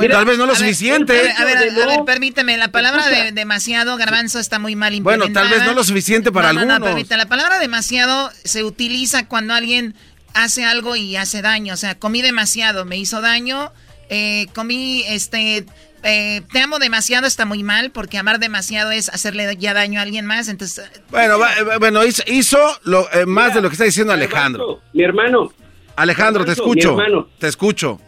[0.09, 1.13] tal vez no lo suficiente.
[1.13, 5.29] a, ver, a, ver, permíteme, la palabra de, demasiado, garbanzo, está muy mal implementada.
[5.29, 6.79] Bueno, tal vez no lo suficiente para no, algunos.
[6.79, 9.95] No, permíteme, la palabra demasiado se utiliza cuando alguien
[10.33, 11.73] hace algo y hace daño.
[11.73, 13.71] O sea, comí demasiado, me hizo daño,
[14.09, 15.65] eh, comí, este,
[16.03, 20.03] eh, te amo demasiado está muy mal, porque amar demasiado es hacerle ya daño a
[20.03, 20.91] alguien más, entonces...
[21.09, 24.81] Bueno, eh, bueno hizo, lo, más de lo que está diciendo Alejandro.
[24.93, 25.51] mi hermano.
[25.95, 26.97] Alejandro, te escucho.
[27.39, 27.99] Te escucho.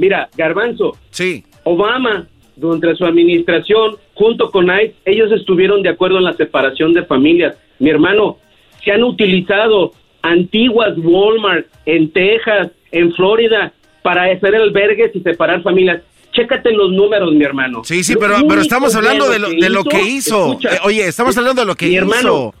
[0.00, 0.96] Mira, Garbanzo.
[1.10, 1.44] Sí.
[1.64, 7.04] Obama, durante su administración, junto con ICE, ellos estuvieron de acuerdo en la separación de
[7.04, 7.54] familias.
[7.78, 8.38] Mi hermano,
[8.82, 16.00] se han utilizado antiguas Walmart en Texas, en Florida, para hacer albergues y separar familias.
[16.32, 17.84] Chécate los números, mi hermano.
[17.84, 20.58] Sí, sí, pero, pero estamos hablando de lo, de lo que hizo.
[20.62, 22.54] Eh, oye, estamos hablando de lo que mi hizo.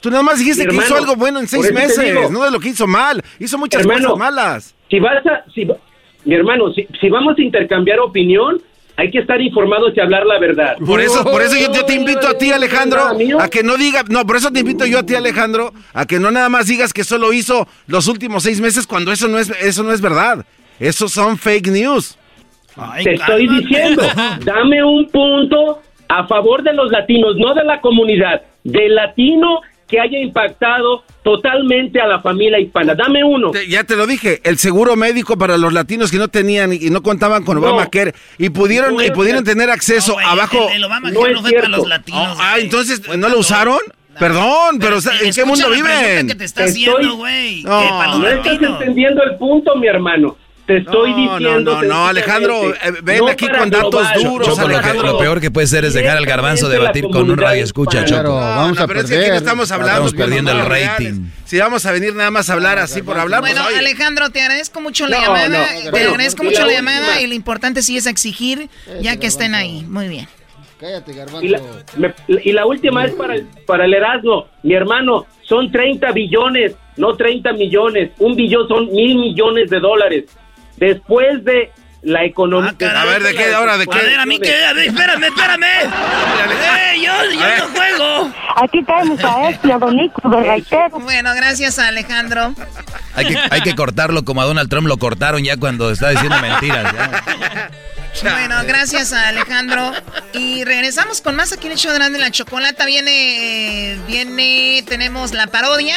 [0.00, 2.68] Tú nada más dijiste que hizo algo bueno en seis meses, no de lo que
[2.68, 3.22] hizo mal.
[3.38, 4.74] Hizo muchas cosas malas.
[4.90, 5.66] Si vas a, si,
[6.26, 8.60] mi hermano, si, si vamos a intercambiar opinión,
[8.96, 10.76] hay que estar informados y hablar la verdad.
[10.84, 13.00] Por eso, por eso yo, te invito a ti, Alejandro,
[13.38, 16.18] a que no diga, no, por eso te invito yo a ti, Alejandro, a que
[16.18, 19.50] no nada más digas que solo hizo los últimos seis meses cuando eso no es,
[19.62, 20.44] eso no es verdad.
[20.80, 22.18] Esos son fake news.
[23.02, 24.02] te estoy diciendo,
[24.44, 30.00] dame un punto a favor de los latinos, no de la comunidad, del latino que
[30.00, 32.94] haya impactado totalmente a la familia hispana.
[32.94, 33.52] Dame uno.
[33.68, 37.02] ya te lo dije, el seguro médico para los latinos que no tenían y no
[37.02, 40.68] contaban con Obamacare y pudieron y pudieron tener acceso abajo.
[40.72, 42.38] El, Obamacare no, fue para los latinos.
[42.40, 43.78] ah, entonces ¿no lo usaron?
[44.18, 46.26] Perdón, pero, ¿en qué mundo viven?
[46.26, 47.62] Que te está haciendo, güey.
[47.64, 50.36] No, no estás entendiendo el punto, mi hermano.
[50.66, 51.74] Te estoy diciendo.
[51.74, 54.58] No, no, no, Alejandro, eh, ven aquí con datos duros.
[54.58, 58.34] lo, peor que puede ser es dejar al garbanzo debatir con un radio escucha, Choco.
[58.34, 59.04] vamos a pero perder.
[59.04, 60.06] Es que aquí no estamos hablando.
[60.06, 61.26] Estamos perdiendo el rating.
[61.44, 64.42] Si vamos a venir nada más a hablar así por hablar, pues, Bueno, Alejandro, te
[64.42, 65.68] agradezco mucho la llamada.
[65.92, 68.68] te agradezco mucho la llamada y lo importante sí es exigir
[69.00, 69.84] ya que estén ahí.
[69.88, 70.26] Muy bien.
[70.80, 71.46] Cállate, garbanzo.
[72.26, 74.48] Y la, última es para el, para el Erasmo.
[74.64, 78.10] Mi hermano, son 30 billones, no 30 millones.
[78.18, 80.24] Un billón son mil millones de dólares
[80.76, 81.70] después de
[82.02, 82.72] la economía.
[82.82, 83.52] Ah, a ver, ¿de qué?
[83.52, 83.98] ¿Ahora de qué?
[83.98, 84.54] A ver, a mí qué,
[84.86, 85.64] espérame, espérame.
[85.64, 88.32] ¡Eh, yo, yo no juego!
[88.62, 92.54] Aquí tenemos a este, a Don Nico, de Bueno, gracias a Alejandro.
[93.14, 96.36] Hay que, hay que cortarlo como a Donald Trump lo cortaron ya cuando está diciendo
[96.40, 96.94] mentiras.
[98.22, 99.92] Bueno, gracias a Alejandro.
[100.32, 102.86] Y regresamos con más aquí en el show de la chocolata.
[102.86, 105.96] Viene, viene, tenemos la parodia.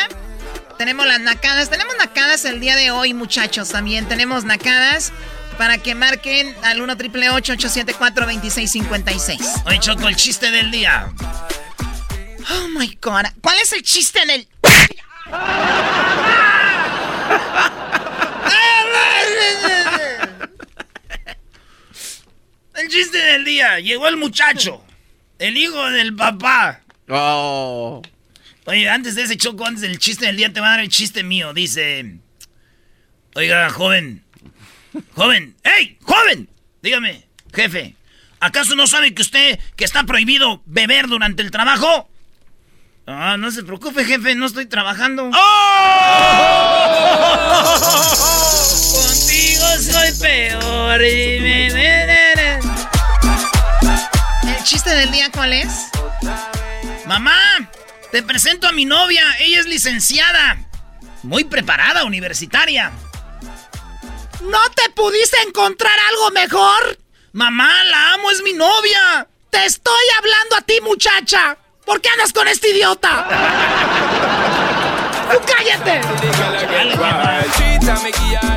[0.79, 1.69] Tenemos las nacadas.
[1.69, 4.07] Tenemos nacadas el día de hoy, muchachos, también.
[4.07, 5.11] Tenemos nacadas
[5.57, 11.11] para que marquen al 1 triple 874 2656 Hoy Choco, el chiste del día.
[12.49, 13.25] Oh my god.
[13.41, 14.47] ¿Cuál es el chiste del.?
[22.75, 23.81] el chiste del día.
[23.81, 24.81] Llegó el muchacho.
[25.39, 26.79] El hijo del papá.
[27.09, 28.01] Oh.
[28.69, 30.89] Oye, antes de ese choco, antes del chiste del día, te va a dar el
[30.89, 31.53] chiste mío.
[31.53, 32.19] Dice:
[33.33, 34.23] Oiga, joven.
[35.15, 35.55] Joven.
[35.63, 35.97] ¡Ey!
[36.03, 36.47] ¡Joven!
[36.83, 37.95] Dígame, jefe.
[38.39, 42.11] ¿Acaso no sabe que usted que está prohibido beber durante el trabajo?
[43.07, 45.31] Ah, no se preocupe, jefe, no estoy trabajando.
[45.33, 45.39] ¡Oh!
[48.93, 51.01] Contigo soy peor.
[51.01, 51.43] ¿El
[54.63, 55.87] chiste del día cuál es?
[57.07, 57.67] Mamá,
[58.11, 59.23] te presento a mi novia.
[59.39, 60.57] Ella es licenciada.
[61.23, 62.91] Muy preparada, universitaria.
[64.41, 66.97] ¿No te pudiste encontrar algo mejor?
[67.33, 69.27] Mamá, la amo, es mi novia.
[69.49, 71.57] Te estoy hablando a ti, muchacha.
[71.85, 73.27] ¿Por qué andas con este idiota?
[75.31, 76.01] ¡Tú cállate!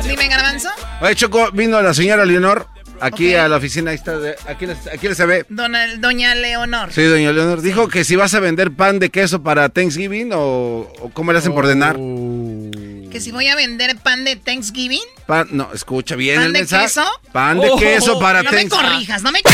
[0.07, 0.69] Dime, Garbanzo.
[1.01, 2.72] Oye, Choco, vino la señora Leonor
[3.05, 3.91] aquí a la oficina.
[3.91, 5.45] Ahí está, de- aquí, aquí se ve.
[5.49, 6.91] Dona- doña Leonor.
[6.91, 7.61] Sí, doña Leonor.
[7.61, 11.39] Dijo que si vas a vender pan de queso para Thanksgiving o, o cómo le
[11.39, 11.95] hacen por ordenar.
[11.95, 15.01] Que si voy a vender pan de Thanksgiving.
[15.27, 16.85] Pan, no, escucha bien ¿Pan el de mensaje.
[16.85, 17.05] queso?
[17.31, 18.89] Pan de Oh, queso para No me Thanksgiving.
[18.91, 19.39] corrijas, no me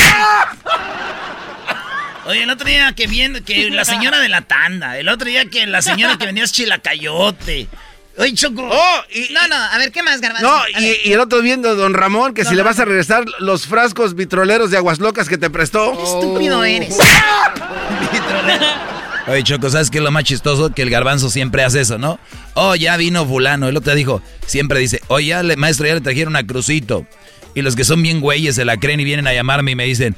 [2.25, 5.45] Oye, el otro día que viendo que la señora de la tanda, el otro día
[5.45, 7.67] que la señora que vendía es chilacayote.
[8.19, 8.63] Oye, Choco.
[8.63, 10.45] No, no, a ver, ¿qué más, Garbanzo?
[10.45, 13.65] No, y, y el otro viendo don Ramón que si le vas a regresar los
[13.65, 15.95] frascos vitroleros de aguas locas que te prestó.
[15.95, 16.97] Qué estúpido eres.
[19.27, 20.73] Oye, Choco, ¿sabes qué es lo más chistoso?
[20.73, 22.19] Que el garbanzo siempre hace eso, ¿no?
[22.55, 23.69] Oh, ya vino fulano.
[23.69, 27.05] El otro dijo, siempre dice, oye, ya le, maestro, ya le trajeron a Crucito.
[27.55, 29.85] Y los que son bien güeyes se la creen y vienen a llamarme y me
[29.85, 30.15] dicen,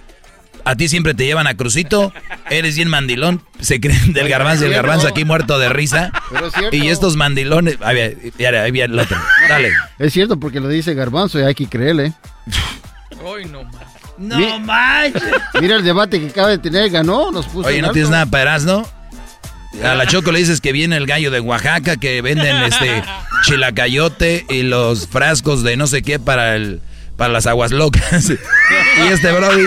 [0.65, 2.13] a ti siempre te llevan a Crucito,
[2.49, 3.43] eres bien mandilón.
[3.59, 6.11] Se creen del garbanzo y el garbanzo aquí muerto de risa.
[6.31, 6.75] Pero es cierto.
[6.75, 7.77] Y estos mandilones...
[7.81, 9.17] Ahí viene, ahí viene el otro.
[9.49, 9.71] Dale.
[9.99, 12.13] Es cierto, porque lo dice Garbanzo y hay que creerle.
[13.23, 13.75] Hoy no más.
[14.17, 15.23] No Mi- manches.
[15.59, 17.93] Mira el debate que acaba de tener, ganó, nos puso Oye, ¿no alto.
[17.93, 18.87] tienes nada para Erasmo?
[19.83, 23.03] A la Choco le dices que viene el gallo de Oaxaca, que venden este
[23.43, 26.81] chilacayote y los frascos de no sé qué para el
[27.17, 28.29] para las aguas locas.
[28.97, 29.65] y este Brody.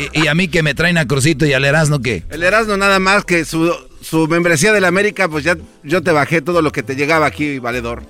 [0.12, 2.24] Y, y a mí que me traen a Crucito y al Erasmo que.
[2.30, 6.12] El Erasmo nada más que su, su membresía de la América, pues ya yo te
[6.12, 8.02] bajé todo lo que te llegaba aquí, valedor.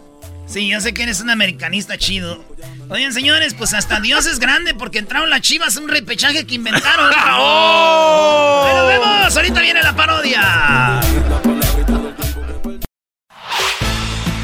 [0.47, 2.45] Sí, yo sé que eres un americanista chido.
[2.89, 6.57] Oigan, señores, pues hasta Dios es grande porque entraron las chivas a un repechaje que
[6.57, 7.13] inventaron.
[7.39, 8.65] ¡Oh!
[8.67, 9.37] ¡Ahí nos vemos!
[9.37, 11.01] Ahorita viene la parodia.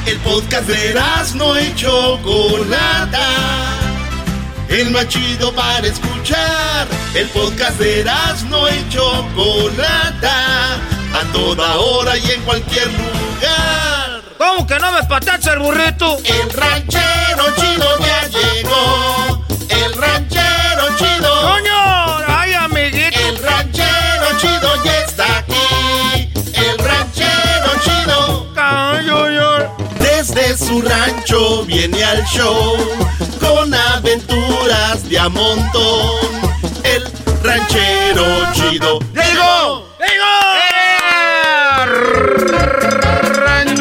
[0.07, 0.95] El podcast de
[1.35, 3.27] no y Chocolata.
[4.69, 6.89] El más chido para escuchar.
[7.15, 8.05] El podcast de
[8.49, 10.75] no y Chocolata.
[11.15, 14.23] A toda hora y en cualquier lugar.
[14.37, 16.19] ¿Cómo que no me patacha el burrito?
[16.25, 19.45] El ranchero chido ya llegó.
[19.69, 21.36] El ranchero chido.
[30.57, 32.77] Su rancho viene al show
[33.41, 36.11] con aventuras de a montón.
[36.83, 37.05] El
[37.43, 38.25] ranchero
[38.55, 39.87] chido llegó.
[43.67, 43.76] Es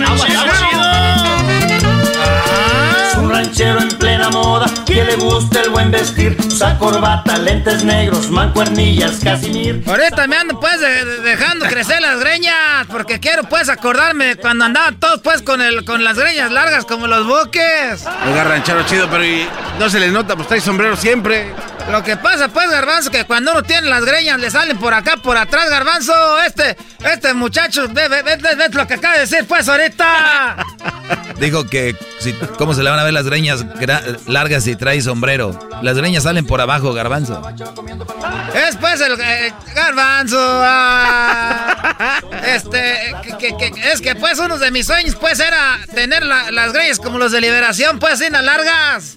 [4.95, 6.37] que le gusta el buen vestir.
[6.47, 9.83] Usa corbata, lentes negros, mancuernillas, casimir.
[9.85, 14.35] Ahorita me ando pues de- de- dejando crecer las greñas porque quiero pues acordarme de
[14.37, 18.05] cuando andaban todos pues con el con las greñas largas como los buques.
[18.25, 19.45] Oiga, ranchero chido, pero y
[19.79, 21.51] no se le nota, pues trae sombrero siempre.
[21.91, 25.17] Lo que pasa pues garbanzo que cuando uno tiene las greñas le salen por acá
[25.17, 29.19] por atrás garbanzo este este muchacho ve, ve, ve- ve- ve lo que acaba de
[29.21, 30.55] decir pues ahorita.
[31.39, 33.63] Dijo que si, cómo se le van a ver las greñas
[34.25, 35.59] largas si trae sombrero.
[35.81, 37.41] Las greñas salen por abajo, garbanzo.
[38.53, 40.37] Es pues el eh, garbanzo.
[40.39, 42.21] ah.
[42.45, 46.51] este, que, que- que- es que pues uno de mis sueños pues era tener la-
[46.51, 49.15] las greñas como los de liberación, pues así largas.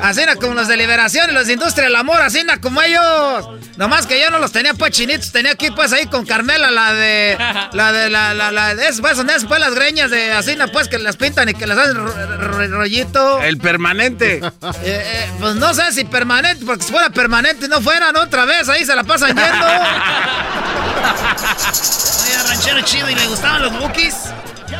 [0.00, 3.48] Así como los de liberación y los de industria del amor, así como ellos.
[3.76, 6.92] Nomás que yo no los tenía pues chinitos, tenía aquí pues ahí con Carmela la
[6.94, 7.36] de
[7.72, 10.56] la de la la, la de es, pues donde es pues las greñas de así
[10.72, 13.40] pues que las pintan y que las hacen ro- ro- rollito.
[13.42, 14.40] El permanente.
[14.82, 18.68] Eh, eh, pues no sé si permanente, porque si fuera permanente no fueran otra vez,
[18.68, 19.66] ahí se la pasan yendo.
[22.24, 24.14] Oye, ranchero chido, ¿y le gustaban los bookies?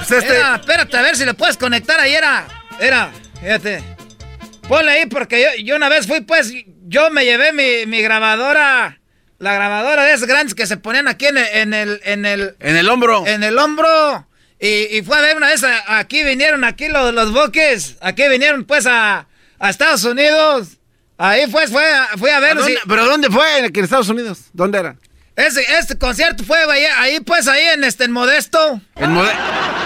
[0.02, 2.44] este- Era, espérate, a ver si le puedes conectar ahí, era,
[2.78, 3.10] era,
[3.40, 3.82] fíjate.
[4.68, 6.52] Ponle ahí, porque yo, yo una vez fui, pues,
[6.86, 9.00] yo me llevé mi, mi grabadora,
[9.38, 12.56] la grabadora de esas grandes que se ponían aquí en el, en el, en el,
[12.60, 13.26] En el hombro.
[13.26, 14.26] en el hombro.
[14.60, 18.64] Y, y fue a ver una vez, aquí vinieron, aquí los, los buques, aquí vinieron
[18.64, 19.27] pues a,
[19.58, 20.68] a Estados Unidos.
[21.16, 22.64] Ahí pues fue, a- fui a ¿A verlos.
[22.64, 23.58] dónde- y- ¿Pero dónde fue?
[23.58, 24.38] En Estados Unidos.
[24.52, 24.96] ¿Dónde era?
[25.36, 28.80] ese, este concierto fue ahí, ahí, pues ahí en este en Modesto.
[28.96, 29.32] En Mode-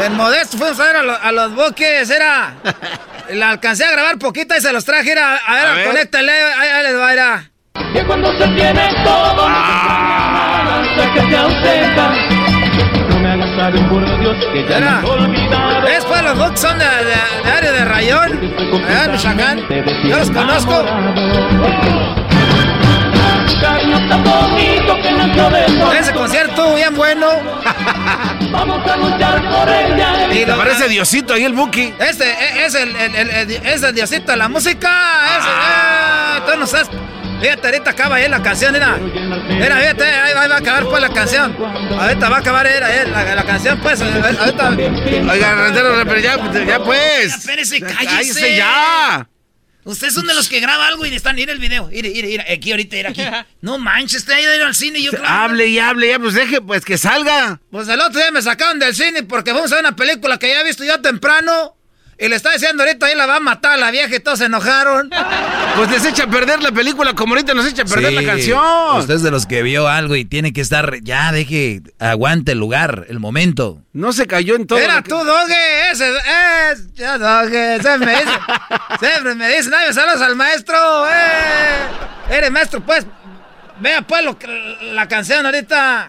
[0.04, 2.54] En Modesto fuimos a ver a, lo- a los buques, era.
[3.30, 5.36] La alcancé a grabar poquito y se los traje, era.
[5.36, 5.86] A ver, A ver.
[5.88, 7.50] conéctale, ahí, ahí les va, era.
[7.92, 12.41] Que cuando se tiene todo, no se nada que te ausenta.
[13.62, 15.02] Saber por Dios que ya Era.
[16.22, 18.40] los buques son de, de, de área de Rayón,
[18.88, 19.60] allá en Michoacán.
[20.04, 20.84] Yo los conozco.
[25.98, 27.28] Ese concierto bien bueno.
[27.28, 27.62] temprano.
[28.52, 30.32] Vamos a luchar por ella.
[30.32, 31.94] Y te parece Diosito ahí el Buki.
[31.98, 34.88] Este e- es el, el, el- el- es el Diosito de la música.
[35.38, 36.90] Es, eh, tú no sabes.
[37.42, 38.96] Fíjate, ahorita acaba ahí la canción, mira.
[38.98, 41.56] Mira, fíjate, ahí va, ahí va a acabar pues la canción.
[41.98, 44.00] Ahorita va a acabar era, eh, la, la canción, pues.
[44.00, 44.04] eh,
[44.38, 44.68] Ahorita.
[44.70, 47.34] Oiga, Rentero, pero ya, ya pues.
[47.36, 48.56] Espérese, Cállese cállese.
[48.56, 49.28] ya.
[49.84, 51.88] Ustedes son de los que graba algo y están, mira el video.
[51.88, 53.22] Mire, mire, mire, aquí ahorita, mira aquí.
[53.60, 55.26] No manches, usted ha ido a ir al cine y yo claro.
[55.28, 57.60] Hable y hable, ya, pues deje, pues que salga.
[57.72, 60.48] Pues el otro día me sacaron del cine porque fuimos a ver una película que
[60.48, 61.76] ya he visto yo temprano.
[62.22, 64.38] Y le está diciendo ahorita ahí la va a matar a la vieja y todos
[64.38, 65.10] se enojaron.
[65.74, 68.24] Pues les echa a perder la película como ahorita nos echa a perder Sí, la
[68.24, 68.96] canción.
[68.98, 72.58] Usted es de los que vio algo y tiene que estar, ya deje, aguante el
[72.58, 73.82] lugar, el momento.
[73.92, 74.78] No se cayó en todo.
[74.78, 76.12] Era que- tú, Doge, ese
[76.70, 76.92] es.
[76.94, 78.38] Ya, Doge, siempre me dice.
[79.00, 80.76] siempre me dicen, ay, me saludas al maestro,
[81.08, 82.36] eh.
[82.36, 83.04] Eres maestro, pues.
[83.80, 86.06] Vea, pues, lo que- la canción ahorita.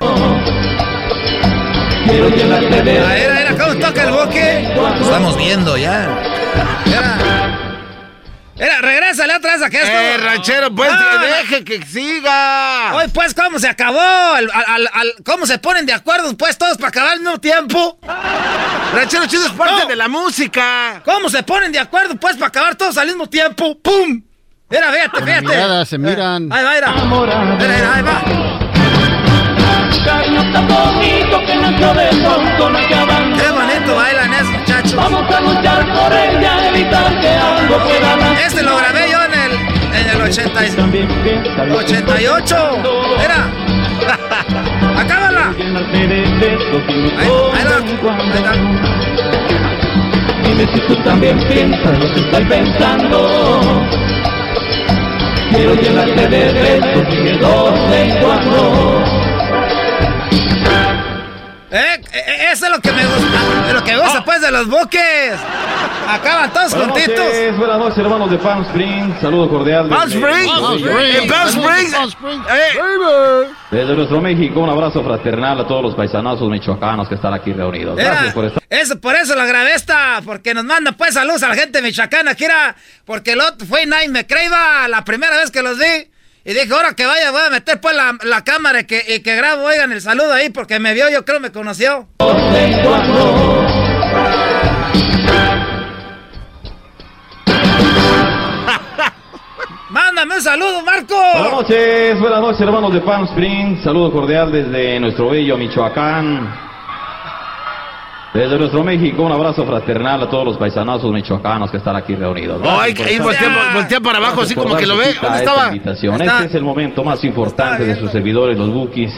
[2.06, 4.74] Ah, Era, era, ¿cómo toca el boque?
[5.02, 6.08] Estamos viendo ya.
[8.56, 9.92] Era, regrésale otra vez a que esto.
[9.92, 12.94] Eh, ranchero, pues, que deje que siga.
[12.96, 14.00] Hoy, pues, ¿cómo se acabó?
[14.00, 17.98] Al- al- al- ¿Cómo se ponen de acuerdo, pues, todos para acabar al mismo tiempo?
[18.94, 21.02] Ranchero chido es parte de la música.
[21.04, 23.78] ¿Cómo se ponen de acuerdo, pues, para acabar todos al mismo tiempo?
[23.82, 24.22] ¡Pum!
[24.70, 25.42] Mira, fíjate, fíjate.
[25.48, 26.52] miradas se miran.
[26.52, 26.92] Ahí va, mira.
[27.58, 28.62] Mira, mira, ahí va.
[30.06, 33.34] Cariño tan bonito que nació de pronto no acaban.
[33.34, 34.96] Qué bonito bailan esos muchachos.
[34.96, 38.40] Vamos a luchar por ella, evitar que algo pueda más.
[38.46, 39.52] Este lo grabé yo en el,
[40.00, 42.56] en el 80 y- 88.
[43.18, 43.52] Mira.
[45.00, 45.54] Acábala.
[45.58, 45.64] Ahí,
[47.18, 47.78] ahí va.
[50.44, 53.82] Dime si tú también piensas lo que estoy pensando.
[55.52, 59.03] Quiero llenarte de besos y de dos en cuando.
[61.76, 63.68] Eh, eh, eso es lo que me gusta.
[63.68, 65.34] Es lo que me gusta, pues, de los buques.
[66.08, 67.26] Acaban todos Buenas juntitos.
[67.26, 69.20] noches, buenas noches, hermanos de Palm Springs.
[69.20, 69.90] Saludo cordial.
[69.90, 70.52] Palm Springs.
[70.52, 72.45] Palm Springs.
[72.48, 77.52] Eh, Desde nuestro México, un abrazo fraternal a todos los paisanazos michoacanos que están aquí
[77.54, 77.98] reunidos.
[77.98, 78.62] Era, Gracias por estar.
[78.70, 82.36] Eso, por eso lo grabé esta, porque nos manda pues saludos a la gente michoacana,
[82.36, 86.12] que era, porque el otro fue nadie me creía la primera vez que los vi.
[86.45, 89.22] Y dije, ahora que vaya, voy a meter pues la, la cámara y que, y
[89.22, 92.10] que grabo, oigan el saludo ahí, porque me vio, yo creo me conoció.
[99.90, 101.15] Mándame un saludo, Marco.
[101.15, 103.82] Buenas noches, buenas noches, hermanos de Palm Springs.
[103.82, 106.73] Saludo cordial desde nuestro bello Michoacán.
[108.34, 112.60] Desde nuestro México, un abrazo fraternal a todos los paisanazos michoacanos que están aquí reunidos.
[112.64, 115.14] Oh, hay que por estar- voltea, voltea para abajo, así por como que lo ve.
[115.22, 115.72] ¿Dónde esta estaba?
[115.76, 119.11] Este es el momento más importante de sus servidores, los Bookies,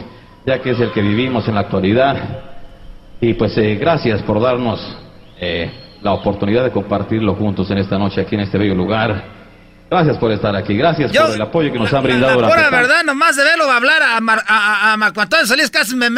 [0.46, 2.18] ya que es el que vivimos en la actualidad.
[3.22, 4.82] Y pues eh, gracias por darnos
[5.40, 5.72] eh,
[6.02, 9.34] la oportunidad de compartirlo juntos en esta noche aquí en este bello lugar.
[9.90, 12.48] Gracias por estar aquí, gracias Yo- por el apoyo que nos han La brindado pura
[12.48, 15.70] durante tanto- verdad, nomás de verlo hablar a, Mar- a, a- a Marco Antonio Solís
[15.72, 16.10] casi me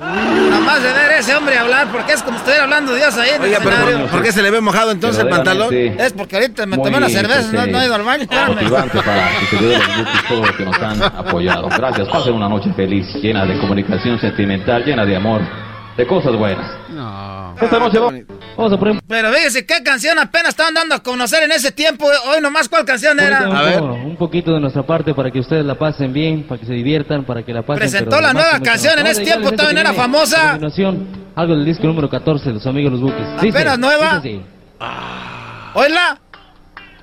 [0.00, 0.50] meo.
[0.50, 3.58] Nomás de ver ese hombre hablar, porque es como estuviera hablando Dios ahí en Oiga,
[3.58, 4.00] el pero escenario.
[4.02, 5.70] ¿por, por qué se le ve mojado entonces el pantalón?
[5.70, 8.02] Verdaderamente Es porque ahorita me muy, tomé una cerveza, pues, no, no he ido al
[8.02, 8.26] baño.
[8.48, 11.68] motivante para los Bookies, todo lo que nos han apoyado.
[11.68, 15.42] Gracias, pasen una noche feliz, llena de comunicación sentimental, llena de amor,
[15.96, 16.66] de cosas buenas.
[17.60, 18.20] Esta noche vamos,
[18.56, 22.06] vamos a poner Pero fíjese qué canción apenas estaban dando a conocer en ese tiempo.
[22.28, 23.48] Hoy nomás cuál canción era.
[23.80, 26.72] Un, un poquito de nuestra parte para que ustedes la pasen bien, para que se
[26.74, 27.78] diviertan, para que la pasen.
[27.80, 30.48] Presentó pero la nueva canción, en ese tiempo esta todavía no que era famosa.
[30.48, 33.26] a continuación, algo del disco número 14 de los amigos Los Buques.
[33.38, 34.16] ¿Apenas nueva?
[34.16, 34.42] así.
[35.74, 36.18] Oíla.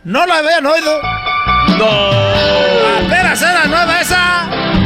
[0.04, 1.02] No la habían oído.
[1.78, 1.86] No.
[3.06, 4.77] Apenas era nueva esa.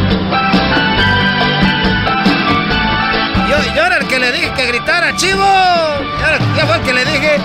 [3.75, 5.39] Yo, era el que le dije que gritara, chivo.
[5.39, 7.37] Yo, era- yo fue el que le dije.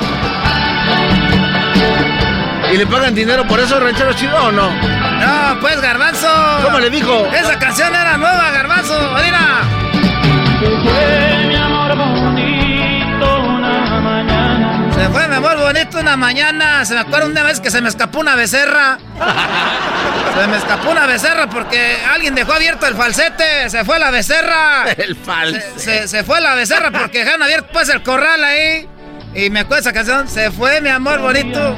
[2.73, 4.71] ¿Y le pagan dinero por eso, ranchero chido o no?
[4.71, 6.29] No, pues, Garbanzo.
[6.65, 7.27] ¿Cómo le dijo?
[7.33, 8.95] Esa canción era nueva, Garbanzo.
[9.25, 9.63] Mira.
[15.07, 16.85] Se fue mi amor bonito una mañana.
[16.85, 18.99] Se me acuerda una vez que se me escapó una becerra.
[20.41, 23.71] Se me escapó una becerra porque alguien dejó abierto el falsete.
[23.71, 24.85] Se fue la becerra.
[24.97, 25.79] El falsete.
[25.79, 28.87] Se, se- se fue la becerra porque dejaron abierto pues el corral ahí.
[29.35, 30.29] Y me acuerdo esa canción.
[30.29, 31.77] Se fue mi amor bonito.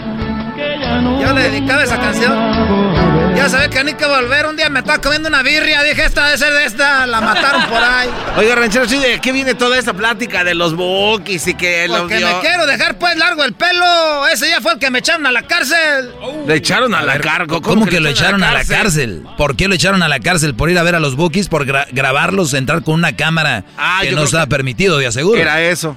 [1.20, 2.32] Yo le dedicaba esa canción.
[3.38, 4.46] Ya sabes que ni que volver.
[4.46, 5.80] Un día me estaba comiendo una birria.
[5.84, 7.06] Dije, esta debe ser de esta.
[7.06, 8.08] La mataron por ahí.
[8.36, 12.18] Oiga, ranchero, ¿sí ¿de qué viene toda esta plática de los bookies y que Porque
[12.18, 14.26] los me quiero dejar pues largo el pelo.
[14.26, 16.10] Ese ya fue el que me echaron a la cárcel.
[16.48, 17.60] Le echaron a, la cárcel.
[17.62, 19.24] ¿Cómo, que, lo echaron a la cárcel?
[19.36, 20.54] ¿Por qué lo echaron a la cárcel?
[20.56, 21.48] ¿Por ir a ver a los bookies?
[21.48, 22.54] ¿Por gra- grabarlos?
[22.54, 25.40] ¿Entrar con una cámara Ah, que no estaba que permitido, de aseguro?
[25.40, 25.96] Era eso.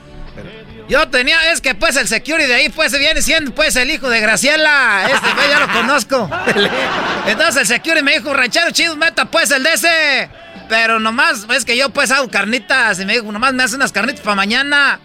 [0.92, 4.10] Yo tenía, es que pues el security de ahí pues viene siendo pues el hijo
[4.10, 5.06] de Graciela.
[5.10, 6.30] Este pues ya lo conozco.
[7.28, 10.30] Entonces el security me dijo, ranchero chido, meta pues el de ese.
[10.68, 13.00] Pero nomás, es que yo pues hago carnitas.
[13.00, 15.00] Y me dijo, nomás me hace unas carnitas para mañana.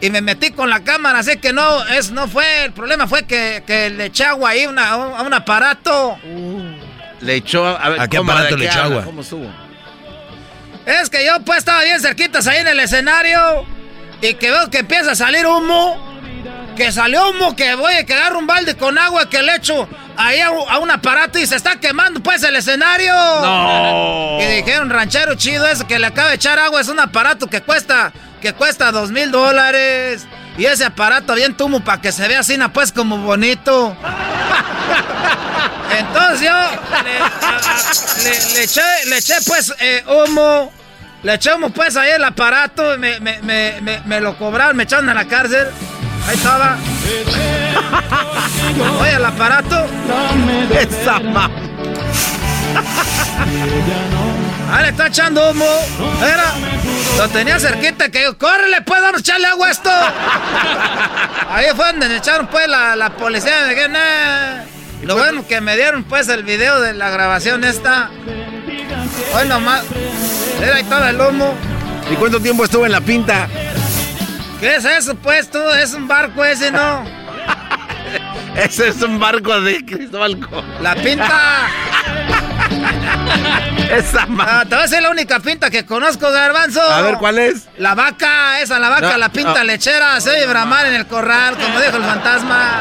[0.00, 3.24] Y me metí con la cámara, así que no, es, no fue, el problema fue
[3.24, 6.18] que, que le eché agua ahí una- a un, aparato.
[7.20, 9.02] Le echó a, ver, ¿A qué ¿cómo, aparato de le qué echó agua?
[9.04, 9.52] ¿Cómo estuvo?
[10.86, 13.64] Es que yo pues estaba bien cerquitas ahí en el escenario
[14.22, 16.10] y que veo que empieza a salir humo.
[16.76, 19.86] Que salió humo, que voy a quedar un balde con agua que le echo
[20.16, 23.12] ahí a, un- a un aparato y se está quemando pues el escenario.
[23.14, 24.38] No.
[24.40, 27.60] Y dijeron, ranchero chido ese que le acaba de echar agua es un aparato que
[27.60, 30.26] cuesta, que cuesta dos mil dólares.
[30.56, 33.94] Y ese aparato bien humo para que se vea así, pues como bonito.
[35.98, 36.52] Entonces yo
[37.04, 40.72] le, a- a- le- le eché, le eché pues eh, humo.
[41.22, 42.98] Le eché humo pues ahí el aparato.
[42.98, 45.68] Me, me, me, me, lo cobraron, me echaron a la cárcel.
[46.28, 46.76] Ahí estaba.
[49.00, 49.86] Oye, el aparato.
[50.78, 51.50] Esa ma-
[54.74, 55.66] Ah, le está echando humo.
[56.24, 56.52] Era.
[57.18, 59.90] Lo tenía cerquita que yo, córrele, a echarle agua a esto.
[61.50, 63.52] Ahí fue donde me echaron, pues, la, la policía.
[63.66, 64.64] Me dije, "Nah".
[65.02, 68.08] Lo bueno que me dieron, pues, el video de la grabación esta.
[69.34, 69.82] Hoy nomás.
[70.62, 71.54] Era ahí todo el humo.
[72.08, 73.48] ¿Y cuánto tiempo estuvo en la pinta?
[74.60, 75.58] ¿Qué es eso, pues, tú?
[75.58, 77.04] Es un barco ese, ¿no?
[78.56, 80.64] Ese es un barco de Cristóbal Colón.
[80.80, 81.68] La pinta.
[83.92, 86.80] Esa Ah, te voy a decir la única pinta que conozco, Garbanzo.
[86.82, 87.68] A ver, ¿cuál es?
[87.78, 89.64] La vaca, esa, la vaca, No, la pinta no.
[89.64, 92.80] lechera, se oye bramar en el corral, como dijo el fantasma.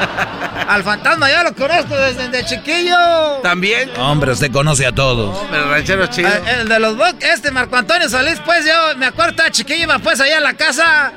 [0.67, 2.95] Al fantasma ya lo conozco desde de chiquillo.
[3.43, 3.91] ¿También?
[3.97, 5.37] Hombre, usted conoce a todos.
[5.51, 6.29] El ranchero chido.
[6.29, 9.83] Eh, El de los Buc, este Marco Antonio Solís, pues yo me acuerdo, estaba chiquillo,
[9.83, 11.11] iba pues allá a la casa.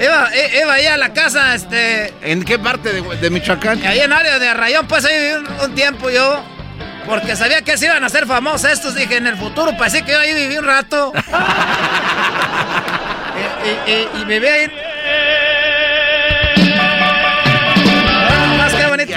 [0.00, 0.30] Iba,
[0.62, 2.14] iba allá a la casa, este.
[2.22, 3.84] ¿En qué parte de, de Michoacán?
[3.84, 6.42] Ahí en área de Arrayón, pues ahí viví un, un tiempo yo.
[7.06, 8.94] Porque sabía que se iban a hacer famosos estos.
[8.94, 11.12] Dije, en el futuro, pues sí que yo ahí viví un rato.
[13.64, 14.66] y, y- y- y viví ahí.
[18.30, 19.12] Ah, más que bonito.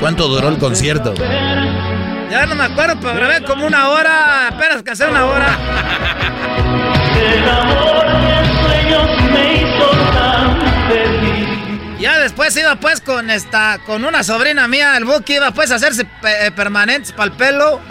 [0.00, 1.14] ¿Cuánto duró el concierto?
[1.14, 4.48] Ya no me acuerdo, pero grabé como una hora.
[4.48, 5.56] Apenas que hacer una hora.
[12.04, 15.76] Ya después iba pues con esta, con una sobrina mía, el Buki iba pues a
[15.76, 17.80] hacerse pe- eh, permanentes para el pelo.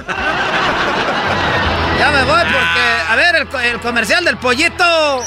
[1.99, 5.23] Ya me voy porque, a ver, el, co- el comercial del pollito.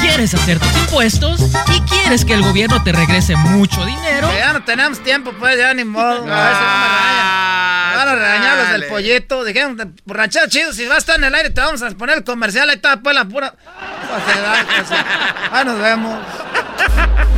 [0.00, 1.40] ¿Quieres hacer tus impuestos
[1.74, 4.30] y quieres que el gobierno te regrese mucho dinero?
[4.30, 6.22] Que ya no tenemos tiempo, pues ya ni modo.
[6.32, 7.69] A ver si no me regañan.
[8.00, 8.88] Van a regañar los del chale.
[8.88, 9.44] pollito.
[9.44, 12.24] Dijeron, borrachero chido, si vas a estar en el aire te vamos a poner el
[12.24, 12.70] comercial.
[12.70, 13.52] Ahí está pues la pura...
[14.08, 15.00] Sociedad, pues,
[15.52, 16.18] Ahí nos vemos.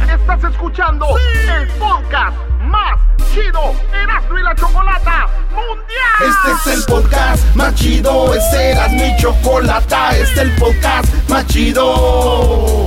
[0.09, 3.01] Estás escuchando el podcast más
[3.35, 6.31] chido Erasmo y la Chocolata Mundial.
[6.31, 11.45] Este es el podcast más chido, este era mi chocolata, este es el podcast más
[11.49, 12.87] chido.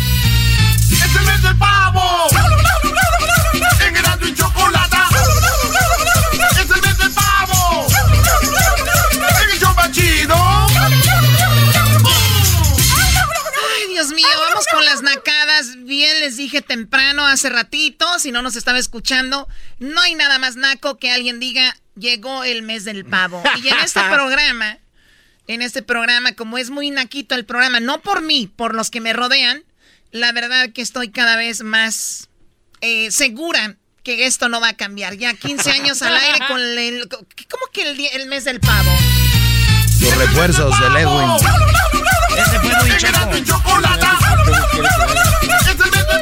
[1.51, 2.27] ¡Es el mes del pavo!
[3.85, 5.09] En Erasmo y Chocolata.
[6.51, 7.87] ¡Es el mes del pavo!
[9.43, 10.35] En el show más chido.
[13.75, 15.75] Ay, Dios mío, vamos con las nacadas.
[15.83, 19.49] Bien les dije temprano, hace ratito, si no nos estaba escuchando,
[19.79, 23.43] no hay nada más naco que alguien diga, llegó el mes del pavo.
[23.61, 24.77] Y en este programa,
[25.47, 29.01] en este programa, como es muy naquito el programa, no por mí, por los que
[29.01, 29.65] me rodean,
[30.11, 32.29] la verdad que estoy cada vez más
[32.81, 35.15] eh, segura que esto no va a cambiar.
[35.15, 37.07] Ya 15 años al aire con el...
[37.09, 38.91] ¿Cómo que el, día- el mes del pavo?
[40.01, 41.29] Los refuerzos del Edwin.
[42.37, 43.37] Ese fue muy choco.
[43.45, 44.17] Chocolata.
[45.51, 46.21] ¡Es el mes del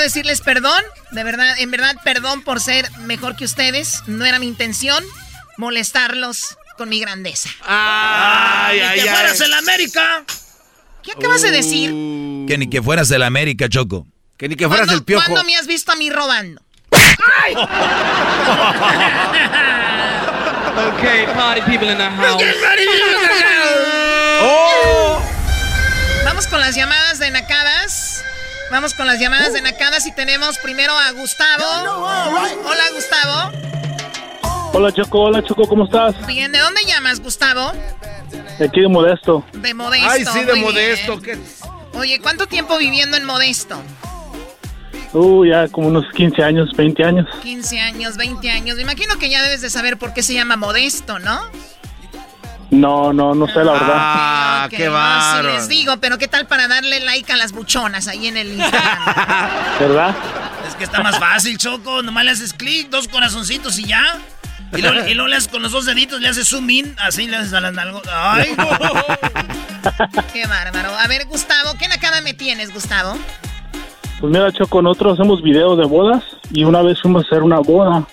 [0.00, 4.02] decirles perdón, de verdad, en verdad, perdón por ser mejor que ustedes.
[4.06, 5.04] No era mi intención
[5.56, 7.50] molestarlos con mi grandeza.
[7.66, 10.24] ¡Ay, ay, que fueras en América!
[11.02, 11.90] ¿Qué acabas de decir?
[12.46, 14.06] Que ni que fueras el América, Choco.
[14.36, 15.24] Que ni que fueras el piojo.
[15.26, 16.62] ¿Cuándo me has visto a mí robando?
[16.90, 17.54] ¡Ay!
[20.94, 22.42] okay, party people in the house.
[24.42, 25.20] Oh.
[26.24, 28.24] Vamos con las llamadas de Nacadas.
[28.70, 31.64] Vamos con las llamadas de Nacadas y tenemos primero a Gustavo.
[32.64, 33.52] Hola, Gustavo.
[34.72, 35.20] Hola, Choco.
[35.22, 35.66] Hola, Choco.
[35.66, 36.26] ¿Cómo estás?
[36.26, 37.72] Bien, ¿de dónde llamas, Gustavo?
[38.58, 39.44] De aquí de Modesto.
[39.52, 40.08] De Modesto.
[40.08, 41.20] Ay, sí, de Modesto.
[41.94, 43.80] Oye, ¿cuánto tiempo viviendo en Modesto?
[45.12, 47.26] Uh, ya como unos 15 años, 20 años.
[47.42, 48.76] 15 años, 20 años.
[48.76, 51.40] Me imagino que ya debes de saber por qué se llama Modesto, ¿no?
[52.70, 53.96] No, no, no sé la verdad.
[53.96, 55.48] Ah, qué bárbaro.
[55.50, 58.52] sí les digo, pero ¿qué tal para darle like a las buchonas ahí en el
[58.52, 59.04] Instagram?
[59.80, 60.14] ¿Verdad?
[60.68, 62.02] Es que está más fácil, Choco.
[62.02, 64.20] Nomás le haces clic, dos corazoncitos y ya.
[64.76, 67.26] Y luego, y luego le haces con los dos deditos, le haces zoom in, así
[67.26, 68.02] le haces a las nalgas.
[68.12, 68.68] ¡Ay, no!
[70.32, 70.90] Qué bárbaro.
[70.96, 73.16] A ver, Gustavo, ¿qué nakada me tienes, Gustavo?
[74.20, 76.22] Pues mira, Choco, nosotros hacemos videos de bodas
[76.52, 78.06] y una vez fuimos a hacer una boda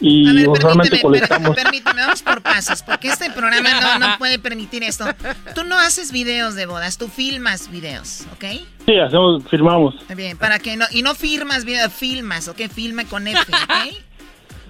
[0.00, 1.54] y A ver, usualmente permíteme, colectamos.
[1.54, 5.06] per- permíteme, vamos por pasos, porque este programa no, no puede permitir esto.
[5.54, 8.44] Tú no haces videos de bodas, tú filmas videos, ¿ok?
[8.84, 9.94] Sí, hacemos, firmamos.
[10.14, 12.62] Bien, para que no, y no firmas videos, filmas, ¿ok?
[12.74, 13.96] Filma con F, ¿ok?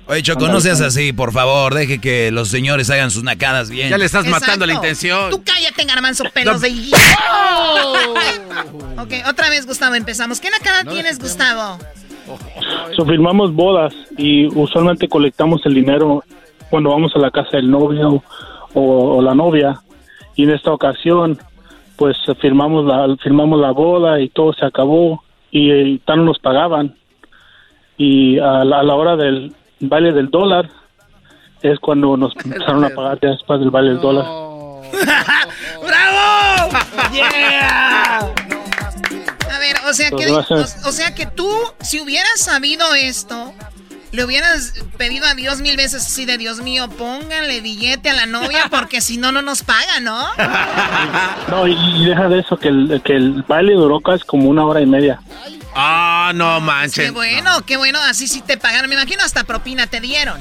[0.09, 1.75] Oye, Choco, no seas así, por favor.
[1.75, 3.91] Deje que los señores hagan sus nacadas bien.
[3.91, 4.47] Ya le estás Exacto.
[4.47, 5.31] matando la intención.
[5.31, 6.97] Tú cállate, garbanzo, pelos de higuita.
[8.99, 10.41] ok, otra vez, Gustavo, empezamos.
[10.41, 11.79] ¿Qué nakada tienes, Gustavo?
[12.95, 16.23] So, firmamos bodas y usualmente colectamos el dinero
[16.71, 18.23] cuando vamos a la casa del novio
[18.75, 19.81] o, o la novia.
[20.37, 21.37] Y en esta ocasión,
[21.97, 26.95] pues firmamos la, firmamos la boda y todo se acabó y, eh, tan nos pagaban.
[27.99, 30.71] Y a la, a la hora del baile del dólar
[31.63, 34.25] es cuando nos empezaron a pagar ya después del baile del dólar.
[35.87, 36.71] ¡Bravo!
[37.13, 38.19] ¡Yeah!
[38.19, 41.49] A ver, o sea, que, Pues o, o sea que tú,
[41.81, 43.53] si hubieras sabido esto,
[44.17, 48.27] le hubieras pedido a Dios mil veces así de Dios mío, pónganle billete a la
[48.27, 50.27] novia porque si no, no nos paga, ¿no?
[51.49, 54.65] No, y, y deja de eso, que el, que el baile duró casi como una
[54.65, 55.21] hora y media.
[55.75, 57.13] Ah, no Qué manches.
[57.13, 58.89] bueno, qué bueno, así sí te pagaron.
[58.89, 60.41] Me imagino hasta propina te dieron.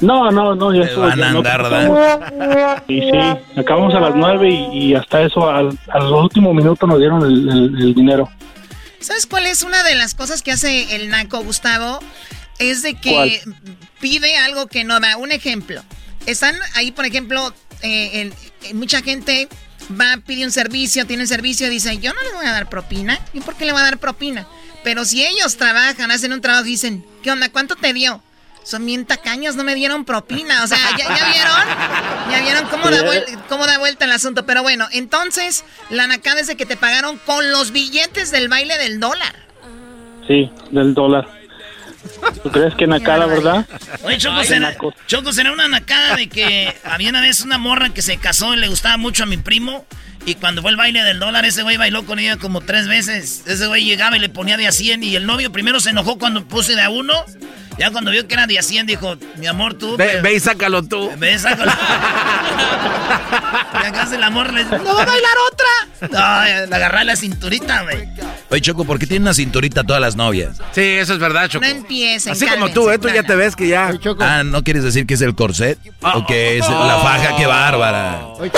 [0.00, 2.84] No, no, no, ya eso van a no andar.
[2.88, 3.10] Y sí,
[3.58, 7.22] acabamos a las nueve y, y hasta eso, al, a los últimos minutos nos dieron
[7.24, 8.28] el, el- el dinero.
[9.00, 12.00] ¿Sabes cuál es una de las cosas que hace el naco, Gustavo?
[12.58, 13.32] Es de que ¿Cuál?
[14.00, 15.16] pide algo que no da.
[15.16, 15.82] Un ejemplo.
[16.26, 19.48] Están ahí, por ejemplo, eh, el- eh, mucha gente
[20.00, 22.68] va, pide un servicio, tiene un servicio y dice, yo no le voy a dar
[22.68, 23.18] propina.
[23.32, 24.46] ¿Y por qué le voy a dar propina?
[24.82, 27.48] Pero si ellos trabajan, hacen un trabajo y dicen, ¿qué onda?
[27.50, 28.22] ¿Cuánto te dio?
[28.64, 30.64] Son bien tacaños, no me dieron propina.
[30.64, 32.32] O sea, ¿ya, ya vieron?
[32.32, 33.04] ¿Ya vieron cómo da,
[33.48, 34.44] cómo da vuelta el asunto?
[34.44, 38.76] Pero bueno, entonces, la nacada es de que te pagaron con los billetes del baile
[38.78, 39.36] del dólar.
[40.26, 41.28] Sí, del dólar.
[42.42, 43.66] ¿Tú crees que Nakada, verdad?
[44.02, 44.76] Oye, Choco, será,
[45.06, 48.58] Choco, será una nacada de que había una vez una morra que se casó y
[48.58, 49.84] le gustaba mucho a mi primo.
[50.24, 53.44] Y cuando fue el baile del dólar, ese güey bailó con ella como tres veces.
[53.46, 55.04] Ese güey llegaba y le ponía de a 100.
[55.04, 57.14] Y el novio primero se enojó cuando puse de a uno.
[57.78, 59.96] Ya cuando vio que era de a 100, dijo, mi amor, tú...
[59.96, 61.10] Ve, pero- ve y sácalo tú.
[61.18, 61.70] Ve y sácalo.
[63.82, 66.08] y acá se el amor le dice, ¡no va a bailar otra!
[66.10, 68.08] No, le agarré la cinturita, güey.
[68.50, 70.58] Oye, Choco, ¿por qué tienen una cinturita todas las novias?
[70.72, 71.64] Sí, eso es verdad, Choco.
[71.66, 72.98] No empiecen, Así como tú, ¿eh?
[72.98, 73.92] Tú ya te ves que ya...
[74.20, 75.78] Ah, ¿no quieres decir que es el corset?
[76.14, 77.36] ¿O que es la faja?
[77.36, 78.20] ¡Qué bárbara!
[78.38, 78.50] Oye,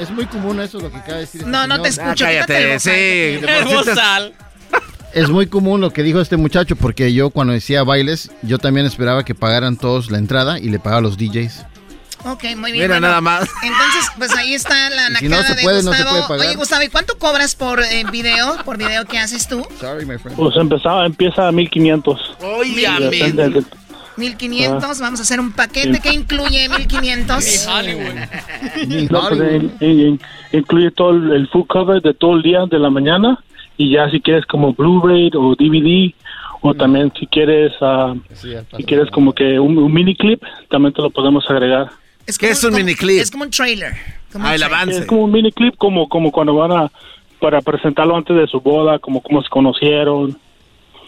[0.00, 1.40] Es muy común eso lo que acaba de decir.
[1.40, 2.24] este No, no te escucho.
[2.26, 3.40] Ah, cállate, sí, te-
[5.14, 8.84] Es muy común lo que dijo este muchacho porque yo cuando decía bailes, yo también
[8.86, 11.66] esperaba que pagaran todos la entrada y le pagaba a los DJs.
[12.26, 12.84] Ok, muy bien.
[12.84, 13.40] Mira, bueno, nada más.
[13.62, 16.10] Entonces, pues ahí está la Y si nacada no se de puede, no se Gustavo.
[16.10, 16.46] puede pagar.
[16.46, 18.56] Oye, Gustavo, ¿y cuánto cobras por eh, video?
[18.64, 19.64] ¿Por video que haces tú?
[19.78, 20.36] Sorry, my friend.
[20.36, 22.36] Pues empezaba, empieza a 1500.
[22.58, 23.10] Oye, Y amigo.
[23.10, 23.66] depende del-
[24.16, 27.66] 1500, vamos a hacer un paquete que incluye 1500.
[29.10, 30.20] No, pues, in- in-
[30.52, 33.42] incluye todo el, el full cover de todo el día de la mañana
[33.76, 36.12] y ya si quieres como Blu-ray o DVD
[36.62, 38.14] o también si quieres ah,
[38.76, 41.90] si quieres como que un, un mini clip también te lo podemos agregar.
[42.26, 43.20] Es ¿Qué como- es un como- miniclip?
[43.20, 43.92] Es como un trailer.
[44.32, 44.64] como Ah, un el trailer.
[44.78, 45.00] avance.
[45.00, 46.90] Es como un mini clip como como cuando van a
[47.40, 50.38] para presentarlo antes de su boda, como cómo se conocieron.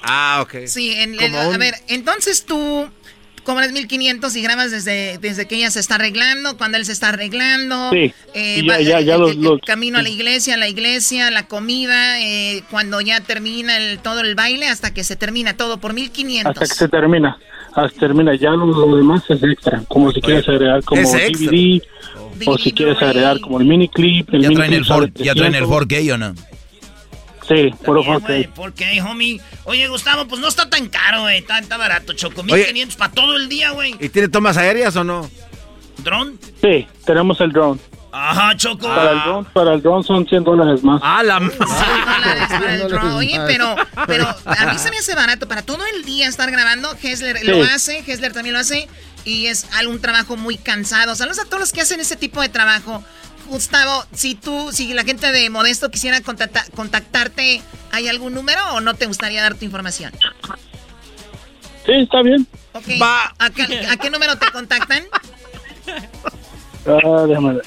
[0.02, 0.66] Ah, ok.
[0.66, 2.86] Sí, en- en- a un- ver, entonces tú,
[3.47, 7.09] cobras 1500 y grabas desde, desde que ella se está arreglando, cuando él se está
[7.10, 7.90] arreglando.
[7.93, 8.12] Sí.
[8.35, 11.31] eh, ya- va- ya- ya el- los- el los- camino a la iglesia, la iglesia,
[11.31, 15.78] la comida, eh, cuando ya termina el, todo el baile, hasta que se termina todo
[15.78, 16.52] por 1500.
[16.60, 17.39] Hasta que se termina.
[17.74, 18.35] Hasta termina.
[18.35, 19.82] Ya lo, lo demás es extra.
[19.89, 21.51] Como si quieres agregar como es extra.
[21.51, 21.82] DVD.
[22.47, 24.28] O si quieres agregar como el mini clip.
[24.35, 25.86] El ¿Ya mini traen el, clip sale for- ¿Ya traen el 300.
[25.86, 26.35] 4K o no?
[27.47, 28.27] Sí, puro Bien, 4K.
[28.27, 29.40] güey, ¿Por qué, homie?
[29.64, 31.39] Oye, Gustavo, pues no está tan caro, güey.
[31.39, 32.40] Está, está barato, Choco.
[32.43, 32.56] Oye.
[32.56, 33.94] 1500 para todo el día, güey.
[34.01, 35.31] ¿Y tiene tomas aéreas o no?
[35.98, 36.39] ¿Dron?
[36.60, 37.81] Sí, tenemos el drone.
[38.12, 38.86] Ajá, Choco.
[38.86, 41.01] Para el drone, para el drone son 100 dólares más.
[41.05, 43.14] Ah, la dólares para el drone.
[43.14, 43.74] Oye, pero,
[44.06, 46.94] pero a mí se me hace barato para todo el día estar grabando.
[47.02, 48.89] Hessler lo hace, Hessler también lo hace.
[49.24, 51.14] Y es algún trabajo muy cansado.
[51.14, 53.05] Saludos a todos los que hacen ese tipo de trabajo.
[53.47, 57.62] Gustavo, si tú, si la gente de Modesto quisiera contacta- contactarte,
[57.93, 60.12] ¿hay algún número o no te gustaría dar tu información?
[61.85, 62.47] Sí, está bien.
[62.73, 62.85] Ok.
[63.39, 65.05] ¿A, qué, a qué número te contactan?
[66.89, 67.62] Ah, déjame ver.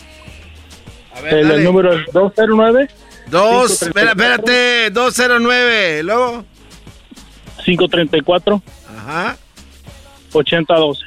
[1.22, 2.88] ver, el, el número es 209
[3.30, 6.46] Dos, espera, espérate, 209, luego.
[7.66, 8.62] 534
[8.98, 9.38] Ajá.
[10.32, 11.02] 8012.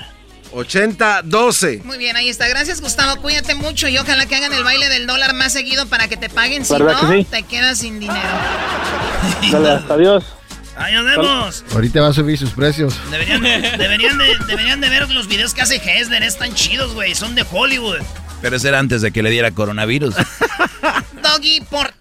[0.52, 1.82] 8012.
[1.84, 2.46] Muy bien, ahí está.
[2.48, 3.20] Gracias, Gustavo.
[3.22, 6.28] Cuídate mucho y ojalá que hagan el baile del dólar más seguido para que te
[6.28, 6.64] paguen.
[6.64, 7.24] Si ¿Verdad no, que sí?
[7.30, 8.20] te quedas sin dinero.
[9.50, 10.24] Dale, hasta adiós.
[10.76, 11.64] Ahí nos vemos.
[11.74, 12.94] Ahorita va a subir sus precios.
[13.10, 16.22] Deberían, de- deberían, de, deberían de ver los videos que hace Hessler.
[16.22, 17.14] Están chidos, güey.
[17.14, 17.98] Son de Hollywood.
[18.40, 20.14] Pero eso era antes de que le diera coronavirus.
[21.22, 21.92] Doggy, por...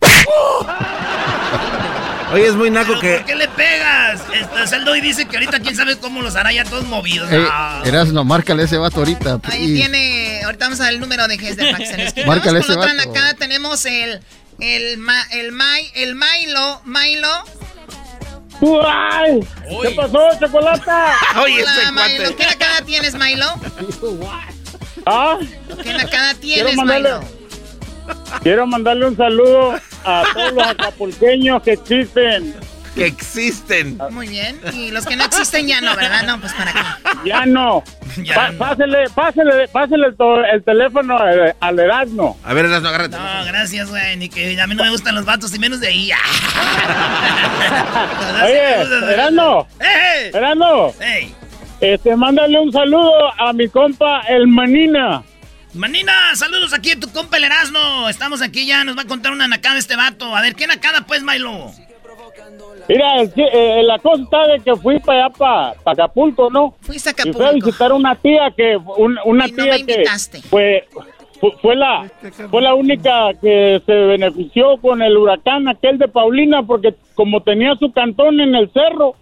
[2.32, 3.16] Oye, es muy naco que.
[3.18, 4.22] ¿Por qué le pegas?
[4.32, 7.30] Este, Saldo y dice que ahorita quién sabe cómo los hará ya todos movidos.
[7.30, 7.84] Eh, No.
[7.84, 9.38] Erasno, márcale ese vato ahorita.
[9.44, 10.40] Ahí tiene...
[10.44, 12.24] Ahorita vamos a ver el número de Hess de quede.
[12.24, 13.10] Márcale Vamos con ese otra vato.
[13.10, 13.34] acá.
[13.38, 14.20] Tenemos el...
[14.60, 16.80] El, ma- el, Mai- el Milo.
[16.84, 17.28] Milo.
[18.60, 21.16] ¿Qué pasó, chocolata?
[21.42, 22.24] Oye, Hola, este Milo.
[22.24, 22.34] cuate.
[22.36, 23.46] ¿Qué nacada tienes, Milo?
[25.06, 25.38] Ah,
[25.82, 27.24] ¿Qué nacada tienes, Milo?
[28.42, 29.74] Quiero mandarle un saludo
[30.04, 32.54] a todos los acapulqueños que existen.
[32.94, 33.98] Que existen.
[34.10, 34.60] Muy bien.
[34.74, 36.24] Y los que no existen ya no, ¿verdad?
[36.26, 36.80] No, pues para qué.
[37.28, 37.82] Ya no.
[38.18, 38.58] Ya Pa- no.
[38.58, 40.14] Pásele, pásele, pásele el,
[40.52, 42.38] el teléfono al, al Erasmo.
[42.44, 43.16] A ver, Erasno, agárrate.
[43.16, 44.18] No, gracias, güey.
[44.18, 46.10] Ni que a mí no me gustan los vatos y menos de ahí.
[48.44, 50.30] Oye, Erasmo, ¡Eh!
[50.34, 51.34] Erasmo, ¡Ey!
[51.80, 55.22] este, mándale un saludo a mi compa, el Manina.
[55.74, 58.08] Manina, saludos aquí a tu compa el Erasmo.
[58.08, 60.34] Estamos aquí ya, nos va a contar una nacada este vato.
[60.36, 61.70] A ver, ¿qué nacada pues, Milo?
[62.88, 66.74] Mira, eh, la cosa está de que fui para allá, para Acapulco, ¿no?
[66.82, 67.66] Fuiste a Y fui a Acapulco.
[67.66, 70.42] visitar una tía que, un- una Y no tía me que invitaste.
[70.42, 70.86] fue,
[71.40, 72.10] fue, fue la,
[72.50, 77.76] fue la única que se benefició con el huracán aquel de Paulina, porque como tenía
[77.76, 79.14] su cantón en el cerro,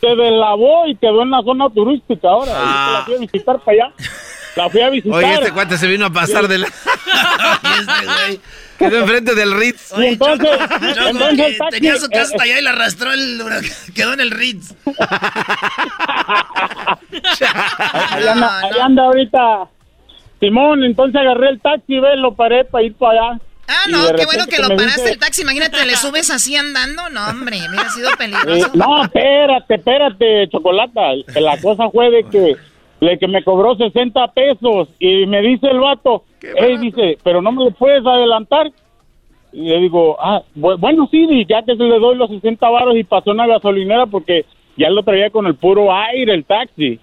[0.00, 2.52] se deslavó y quedó en la zona turística ahora.
[2.52, 3.94] Y la fui a visitar para allá.
[4.56, 5.16] La fui a visitar.
[5.18, 6.66] Oye, este cuate se vino a pasar de la.
[7.78, 8.40] este güey.
[8.78, 9.92] Quedó enfrente del Ritz.
[9.98, 12.70] Y entonces, Choco, entonces que el taxi, tenía su casa eh, hasta allá y la
[12.70, 13.70] arrastró el huracán.
[13.94, 14.74] Quedó en el Ritz.
[18.10, 19.68] Ahí anda, ahí anda ahorita
[20.40, 23.40] Simón, entonces agarré el taxi, ve, lo paré para ir para allá.
[23.68, 25.42] Ah, no, qué bueno que lo paraste dice- el taxi.
[25.42, 27.08] Imagínate, le subes así andando.
[27.10, 28.70] No, hombre, hubiera sido Eh, peligroso.
[28.74, 31.00] no, espérate, espérate, Chocolata.
[31.36, 32.56] La cosa fue de que,
[33.00, 36.24] de que me cobró 60 pesos y me dice el vato,
[36.58, 38.70] hey, dice, pero no me lo puedes adelantar.
[39.52, 42.96] Y le digo, ah, bu- bueno, sí, ya que se le doy los 60 varos
[42.96, 44.44] y pasó una gasolinera porque
[44.76, 47.00] ya lo traía con el puro aire el taxi.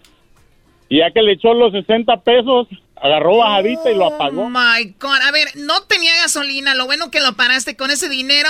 [0.90, 4.44] Y ya que le echó los 60 pesos, agarró bajadita y lo apagó.
[4.44, 5.20] Oh my God.
[5.28, 6.74] A ver, no tenía gasolina.
[6.76, 8.50] Lo bueno que lo paraste con ese dinero.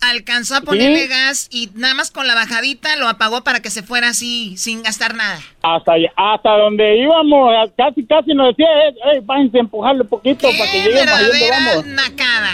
[0.00, 1.08] Alcanzó a ponerle Sí.
[1.08, 4.82] gas y nada más con la bajadita lo apagó para que se fuera así sin
[4.82, 5.38] gastar nada.
[5.62, 10.70] hasta hasta donde íbamos, casi casi nos decía, eh, eh, váyanse a empujarle poquito para
[10.70, 11.86] que donde verdadera vamos.
[11.86, 12.52] nacada.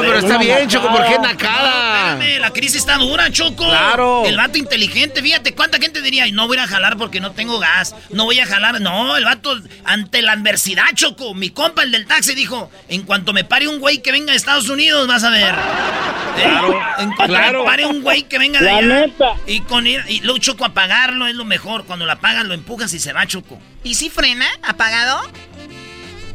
[0.00, 2.14] pero está bien, Choco, ¿por qué nacada?
[2.14, 3.64] Espérame, la crisis está dura, Choco.
[3.64, 4.24] Claro.
[4.26, 7.60] El vato inteligente, fíjate cuánta gente diría, "Ay, no voy a jalar porque no tengo
[7.60, 8.80] gas, no voy a jalar.
[8.80, 13.32] No, el vato, ante la adversidad, Choco, mi compa, el del taxi, dijo, en cuanto
[13.32, 15.54] me pare un güey que venga de Estados Unidos, vas a ver.
[16.48, 16.80] Claro.
[16.98, 17.64] En cuanto Claro.
[17.64, 18.86] pare un güey que venga de La allá.
[19.06, 19.34] neta.
[19.46, 21.84] Y con ir, y luego, Choco, apagarlo es lo mejor.
[21.84, 23.58] Cuando lo apagas, lo empujas y se va, Choco.
[23.84, 24.46] ¿Y si frena?
[24.62, 25.20] ¿Apagado?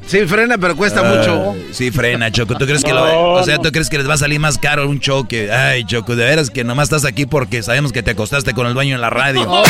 [0.05, 1.55] Sí, frena, pero cuesta Ah, mucho.
[1.71, 2.55] Sí, frena, Choco.
[2.57, 4.89] ¿Tú crees que lo, o sea, tú crees que les va a salir más caro
[4.89, 5.49] un choque?
[5.51, 8.73] Ay, Choco, de veras que nomás estás aquí porque sabemos que te acostaste con el
[8.73, 9.49] dueño en la radio.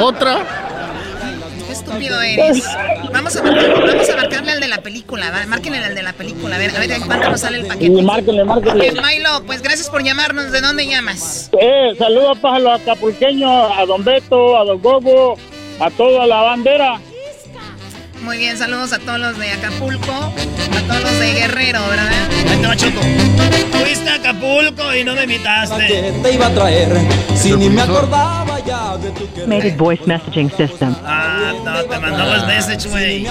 [0.00, 0.38] Otra.
[1.66, 2.64] Qué estúpido eres.
[3.12, 4.16] Vamos a, marcar- vamos a
[4.82, 5.46] la la película, ¿va?
[5.46, 7.94] Márquenle al de la película, a ver, a ver cuánto nos sale el paquete.
[7.94, 8.92] Sí, márquenle, márquenle.
[8.92, 10.50] Milo, pues gracias por llamarnos.
[10.50, 11.50] ¿De dónde llamas?
[11.60, 15.36] Eh, saludos para los acapulqueños, a Don Beto, a Don Gogo,
[15.78, 17.00] a toda la bandera.
[18.22, 22.10] Muy bien, saludos a todos los de Acapulco, a todos los de Guerrero, ¿verdad?
[22.48, 23.00] Ahí te va, Choco.
[23.80, 26.12] Fuiste a Acapulco y no me invitaste.
[26.22, 26.96] te iba a traer
[27.34, 29.42] si ni me acordaba ya de tu querer?
[29.52, 30.94] Automated voice messaging system.
[31.04, 33.26] Ah, no, te mandamos message, güey.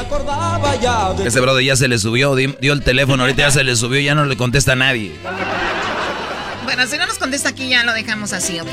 [1.25, 3.99] Ese brother ya se le subió, di- dio el teléfono, ahorita ya se le subió,
[4.01, 5.13] ya no le contesta a nadie.
[6.65, 8.67] Bueno, si no nos contesta aquí ya lo dejamos así, ¿ok?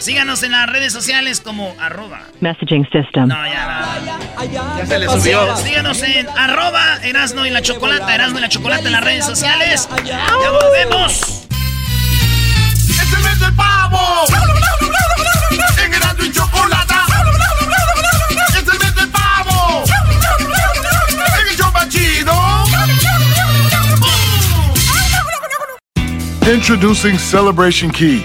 [0.00, 2.22] Síganos en las redes sociales como arroba.
[2.40, 3.28] Messaging system.
[3.28, 3.94] No, ya
[4.36, 4.78] no.
[4.78, 5.56] Ya se le subió.
[5.56, 9.88] Síganos en arroba Erasno y la Chocolata, Erasno y la Chocolata en las redes sociales.
[10.04, 11.46] Ya volvemos.
[12.88, 14.24] ¡Es el mes del pavo!
[15.84, 17.04] ¡En Erasmo y Chocolata!
[18.48, 19.84] ¡Es el mes del pavo!
[21.40, 22.32] ¡En el show chido!
[26.52, 28.24] Introducing Celebration Key,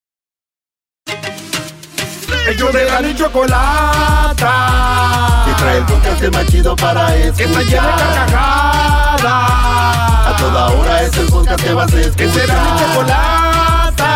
[2.47, 4.53] Ellos de la y chocolata.
[5.45, 7.35] Que trae el podcast más chido para escuchar.
[7.37, 9.23] Que está llena de carcajadas.
[10.27, 12.15] A toda hora es el podcast que vas a escuchar.
[12.17, 14.11] Que será mi chocolata.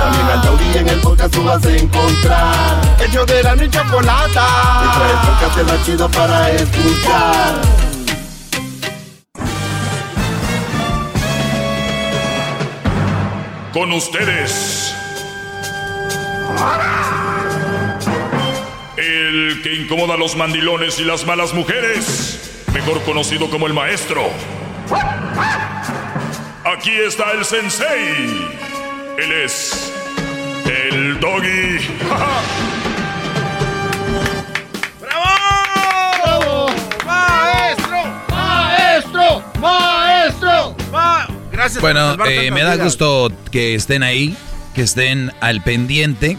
[0.00, 2.80] También al taurí en el podcast tú vas a encontrar.
[3.00, 4.46] Ellos de la y chocolata.
[4.82, 7.54] Que trae el podcast más chido para escuchar.
[13.72, 14.94] Con ustedes.
[19.56, 24.28] El que incomoda a los mandilones y las malas mujeres, mejor conocido como el maestro.
[26.62, 28.46] Aquí está el sensei.
[29.16, 29.94] Él es
[30.66, 31.78] el doggy.
[35.00, 36.66] ¡Bravo!
[37.06, 37.96] ¡Maestro!
[38.28, 39.44] ¡Maestro!
[39.60, 40.76] ¡Maestro!
[40.92, 44.36] Ma- Gracias por Bueno, eh, me da gusto que estén ahí,
[44.74, 46.36] que estén al pendiente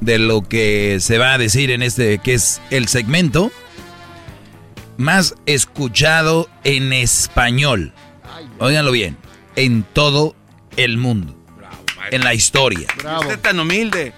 [0.00, 3.50] de lo que se va a decir en este, que es el segmento
[4.96, 7.92] más escuchado en español.
[8.58, 9.16] Óiganlo bien,
[9.56, 10.34] en todo
[10.76, 11.36] el mundo,
[12.10, 12.88] en la historia.
[13.20, 14.12] Usted tan humilde.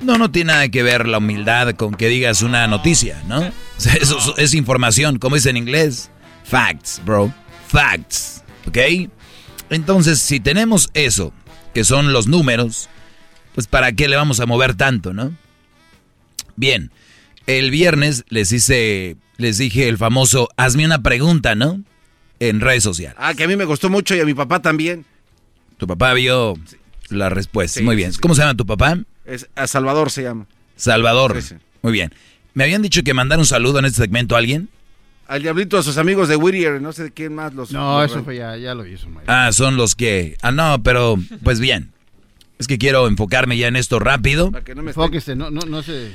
[0.00, 3.52] No, no tiene nada que ver la humildad con que digas una noticia, ¿no?
[3.76, 6.10] Eso es, es información, como dice en inglés.
[6.44, 7.32] Facts, bro.
[7.68, 8.42] Facts.
[8.66, 8.78] ¿Ok?
[9.68, 11.32] Entonces, si tenemos eso,
[11.74, 12.88] que son los números,
[13.54, 15.32] pues ¿para qué le vamos a mover tanto, no?
[16.56, 16.90] Bien,
[17.46, 21.82] el viernes les hice, les dije el famoso, hazme una pregunta, ¿no?
[22.38, 23.16] En redes sociales.
[23.18, 25.04] Ah, que a mí me gustó mucho y a mi papá también.
[25.76, 26.54] Tu papá vio
[27.08, 27.80] la respuesta.
[27.80, 28.12] Sí, Muy bien.
[28.12, 28.18] sí.
[28.20, 28.98] ¿Cómo se llama tu papá?
[29.24, 30.46] Es a Salvador se llama.
[30.76, 31.40] Salvador.
[31.40, 31.54] Sí, sí.
[31.82, 32.12] Muy bien.
[32.54, 34.68] ¿Me habían dicho que mandar un saludo en este segmento a alguien?
[35.28, 37.70] Al diablito a sus amigos de Whittier, no sé de quién más los.
[37.72, 39.06] No, los- eso fue ya, ya lo hizo.
[39.26, 40.36] Ah, son los que...
[40.42, 41.92] Ah, no, pero pues bien.
[42.60, 44.52] Es que quiero enfocarme ya en esto rápido.
[44.52, 46.12] Para que no me Enfóquese, no, no, no se...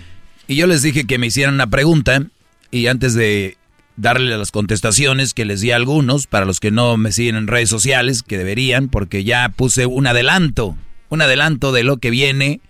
[0.47, 2.27] Y yo les dije que me hicieran una pregunta
[2.69, 3.57] y antes de
[3.97, 7.47] darle las contestaciones que les di a algunos, para los que no me siguen en
[7.47, 10.77] redes sociales, que deberían, porque ya puse un adelanto,
[11.09, 12.61] un adelanto de lo que viene,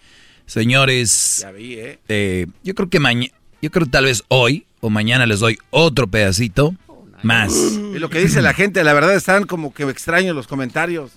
[0.45, 1.39] señores.
[1.41, 1.99] Ya vi, ¿eh?
[2.07, 5.57] eh, yo creo que mañana, yo creo que tal vez hoy o mañana les doy
[5.69, 6.73] otro pedacito
[7.23, 7.51] más.
[7.93, 11.11] Y lo que dice la gente, la verdad están como que extraños los comentarios.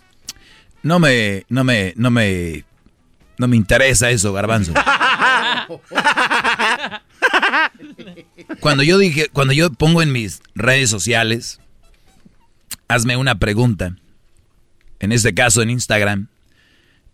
[0.88, 2.64] No me, no me, no me,
[3.36, 4.72] no me interesa eso, garbanzo.
[8.60, 11.60] Cuando yo dije, cuando yo pongo en mis redes sociales,
[12.88, 13.98] hazme una pregunta,
[14.98, 16.28] en este caso en Instagram,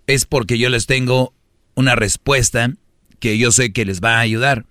[0.06, 1.34] es porque yo les tengo
[1.74, 2.70] una respuesta
[3.18, 4.66] que yo sé que les va a ayudar.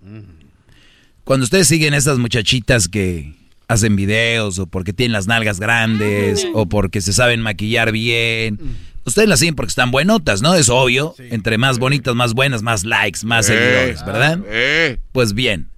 [1.25, 3.35] Cuando ustedes siguen estas muchachitas que
[3.67, 8.59] hacen videos o porque tienen las nalgas grandes o porque se saben maquillar bien,
[9.05, 10.53] ustedes las siguen porque están buenotas, ¿no?
[10.55, 11.15] Es obvio.
[11.19, 14.39] Entre más bonitas, más buenas, más likes, más Eh, seguidores, ¿verdad?
[14.47, 14.99] eh.
[15.11, 15.69] Pues bien,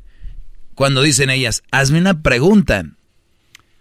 [0.75, 2.83] cuando dicen ellas, hazme una pregunta,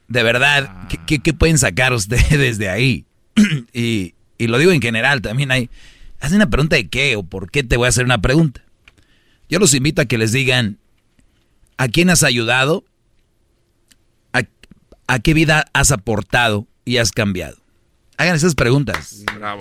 [0.09, 3.07] de verdad, ¿qué, qué- qué pueden sacar ustedes de ahí?
[3.73, 5.71] y, y lo digo en general, también hay,
[6.21, 8.63] hazme una pregunta de qué o por qué te voy a hacer una pregunta.
[9.49, 10.79] Yo los invito a que les digan,
[11.77, 12.85] ¿a quién has ayudado?
[14.33, 14.43] ¿A,
[15.07, 17.57] ¿A qué vida has aportado y has cambiado?
[18.17, 19.25] Hagan esas preguntas.
[19.37, 19.61] Bravo.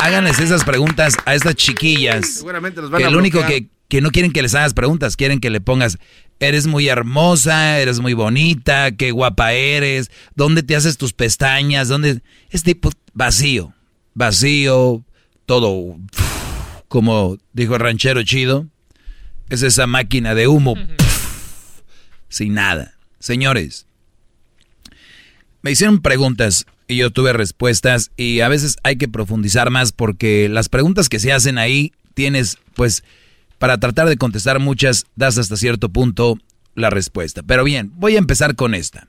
[0.00, 2.34] Háganles esas preguntas a estas chiquillas.
[2.34, 5.16] Seguramente los van que a lo único que, que no quieren que les hagas preguntas,
[5.16, 5.98] quieren que le pongas,
[6.40, 12.22] eres muy hermosa, eres muy bonita, qué guapa eres, dónde te haces tus pestañas, dónde...
[12.50, 13.72] Es tipo vacío,
[14.14, 15.04] vacío,
[15.46, 15.96] todo,
[16.88, 18.66] como dijo el ranchero chido,
[19.48, 20.74] es esa máquina de humo,
[22.28, 22.94] sin nada.
[23.18, 23.86] Señores,
[25.62, 30.48] me hicieron preguntas y yo tuve respuestas y a veces hay que profundizar más porque
[30.48, 33.04] las preguntas que se hacen ahí tienes, pues,
[33.58, 36.38] para tratar de contestar muchas, das hasta cierto punto
[36.74, 37.42] la respuesta.
[37.42, 39.08] Pero bien, voy a empezar con esta.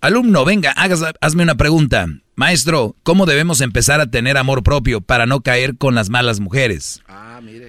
[0.00, 2.06] Alumno, venga, hagas, hazme una pregunta.
[2.34, 7.02] Maestro, ¿cómo debemos empezar a tener amor propio para no caer con las malas mujeres?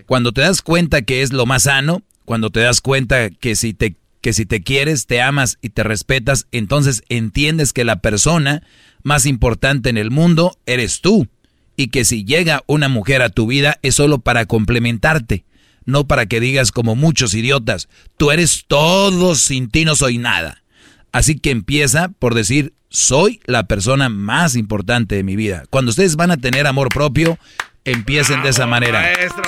[0.06, 3.74] Cuando te das cuenta que es lo más sano, cuando te das cuenta que si
[3.74, 3.96] te
[4.28, 8.62] que si te quieres, te amas y te respetas, entonces entiendes que la persona
[9.02, 11.30] más importante en el mundo eres tú
[11.78, 15.46] y que si llega una mujer a tu vida es solo para complementarte,
[15.86, 17.88] no para que digas como muchos idiotas,
[18.18, 20.62] tú eres todo, sin ti no soy nada.
[21.14, 25.64] Así que empieza por decir, soy la persona más importante de mi vida.
[25.70, 27.40] Cuando ustedes van a tener amor propio,
[27.86, 29.06] empiecen de esa manera.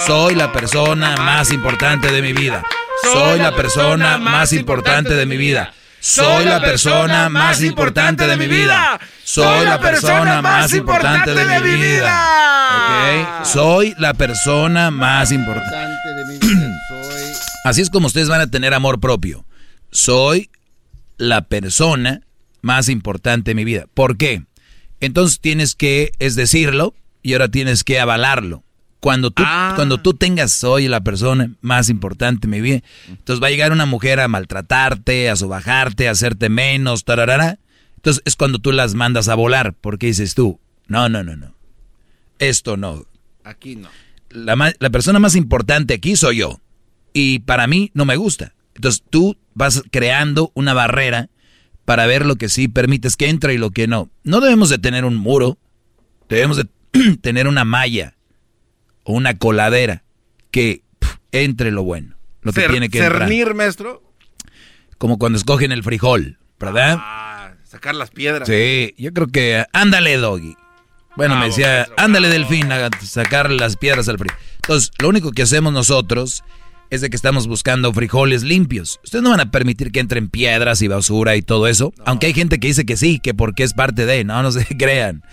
[0.08, 2.64] Soy la persona más importante de mi vida.
[3.04, 5.74] Soy la persona más importante de mi vida.
[6.00, 9.00] Soy la persona más importante de mi vida.
[9.24, 13.42] Soy la persona más importante de mi vida.
[13.44, 16.80] Soy la persona más importante de mi vida.
[16.90, 17.26] Soy
[17.66, 19.46] Así es como ustedes van a tener amor propio.
[19.92, 20.50] Soy
[21.18, 22.22] la persona
[22.62, 23.86] más importante de mi vida.
[23.94, 24.44] ¿Por qué?
[25.02, 28.64] Entonces tienes que, es decirlo, y ahora tienes que avalarlo.
[29.00, 29.44] Cuando tú,
[29.76, 33.72] cuando tú tengas, soy la persona más importante de mi vida, entonces va a llegar
[33.72, 37.60] una mujer a maltratarte, a sobajarte, a hacerte menos, tararara.
[37.96, 41.56] Entonces es cuando tú las mandas a volar, porque dices tú, no, no, no, no.
[42.40, 43.06] Esto no.
[43.46, 43.88] Aquí no.
[44.30, 46.60] La, la persona más importante aquí soy yo.
[47.14, 48.54] Y para mí no me gusta.
[48.76, 51.30] Entonces tú vas creando una barrera
[51.86, 54.10] para ver lo que sí permites que entre y lo que no.
[54.24, 55.58] No debemos de tener un muro,
[56.28, 56.68] debemos de
[57.22, 58.16] tener una malla
[59.04, 60.04] o una coladera
[60.52, 60.84] que
[61.32, 63.22] entre lo bueno, lo que Cer- tiene que entrar.
[63.24, 64.04] Cernir, maestro.
[64.98, 66.98] Como cuando escogen el frijol, ¿verdad?
[67.00, 68.48] Ah, sacar las piedras.
[68.48, 70.56] Sí, yo creo que ándale, doggy.
[71.16, 74.38] Bueno, me decía, ándale, delfín, a sacar las piedras al frijol.
[74.58, 76.44] Entonces, lo único que hacemos nosotros
[76.92, 79.00] es de que estamos buscando frijoles limpios.
[79.04, 81.94] Ustedes no van a permitir que entren piedras y basura y todo eso.
[82.06, 84.66] Aunque hay gente que dice que sí, que porque es parte de, no, no se
[84.78, 85.24] crean.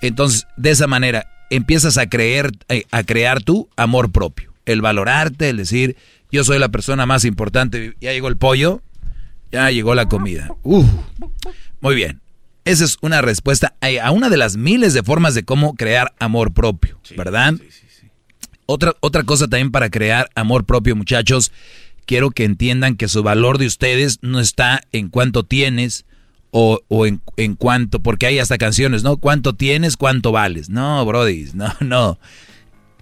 [0.00, 4.52] Entonces, de esa manera, empiezas a creer, eh, a crear tu amor propio.
[4.64, 5.96] El valorarte, el decir,
[6.30, 7.94] yo soy la persona más importante.
[8.00, 8.80] Ya llegó el pollo,
[9.50, 10.48] ya llegó la comida.
[10.62, 10.86] Uf.
[11.80, 12.20] Muy bien.
[12.64, 16.52] Esa es una respuesta a una de las miles de formas de cómo crear amor
[16.52, 17.54] propio, ¿verdad?
[18.66, 21.50] Otra, otra cosa también para crear amor propio, muchachos,
[22.06, 26.04] quiero que entiendan que su valor de ustedes no está en cuánto tienes
[26.52, 27.56] o, o en, en
[28.02, 29.16] porque hay hasta canciones, ¿no?
[29.16, 30.68] ¿Cuánto tienes, cuánto vales?
[30.68, 32.18] No, Brody, no, no.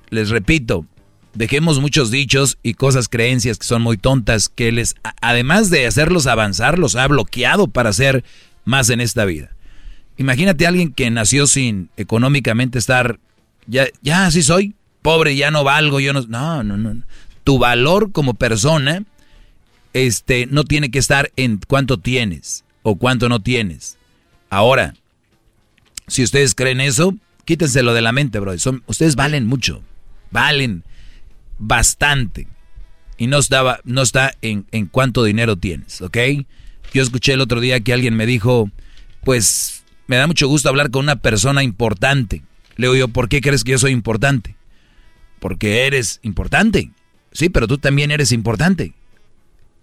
[0.09, 0.87] Les repito,
[1.35, 6.29] dejemos muchos dichos y cosas, creencias que son muy tontas, que les, además de hacerlos
[6.29, 8.25] avanzar, los ha bloqueado para hacer
[8.65, 9.51] más en esta vida.
[10.17, 13.19] Imagínate a alguien que nació sin económicamente estar,
[13.67, 17.03] ya, ya así soy, pobre, ya no valgo, yo no, no, no, no.
[17.43, 19.03] Tu valor como persona,
[19.93, 23.99] este, no tiene que estar en cuánto tienes o cuánto no tienes.
[24.49, 24.95] Ahora,
[26.07, 28.53] si ustedes creen eso, quítenselo de la mente, bro.
[28.87, 29.83] Ustedes valen mucho,
[30.31, 30.85] valen
[31.59, 32.49] bastante.
[33.17, 36.17] Y no, estaba, no está en, en cuánto dinero tienes, ¿ok?
[36.93, 38.71] Yo escuché el otro día que alguien me dijo,
[39.23, 42.43] pues me da mucho gusto hablar con una persona importante.
[42.77, 44.57] Le digo yo, ¿por qué crees que yo soy importante?
[45.39, 46.91] Porque eres importante.
[47.33, 48.95] Sí, pero tú también eres importante.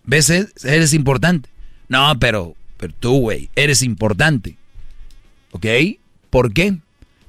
[0.04, 0.30] ¿Ves?
[0.30, 1.50] Eres importante.
[1.88, 4.56] No, pero, pero tú, güey, eres importante.
[5.52, 5.66] ¿Ok?
[6.30, 6.78] ¿Por qué?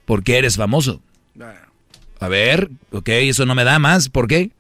[0.05, 1.01] Porque eres famoso.
[2.21, 4.09] A ver, ok, eso no me da más.
[4.09, 4.51] ¿Por qué?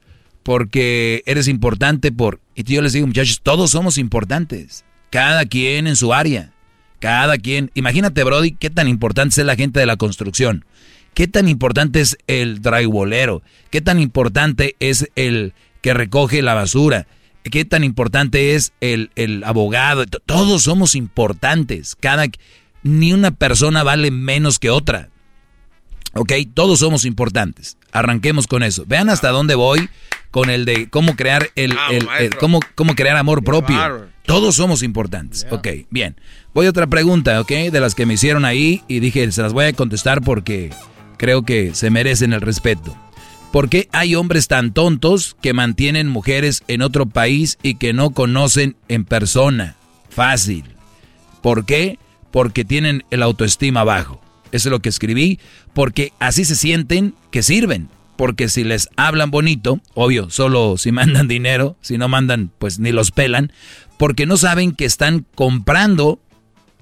[0.43, 2.41] Porque eres importante por...
[2.55, 4.85] Y yo les digo, muchachos, todos somos importantes.
[5.11, 6.53] Cada quien en su área.
[7.01, 7.71] Cada quien...
[7.75, 10.65] Imagínate, Brody, qué tan importante es la gente de la construcción.
[11.15, 13.43] ¿Qué tan importante es el drywallero?
[13.71, 17.07] ¿Qué tan importante es el que recoge la basura?
[17.51, 20.05] ¿Qué tan importante es el, el abogado?
[20.07, 21.97] Todos somos importantes.
[21.99, 22.27] Cada,
[22.83, 25.09] ni una persona vale menos que otra.
[26.15, 26.33] ¿Ok?
[26.55, 27.77] Todos somos importantes.
[27.93, 28.85] Arranquemos con eso.
[28.87, 29.89] Vean hasta dónde voy
[30.31, 33.77] con el de cómo crear el, el- el- cómo, cómo crear amor propio.
[34.27, 35.47] Todos somos importantes.
[35.51, 36.17] Ok, bien.
[36.53, 37.49] Voy a otra pregunta, ¿ok?
[37.49, 40.71] De las que me hicieron ahí y dije, se las voy a contestar porque
[41.17, 42.95] creo que se merecen el respeto.
[43.53, 48.11] ¿Por qué hay hombres tan tontos que mantienen mujeres en otro país y que no
[48.11, 49.77] conocen en persona?
[50.11, 50.65] Fácil.
[51.41, 51.99] ¿Por qué?
[52.31, 54.21] Porque tienen el autoestima bajo.
[54.53, 55.39] Eso es lo que escribí.
[55.73, 57.89] Porque así se sienten que sirven.
[58.17, 62.93] Porque si les hablan bonito, obvio, solo si mandan dinero, si no mandan, pues ni
[62.93, 63.51] los pelan.
[63.97, 66.21] Porque no saben que están comprando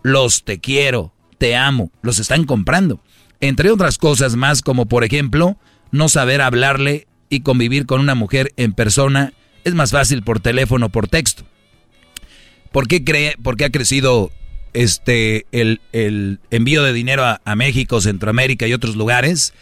[0.03, 3.01] los te quiero, te amo, los están comprando.
[3.41, 5.59] Entre otras cosas más, como por ejemplo,
[5.91, 9.33] no saber hablarle y convivir con una mujer en persona
[9.65, 11.45] es más fácil por teléfono o por texto.
[12.73, 14.31] ¿Por qué, cree, por qué ha crecido
[14.75, 15.81] este, el,
[16.51, 19.55] envío de dinero a, a México, Centroamérica y otros lugares?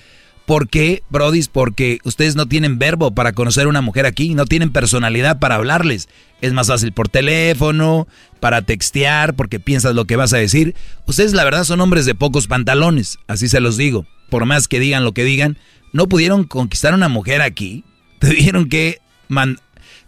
[0.47, 1.49] ¿Por qué, Brodis?
[1.49, 5.55] Porque ustedes no tienen verbo para conocer a una mujer aquí, no tienen personalidad para
[5.55, 6.09] hablarles.
[6.43, 8.07] Es más fácil por teléfono,
[8.41, 10.75] para textear, porque piensas lo que vas a decir.
[11.07, 14.07] Ustedes la verdad son hombres de pocos pantalones, así se los digo.
[14.29, 15.57] Por más que digan lo que digan,
[15.95, 17.83] no pudieron conquistar a una mujer aquí.
[18.21, 18.99] Tuvieron que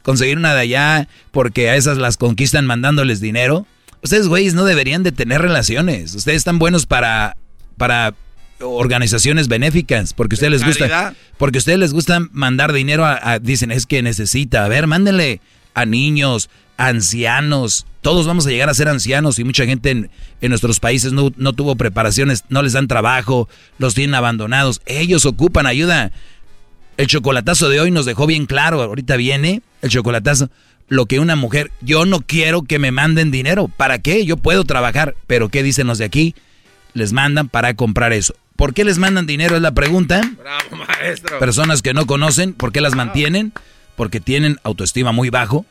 [0.02, 3.66] conseguir una de allá porque a esas las conquistan mandándoles dinero.
[4.02, 6.14] Ustedes, güeyes, no deberían de tener relaciones.
[6.14, 7.36] Ustedes están buenos para,
[7.76, 8.14] para
[8.60, 10.86] organizaciones benéficas, porque a ustedes les gusta,
[11.38, 14.86] porque a ustedes les gusta mandar dinero a, a- dicen, es que necesita, a ver,
[14.86, 15.40] mándenle
[15.74, 20.48] a niños, ancianos, todos vamos a llegar a ser ancianos y mucha gente en, en
[20.50, 23.48] nuestros países no, no tuvo preparaciones, no les dan trabajo,
[23.78, 26.12] los tienen abandonados, ellos ocupan ayuda.
[26.96, 30.50] El chocolatazo de hoy nos dejó bien claro, ahorita viene el chocolatazo,
[30.88, 34.24] lo que una mujer, yo no quiero que me manden dinero, ¿para qué?
[34.24, 36.34] Yo puedo trabajar, pero ¿qué dicen los de aquí?
[36.94, 38.34] Les mandan para comprar eso.
[38.54, 39.56] ¿Por qué les mandan dinero?
[39.56, 40.22] Es la pregunta.
[40.38, 41.38] Bravo, maestro.
[41.38, 43.52] Personas que no conocen, ¿por qué las mantienen?
[43.96, 45.66] Porque tienen autoestima muy bajo,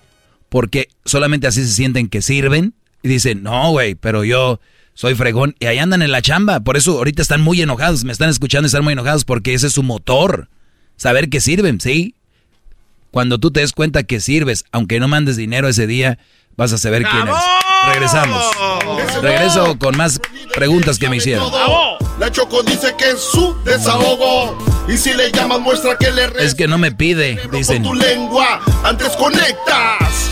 [0.49, 2.73] porque solamente así se sienten que sirven
[3.03, 4.59] y dicen, no, güey, pero yo
[4.93, 5.55] soy fregón.
[5.59, 8.65] Y ahí andan en la chamba, por eso ahorita están muy enojados, me están escuchando
[8.65, 10.49] y están muy enojados porque ese es su motor,
[10.95, 12.15] saber que sirven, ¿sí?
[13.11, 16.17] Cuando tú te des cuenta que sirves, aunque no mandes dinero ese día,
[16.57, 17.35] vas a saber quién es.
[17.93, 18.43] Regresamos.
[19.21, 20.19] Regreso con más
[20.53, 21.49] preguntas que me hicieron.
[22.19, 24.57] La Choco dice que es su desahogo.
[24.87, 27.83] Y si le llamas, muestra que le Es que no me pide, dicen.
[27.83, 28.61] tu lengua.
[28.83, 30.31] Antes conectas.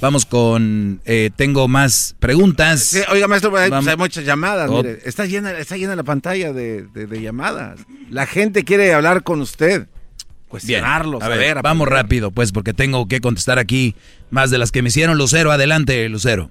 [0.00, 1.00] Vamos con.
[1.04, 2.80] eh, tengo más preguntas.
[2.82, 3.86] Sí, oiga, maestro, hay, Vamos.
[3.86, 4.70] hay muchas llamadas.
[4.70, 4.78] Oh.
[4.82, 7.80] mire, está, llena, está llena la pantalla de, de- de llamadas.
[8.08, 9.80] La gente quiere hablar con usted.
[9.80, 9.88] Bien,
[10.48, 13.94] Cuestionarlo, a ver, vamos rápido, pues, porque tengo que contestar aquí
[14.30, 15.16] más de las que me hicieron.
[15.16, 16.50] Lucero, adelante, Lucero.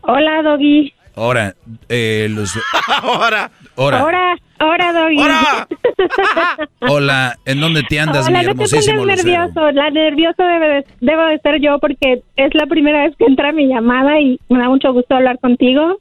[0.00, 0.92] Hola, Doggy.
[1.16, 1.54] Ahora,
[1.88, 2.60] eh, Luce-
[3.02, 3.52] Ahora.
[3.76, 3.98] Ahora.
[4.00, 5.16] Ahora, ahora, Doggy.
[6.88, 9.38] Hola, ¿en dónde te andas, Hola, mi no te hermosísimo pongas Lucero?
[9.46, 9.70] nervioso.
[9.72, 13.52] La nervioso debe de- debo de ser yo porque es la primera vez que entra
[13.52, 15.96] mi llamada y me da mucho gusto hablar contigo.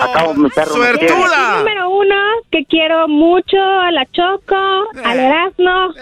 [0.00, 0.76] Acabo mi perro.
[0.76, 1.14] me quiere.
[1.58, 2.14] Número uno,
[2.50, 5.94] que quiero mucho a la Choco, al Erasmo,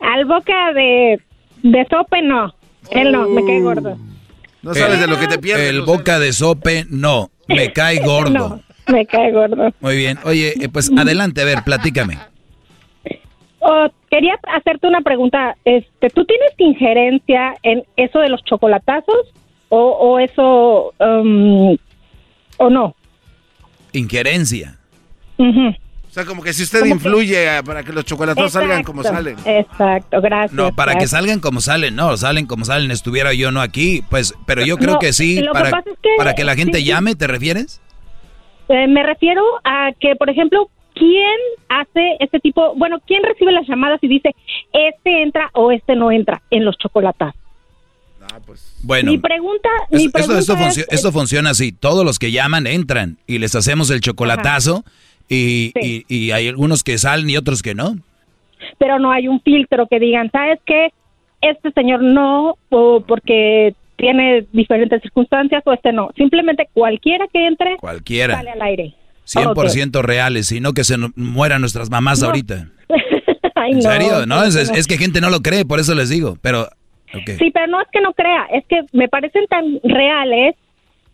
[0.00, 1.20] al Boca de,
[1.62, 2.54] de Sope, no.
[2.90, 3.96] Él no, me cae gordo.
[4.62, 5.68] No sabes de lo que te pierdes.
[5.70, 8.30] El boca de sope, no, me cae gordo.
[8.30, 9.72] No, me cae gordo.
[9.80, 12.18] Muy bien, oye, eh, pues adelante, a ver, platícame.
[13.60, 15.56] Oh, quería hacerte una pregunta.
[15.64, 19.32] Este, ¿Tú tienes injerencia en eso de los chocolatazos?
[19.70, 21.74] ¿O, o eso, um,
[22.58, 22.94] o no?
[23.92, 24.76] Injerencia.
[25.38, 29.36] O sea, como que si usted que- influye para que los chocolatos salgan como salen.
[29.44, 30.52] Exacto, gracias.
[30.52, 34.34] No, para que salgan como salen, no, salen como salen, estuviera yo no aquí, pues,
[34.46, 36.54] pero yo creo No, que sí, lo que para, pasa es que- para que la
[36.54, 36.84] gente sí.
[36.84, 37.80] llame, ¿te refieres?
[38.68, 41.36] Eh, me refiero a que, por ejemplo, ¿quién
[41.68, 44.34] hace este tipo, bueno, quién recibe las llamadas y dice,
[44.72, 47.34] este entra o este no entra en los chocolatazos?
[48.82, 52.18] Bueno, mi pregunta, es- mi esto, pregunta esto, es, funcio- esto funciona así, todos los
[52.18, 54.82] que llaman entran y les hacemos el chocolatazo
[55.28, 57.96] y, y- y hay algunos que salen y otros que no.
[58.78, 60.88] pero no hay un filtro que digan, ¿sabes qué?
[61.42, 66.10] Este señor no, o porque tiene diferentes circunstancias, o este no.
[66.16, 68.36] Simplemente cualquiera que entre, Cualquiera.
[68.36, 68.94] sale al aire.
[69.26, 72.26] 100% reales, sino que se mueran nuestras mamás No.
[72.26, 72.68] ahorita.
[73.54, 74.26] Ay, ¿En no, serio?
[74.26, 74.76] No, es, es- no.
[74.76, 76.36] es que gente no lo cree, por eso les digo.
[76.42, 76.68] Pero.
[77.38, 80.56] Sí, pero no es que no crea, es que me parecen tan reales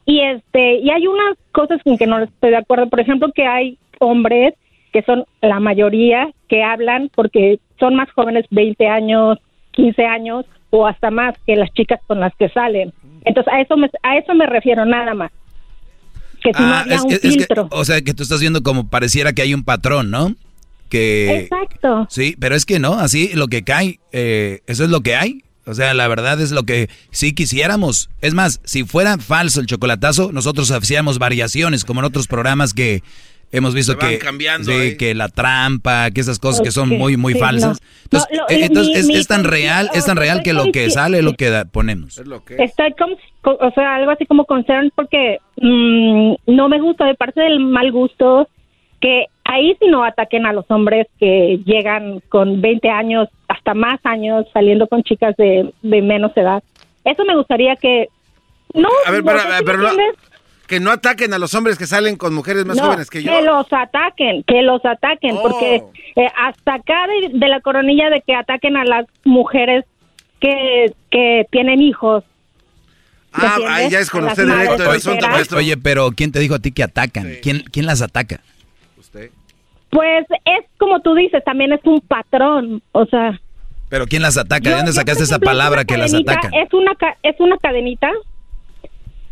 [0.06, 2.88] y este y hay unas cosas con que no estoy de acuerdo.
[2.88, 4.54] Por ejemplo, que hay hombres
[4.94, 9.38] que son la mayoría que hablan porque son más jóvenes, 20 años,
[9.72, 12.92] 15 años o hasta más que las chicas con las que salen.
[13.24, 15.30] Entonces a eso me, a eso me refiero nada más.
[16.42, 17.68] Que si no Ah, había es un que- es que- filtro.
[17.70, 20.34] o sea, que tú estás viendo como pareciera que hay un patrón, ¿no?
[20.88, 21.40] Que...
[21.40, 22.06] Exacto.
[22.10, 25.42] Sí, pero es que no, así lo que cae, eh, eso es lo que hay.
[25.66, 28.08] O sea, la verdad es lo que sí quisiéramos.
[28.22, 33.02] Es más, si fuera falso el chocolatazo, nosotros hacíamos variaciones, como en otros programas que
[33.52, 34.96] hemos visto que, cambiando sí, ahí.
[34.96, 37.80] que la trampa, que esas cosas que son muy, muy sí, falsas.
[37.80, 37.86] no.
[38.04, 40.52] Entonces, No, lo- eh, mi- entonces es, mi es tan real, es tan real que
[40.52, 42.18] lo que sale es lo que da- ponemos.
[42.18, 47.14] Estoy como, co- o sea, algo así como concern porque mm, no me gusta de
[47.14, 48.48] parte del mal gusto
[49.00, 53.98] que ahí sí no ataquen a los hombres que llegan con 20 años, hasta más
[54.04, 56.62] años, saliendo con chicas de, de menos edad.
[57.04, 58.08] Eso me gustaría que...
[58.74, 60.16] No, A ver, no, pero, ¿sí me pero no- entiendes?
[60.70, 63.40] Que no ataquen a los hombres que salen con mujeres más No, jóvenes que yo.
[63.42, 65.42] los ataquen, que los ataquen, Oh.
[65.42, 65.82] porque
[66.14, 69.84] eh, hasta acá de, de la coronilla de que ataquen a las mujeres
[70.40, 72.22] que, que tienen hijos.
[73.36, 75.58] ¿me Ah, ahí ya es con usted directo el asunto, maestro.
[75.58, 77.26] Oye, pero ¿quién te dijo a ti que atacan?
[77.42, 78.40] ¿Quién, ¿Quién las ataca?
[79.90, 83.40] Pues es como tú dices, también es un patrón, o sea...
[83.88, 84.62] ¿Pero quién las ataca?
[84.62, 86.54] yo- ¿De dónde sacaste esa ejemplo, palabra que las atacan?
[86.54, 88.08] Es una, ca- es una cadenita.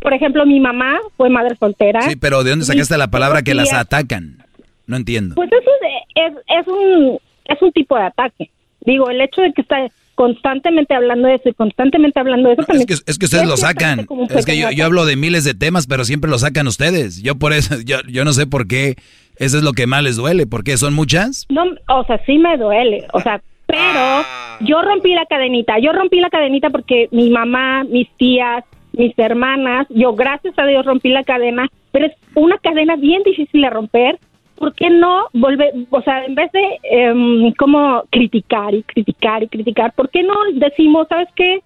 [0.08, 2.00] Por ejemplo, mi mamá fue madre soltera.
[2.02, 4.38] Sí, pero ¿de dónde sacaste la palabra que las atacan?
[4.86, 5.34] No entiendo.
[5.34, 5.70] Pues eso
[6.14, 8.50] es, es, es un, es un tipo de ataque.
[8.80, 9.76] Digo, el hecho de que está
[10.14, 12.86] constantemente hablando de eso y constantemente hablando de eso Es también...
[12.86, 14.06] que, es que ustedes lo sacan.
[14.30, 17.22] Es que yo, yo hablo de miles de temas, pero siempre lo sacan ustedes.
[17.22, 18.96] Yo por eso, yo, yo no sé por qué.
[19.36, 20.46] Eso es lo que más les duele.
[20.46, 20.76] ¿Por qué?
[20.78, 21.44] ¿Son muchas?
[21.50, 24.56] No, o sea, sí me duele, o sea, pero Ah.
[24.62, 28.64] yo rompí la cadenita, yo rompí la cadenita porque mi mamá, mis tías,
[28.98, 33.62] mis hermanas, yo gracias a Dios rompí la cadena, pero es una cadena bien difícil
[33.62, 34.18] de romper.
[34.56, 36.60] ¿Por qué no volver, o sea, en vez de
[36.90, 41.60] em, como criticar y criticar y criticar, ¿por qué no decimos, sabes qué?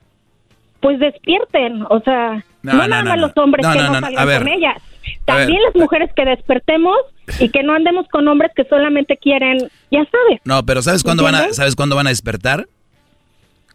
[0.81, 3.27] Pues despierten, o sea, No, no, no, nada no, más no.
[3.29, 4.39] los hombres que no, salgan ver.
[4.43, 5.13] con ellas, ver.
[5.25, 6.97] también las mujeres que despertemos
[7.41, 9.57] y que no andemos con hombres que solamente quieren,
[9.91, 11.53] ya sabes, No, pero ¿sabes cuándo van a.
[11.55, 12.67] ¿sabes cuándo van a despertar?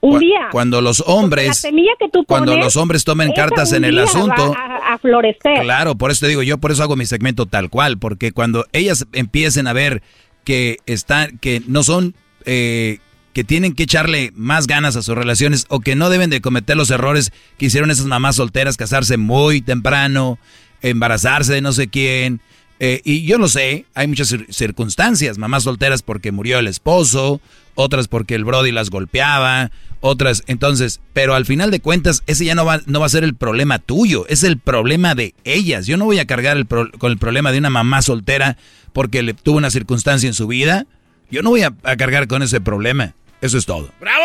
[0.01, 0.48] Un Cu- día.
[0.51, 4.53] Cuando los la hombres, semilla que tú cuando los hombres tomen cartas en el asunto.
[4.58, 5.61] a, a florecer.
[5.61, 8.66] Claro, por eso te digo, yo por eso hago mi segmento tal cual, porque cuando
[8.74, 10.01] ellas empiecen a ver
[10.43, 13.00] que están, que no son, eh,
[13.34, 16.76] que tienen que echarle más ganas a sus relaciones o que no deben de cometer
[16.77, 20.40] los errores que hicieron esas mamás solteras, casarse muy temprano,
[20.82, 22.40] embarazarse de no sé quién.
[22.80, 27.41] Eh, y yo lo sé, hay muchas cir- circunstancias, mamás solteras porque murió el esposo,
[27.75, 32.53] otras porque el Brody las golpeaba, otras, entonces, pero al final de cuentas, ese ya
[32.56, 35.88] no va, no va a ser el problema tuyo, es el problema de ellas.
[35.88, 38.57] Yo no voy a cargar el pro- con el problema de una mamá soltera
[38.93, 40.85] porque le tuvo una circunstancia en su vida.
[41.31, 43.14] Yo no voy a, a cargar con ese problema.
[43.41, 43.89] Eso es todo.
[43.99, 44.23] ¡Bravo!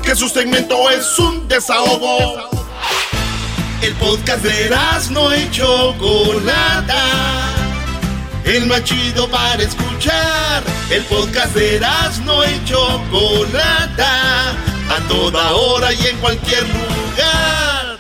[0.03, 2.49] Que su segmento es un desahogo.
[3.83, 4.71] El podcast de
[5.11, 7.05] no y Chocolata.
[8.45, 10.65] El más chido para escuchar.
[10.91, 11.79] El podcast de
[12.25, 14.57] no y Chocolata.
[14.95, 17.99] A toda hora y en cualquier lugar.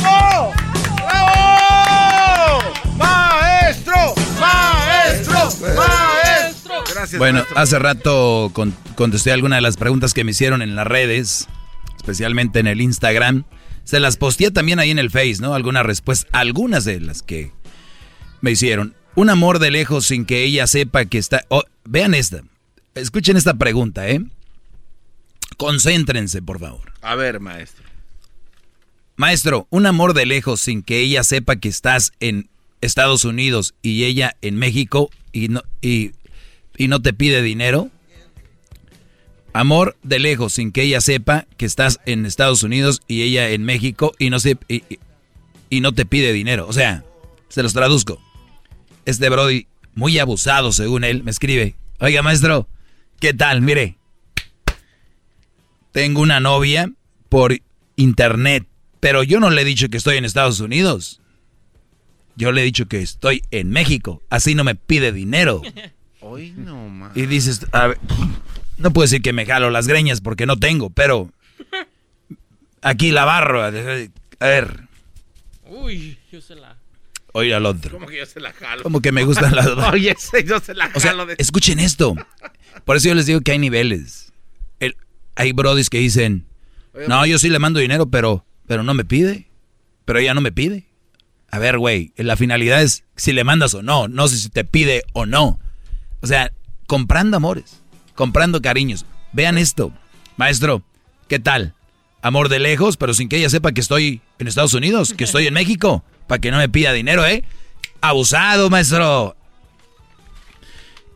[0.00, 0.52] ¡Bravo!
[0.96, 2.60] ¡Bravo!
[2.96, 3.94] ¡Maestro!
[4.40, 5.34] ¡Maestro!
[5.76, 6.74] ¡Maestro!
[6.94, 7.58] Gracias, Bueno, maestro.
[7.58, 11.48] hace rato con- contesté algunas de las preguntas que me hicieron en las redes,
[11.96, 13.44] especialmente en el Instagram.
[13.84, 15.54] Se las posteé también ahí en el Face, ¿no?
[15.54, 17.52] Algunas respuestas, algunas de las que
[18.40, 18.94] me hicieron.
[19.16, 21.42] Un amor de lejos sin que ella sepa que está...
[21.48, 22.40] oh, vean esta.
[22.94, 24.20] Escuchen esta pregunta, ¿eh?
[25.60, 26.90] Concéntrense, por favor.
[27.02, 27.84] A ver, maestro.
[29.16, 32.48] Maestro, un amor de lejos sin que ella sepa que estás en
[32.80, 36.12] Estados Unidos y ella en México y no, y,
[36.78, 37.90] y no te pide dinero.
[39.52, 43.62] Amor de lejos sin que ella sepa que estás en Estados Unidos y ella en
[43.64, 44.98] México y no, se, y, y-
[45.68, 46.66] y no te pide dinero.
[46.66, 47.04] O sea,
[47.50, 48.18] se los traduzco.
[49.04, 51.74] Este Brody, muy abusado según él, me escribe.
[51.98, 52.66] Oiga, maestro,
[53.18, 53.60] ¿qué tal?
[53.60, 53.98] Mire,
[55.92, 56.90] tengo una novia
[57.28, 57.56] por
[57.96, 58.66] internet,
[59.00, 61.20] pero yo no le he dicho que estoy en Estados Unidos.
[62.36, 65.62] Yo le he dicho que estoy en México, así no me pide dinero.
[66.20, 67.10] Hoy no.
[67.14, 67.98] Y dices, a ver,
[68.76, 71.30] No puedo decir que me jalo las greñas porque no tengo, pero
[72.82, 73.62] aquí la barro.
[73.62, 74.88] A ver.
[75.66, 76.76] Uy, yo se la...
[77.32, 77.92] Oye al otro.
[77.92, 78.82] ¿Cómo que yo se la jalo?
[78.82, 79.84] Como que me gustan las dos.
[79.92, 80.96] Oye, yo se la jalo.
[80.96, 82.16] O sea, escuchen esto.
[82.84, 84.29] Por eso yo les digo que hay niveles.
[85.36, 86.46] Hay brodis que dicen,
[87.08, 89.48] no, yo sí le mando dinero, pero, pero no me pide.
[90.04, 90.86] Pero ella no me pide.
[91.50, 94.64] A ver, güey, la finalidad es si le mandas o no, no sé si te
[94.64, 95.58] pide o no.
[96.20, 96.52] O sea,
[96.86, 97.82] comprando amores,
[98.14, 99.04] comprando cariños.
[99.32, 99.92] Vean esto.
[100.36, 100.82] Maestro,
[101.28, 101.74] ¿qué tal?
[102.22, 105.46] Amor de lejos, pero sin que ella sepa que estoy en Estados Unidos, que estoy
[105.46, 107.44] en México, para que no me pida dinero, ¿eh?
[108.00, 109.36] Abusado, maestro.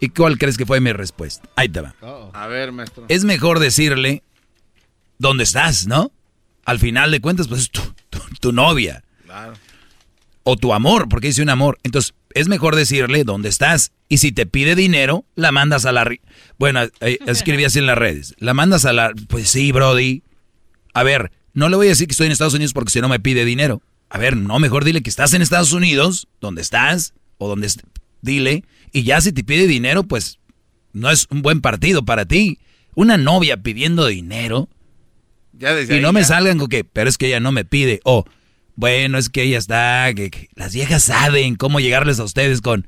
[0.05, 1.49] ¿Y cuál crees que fue mi respuesta?
[1.57, 1.95] Ahí te va.
[2.35, 3.07] A ver, maestro.
[3.09, 4.23] Es mejor decirle
[5.19, 6.13] dónde estás, ¿no?
[6.67, 9.03] Al final de cuentas, pues es tu, tu- tu novia.
[9.25, 9.55] Claro.
[10.43, 11.79] O tu amor, porque dice un amor.
[11.85, 13.93] Entonces, es mejor decirle dónde estás.
[14.11, 16.05] Y si te pide dinero, la mandas a la...
[16.05, 16.21] ri-
[16.59, 18.35] Bueno, eh, escribí así en las redes.
[18.39, 19.13] La mandas a la...
[19.29, 20.23] Pues sí, Brody.
[20.93, 23.09] A ver, no le voy a decir que estoy en Estados Unidos porque si no
[23.09, 23.81] me pide dinero.
[24.11, 27.69] A ver, no, mejor dile que estás en Estados Unidos, donde estás, o donde...
[27.69, 27.81] est-
[28.21, 28.65] Dile.
[28.95, 30.39] Y ya si te pide dinero, pues
[30.93, 32.61] no es un buen partido para ti.
[32.95, 34.69] Una novia pidiendo dinero.
[35.53, 37.99] Ya desde Y no me salgan con que, pero es que ella no me pide.
[38.05, 38.25] O,
[38.77, 42.87] bueno, es que ella está, que, que las viejas saben cómo llegarles a ustedes con,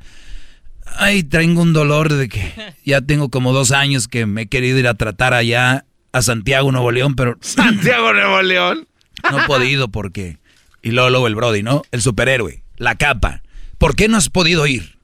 [0.96, 2.52] ay, tengo un dolor de que
[2.84, 6.70] ya tengo como dos años que me he querido ir a tratar allá a Santiago,
[6.70, 8.86] Nuevo León, pero Santiago Nuevo León.
[9.28, 10.38] no he podido porque...
[10.82, 11.82] Y luego, luego el Brody, ¿no?
[11.90, 13.42] El superhéroe, la capa.
[13.76, 14.95] ¿Por qué no has podido ir?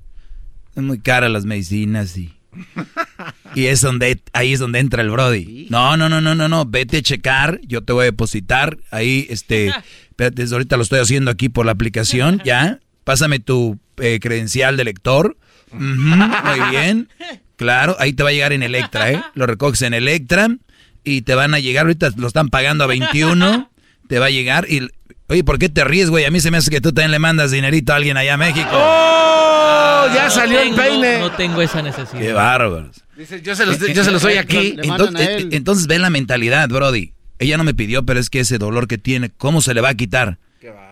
[0.74, 2.32] Es muy cara las medicinas y...
[3.54, 5.66] Y es donde, ahí es donde entra el Brody.
[5.70, 8.78] No, no, no, no, no, no, vete a checar, yo te voy a depositar.
[8.90, 9.68] Ahí, este,
[10.10, 12.80] espérate, desde ahorita lo estoy haciendo aquí por la aplicación, ya.
[13.04, 15.36] Pásame tu eh, credencial de lector.
[15.72, 17.08] Muy bien.
[17.56, 19.22] Claro, ahí te va a llegar en Electra, ¿eh?
[19.34, 20.48] Lo recoges en Electra
[21.04, 23.70] y te van a llegar, ahorita lo están pagando a 21,
[24.08, 24.88] te va a llegar y...
[25.32, 26.26] Oye, ¿por qué te ríes, güey?
[26.26, 28.36] A mí se me hace que tú también le mandas dinerito a alguien allá a
[28.36, 28.68] México.
[28.70, 30.06] ¡Oh!
[30.14, 31.18] Ya salió el tengo- peine.
[31.20, 32.20] No tengo esa necesidad.
[32.20, 33.02] Qué bárbaros.
[33.16, 34.76] Dice, yo se los, yo se los doy aquí.
[34.82, 37.14] Entonces, eh, entonces ve la mentalidad, Brody.
[37.38, 39.88] Ella no me pidió, pero es que ese dolor que tiene, ¿cómo se le va
[39.88, 40.38] a quitar?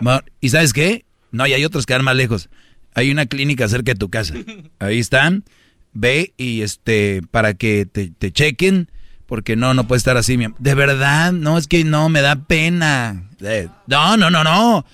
[0.01, 1.05] Ma- ¿Y sabes qué?
[1.33, 2.49] No, y hay otros que van más lejos.
[2.95, 4.35] Hay una clínica cerca de tu casa.
[4.79, 5.45] Ahí están.
[5.93, 8.91] Ve y este, para que te, te chequen,
[9.31, 10.37] porque no, no puede estar así.
[10.37, 13.23] mi De verdad, no, es que no, me da pena.
[13.41, 14.85] Eh, No, no, no, no.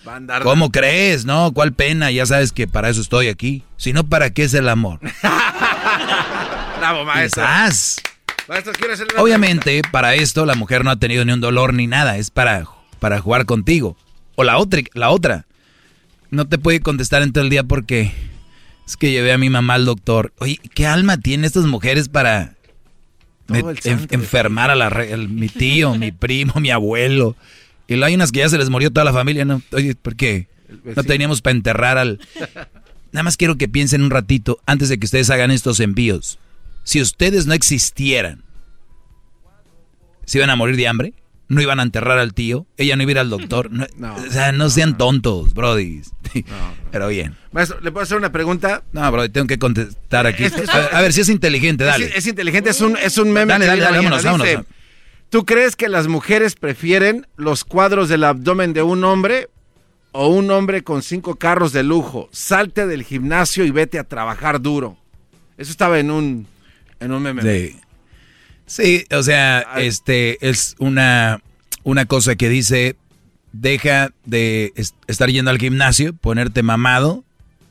[0.43, 1.25] ¿Cómo crees?
[1.25, 2.11] No, ¿cuál pena?
[2.11, 3.63] Ya sabes que para eso estoy aquí.
[3.79, 5.01] Si no, ¿para qué es el amor?
[6.79, 7.45] Bravo, maestro.
[7.45, 8.03] Quizás.
[8.47, 8.75] Maestro,
[9.17, 12.67] Obviamente, para esto la mujer no ha tenido ni un dolor ni nada, es para,
[13.01, 13.97] para jugar contigo.
[14.35, 15.47] O la otra, la otra.
[16.31, 18.13] No te puede contestar en todo el día porque
[18.87, 20.35] es que llevé a mi mamá al doctor.
[20.41, 22.56] Oye, ¿qué alma tienen estas mujeres para
[23.49, 27.37] me- el en- enfermar a la, al- mi tío, mi primo, mi abuelo?
[27.89, 29.63] Y luego hay unas que ya se les murió toda la familia, ¿no?
[29.73, 30.49] Oye, ¿por qué?
[30.97, 32.19] No teníamos para enterrar al...
[33.13, 36.39] Nada más quiero que piensen un ratito antes de que ustedes hagan estos envíos.
[36.85, 38.43] Si ustedes no existieran,
[40.25, 41.13] ¿se iban a morir de hambre?
[41.49, 42.67] ¿No iban a enterrar al tío?
[42.77, 43.71] ¿Ella no iba a ir al doctor?
[43.71, 46.03] No, o sea, no sean tontos, brody.
[46.91, 47.37] Pero bien.
[47.53, 48.83] Maestro, ¿le puedo hacer una pregunta?
[48.93, 50.45] No, brody, tengo que contestar aquí.
[50.45, 52.07] Es A ver, a ver si es inteligente, dale.
[52.07, 53.53] Es, es inteligente, es un, es un meme.
[53.53, 54.67] Dale, dale, dale, vámonos, Dice, vámonos.
[55.31, 59.49] ¿Tú crees que las mujeres prefieren los cuadros del abdomen de un hombre
[60.13, 62.29] o un hombre con cinco carros de lujo?
[62.33, 64.97] Salte del gimnasio y vete a trabajar duro.
[65.59, 66.47] Eso estaba en un,
[67.01, 67.43] en un meme.
[67.43, 67.77] Sí.
[68.67, 71.41] Sí, o sea, este es una,
[71.85, 72.97] una cosa que dice,
[73.53, 77.25] deja de es- estar yendo al gimnasio, ponerte mamado.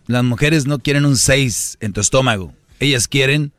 [0.07, 2.53] Las mujeres no quieren un 6 en tu estómago.
[2.80, 3.51] Ellas quieren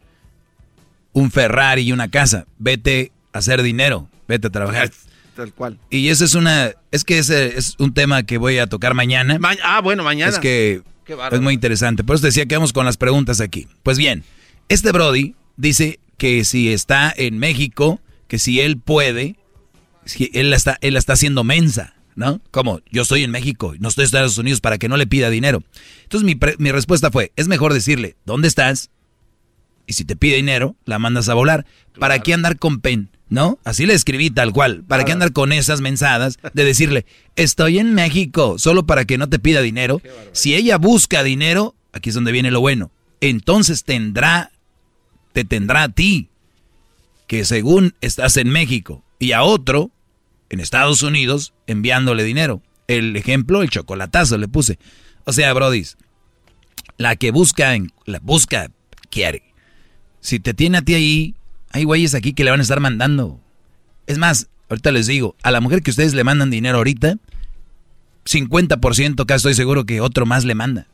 [1.13, 2.47] un Ferrari y una casa.
[2.59, 4.91] Vete a hacer dinero, vete a trabajar.
[5.35, 5.79] Tal cual.
[5.91, 9.39] Y ese es una, es que ese es un tema que voy a tocar mañana.
[9.39, 10.31] Ma- ah, bueno, mañana.
[10.31, 10.83] Es que
[11.33, 12.03] es muy interesante.
[12.05, 13.69] Por eso decía que vamos con las preguntas aquí.
[13.83, 14.25] Pues bien,
[14.71, 19.37] este Brody dice que si está en México, que si él puede,
[20.05, 22.41] si él la está, él la está haciendo mensa, ¿no?
[22.51, 25.31] Como yo estoy en México, no estoy en Estados Unidos para que no le pida
[25.31, 25.63] dinero.
[26.03, 28.91] Entonces mi, pre- mi respuesta fue, es mejor decirle, ¿dónde estás?
[29.87, 31.65] Y si te pide dinero, la mandas a volar.
[31.99, 33.11] ¿Para qué andar con pen?
[33.29, 33.59] ¿No?
[33.65, 34.85] Así le escribí tal cual.
[34.85, 39.29] ¿Para qué andar con esas mensadas de decirle, estoy en México, solo para que no
[39.29, 40.01] te pida dinero?
[40.33, 42.93] Si ella busca dinero, aquí es donde viene lo bueno.
[43.21, 44.53] Entonces tendrá,
[45.37, 46.31] te tendrá a ti,
[47.27, 49.91] que según estás en México, y a otro,
[50.49, 52.63] en Estados Unidos, enviándole dinero.
[52.89, 54.79] El ejemplo, el chocolatazo le puse.
[55.27, 55.99] O sea, brodis,
[56.97, 58.71] la que busca, en, la busca,
[59.11, 59.43] quiere.
[60.21, 61.35] Si te tiene a ti ahí,
[61.71, 63.39] Hay güeyes aquí que le van a estar mandando.
[64.07, 67.19] Es más, ahorita les digo, a la mujer que ustedes le mandan dinero ahorita,
[68.25, 70.87] 50% casi estoy seguro que otro más le manda.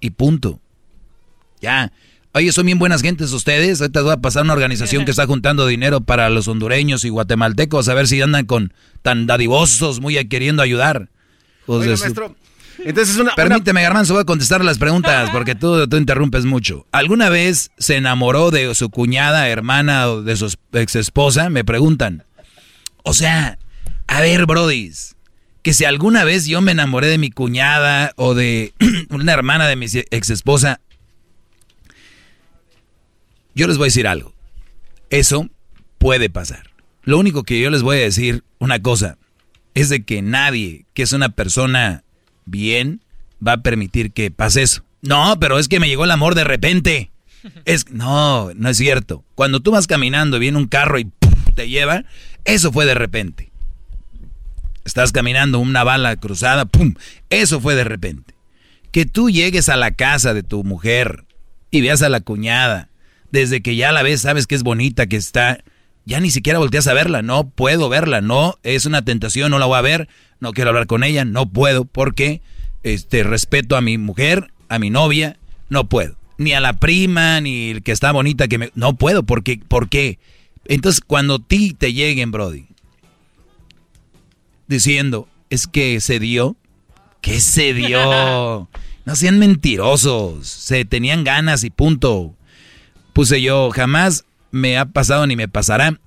[0.00, 0.60] Y punto.
[1.60, 1.92] Ya.
[2.36, 3.80] Oye, son bien buenas gentes ustedes.
[3.80, 7.88] Ahorita voy a pasar una organización que está juntando dinero para los hondureños y guatemaltecos
[7.88, 11.10] a ver si andan con tan dadivosos, muy queriendo ayudar.
[11.66, 12.36] Oiga, maestro,
[12.78, 16.86] entonces una, Permíteme, Garmanzo, voy a contestar las preguntas porque tú, tú interrumpes mucho.
[16.90, 21.50] ¿Alguna vez se enamoró de su cuñada, hermana o de su ex esposa?
[21.50, 22.24] Me preguntan.
[23.04, 23.58] O sea,
[24.08, 25.14] a ver, brodis,
[25.62, 28.74] que si alguna vez yo me enamoré de mi cuñada o de
[29.10, 30.80] una hermana de mi ex esposa,
[33.54, 34.34] yo les voy a decir algo.
[35.10, 35.48] Eso
[35.98, 36.70] puede pasar.
[37.02, 39.18] Lo único que yo les voy a decir, una cosa,
[39.74, 42.04] es de que nadie que es una persona
[42.46, 43.00] bien
[43.46, 44.84] va a permitir que pase eso.
[45.02, 47.10] No, pero es que me llegó el amor de repente.
[47.66, 49.22] Es no, no es cierto.
[49.34, 51.10] Cuando tú vas caminando viene un carro y
[51.54, 52.04] te lleva,
[52.44, 53.50] eso fue de repente.
[54.84, 56.94] Estás caminando una bala cruzada, pum,
[57.30, 58.34] eso fue de repente.
[58.92, 61.24] Que tú llegues a la casa de tu mujer
[61.70, 62.88] y veas a la cuñada
[63.34, 65.58] desde que ya la ves, sabes que es bonita, que está,
[66.04, 69.66] ya ni siquiera volteas a verla, no puedo verla, no, es una tentación, no la
[69.66, 72.42] voy a ver, no quiero hablar con ella, no puedo, porque
[72.84, 75.36] este respeto a mi mujer, a mi novia,
[75.68, 76.14] no puedo.
[76.38, 79.88] Ni a la prima, ni el que está bonita que me no puedo, porque ¿por
[79.88, 80.20] qué?
[80.66, 82.66] Entonces, cuando ti te lleguen, Brody,
[84.68, 86.56] diciendo, es que se dio,
[87.20, 88.68] ¿qué se dio?
[89.06, 92.34] No sean mentirosos, se tenían ganas y punto
[93.14, 95.98] puse yo, jamás me ha pasado ni me pasará.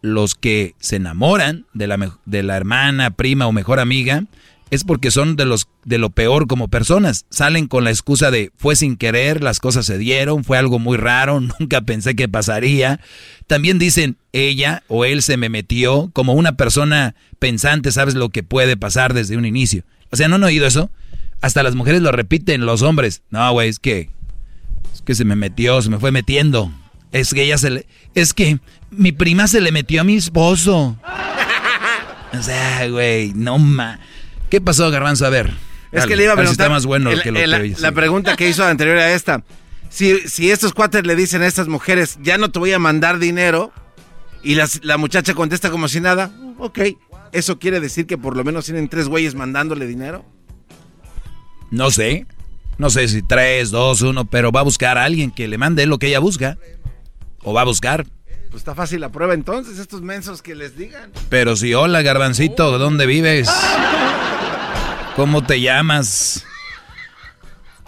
[0.00, 4.24] Los que se enamoran de la, de la hermana, prima o mejor amiga
[4.70, 7.26] es porque son de los de lo peor como personas.
[7.30, 10.96] Salen con la excusa de fue sin querer, las cosas se dieron, fue algo muy
[10.96, 13.00] raro, nunca pensé que pasaría.
[13.46, 18.42] También dicen ella o él se me metió como una persona pensante, sabes lo que
[18.42, 19.84] puede pasar desde un inicio.
[20.10, 20.90] O sea, ¿no han oído eso?
[21.40, 23.22] Hasta las mujeres lo repiten, los hombres.
[23.30, 24.10] No, güey, es que
[25.04, 26.72] que se me metió, se me fue metiendo.
[27.12, 27.86] Es que ella se le...
[28.14, 28.58] Es que
[28.90, 30.96] mi prima se le metió a mi esposo.
[32.32, 34.00] O sea, güey, no ma...
[34.50, 35.26] ¿Qué pasó, Garbanzo?
[35.26, 35.52] A ver.
[35.92, 36.64] Es que le iba a preguntar...
[36.64, 39.44] está más bueno que lo que La pregunta que hizo anterior a esta.
[39.90, 43.20] Si, si estos cuates le dicen a estas mujeres, ya no te voy a mandar
[43.20, 43.72] dinero,
[44.42, 46.80] y la muchacha contesta como si nada, ok,
[47.32, 50.24] ¿eso quiere decir que por lo menos tienen tres güeyes mandándole dinero?
[51.70, 52.26] No sé.
[52.78, 55.86] No sé si tres, dos, uno, pero va a buscar a alguien que le mande
[55.86, 56.58] lo que ella busca.
[57.42, 58.06] O va a buscar.
[58.50, 61.10] Pues está fácil la prueba entonces, estos mensos que les digan.
[61.28, 63.50] Pero si, hola, garbancito, ¿dónde vives?
[65.16, 66.44] ¿Cómo te llamas?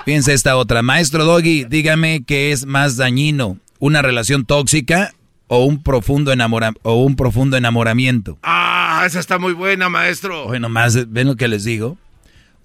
[0.05, 0.83] Fíjense esta otra.
[0.83, 5.13] Maestro Doggy, dígame qué es más dañino, una relación tóxica
[5.49, 8.39] o un profundo enamora o un profundo enamoramiento.
[8.43, 10.47] Ah, esa está muy buena, maestro.
[10.47, 11.99] Bueno, más ven lo que les digo.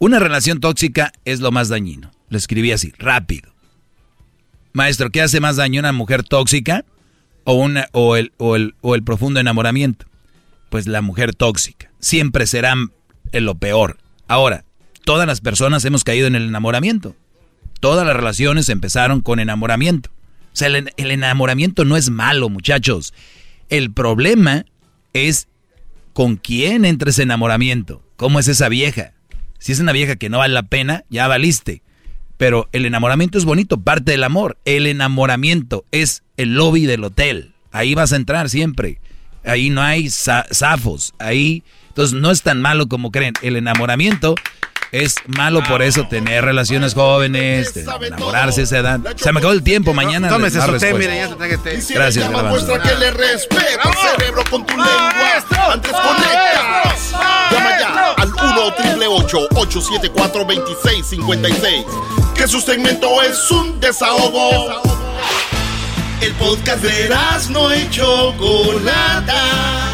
[0.01, 2.09] Una relación tóxica es lo más dañino.
[2.29, 3.53] Lo escribí así, rápido.
[4.73, 6.85] Maestro, ¿qué hace más daño una mujer tóxica
[7.43, 10.07] o, una, o, el, o, el, o el profundo enamoramiento?
[10.71, 11.91] Pues la mujer tóxica.
[11.99, 12.73] Siempre será
[13.31, 13.99] lo peor.
[14.27, 14.65] Ahora,
[15.05, 17.15] todas las personas hemos caído en el enamoramiento.
[17.79, 20.09] Todas las relaciones empezaron con enamoramiento.
[20.51, 23.13] O sea, el, enamoramiento no es malo, muchachos.
[23.69, 24.65] El problema
[25.13, 25.47] es
[26.13, 28.01] con quién entra ese enamoramiento.
[28.15, 29.13] ¿Cómo es esa vieja?
[29.61, 31.83] Si es una vieja que no vale la pena, ya valiste.
[32.37, 34.57] Pero el enamoramiento es bonito, parte del amor.
[34.65, 37.53] El enamoramiento es el lobby del hotel.
[37.71, 38.99] Ahí vas a entrar siempre.
[39.45, 41.13] Ahí no hay zafos.
[41.19, 41.63] Ahí.
[41.89, 43.35] Entonces no es tan malo como creen.
[43.43, 44.33] El enamoramiento
[44.91, 48.99] es malo por eso tener relaciones jóvenes, enamorarse a esa edad.
[49.15, 50.27] Se me acabó el tiempo, mañana.
[50.27, 51.79] Tómese su té, mire, ya se traje té.
[51.93, 55.11] Gracias, Muestra que le cerebro con tu lengua.
[55.71, 57.11] Antes conectas.
[57.51, 58.31] Llama ya al
[58.69, 61.85] 1 874 2656
[62.35, 64.81] Que su segmento es un desahogo.
[66.21, 67.09] El podcast de
[67.49, 69.91] no hecho Chocolata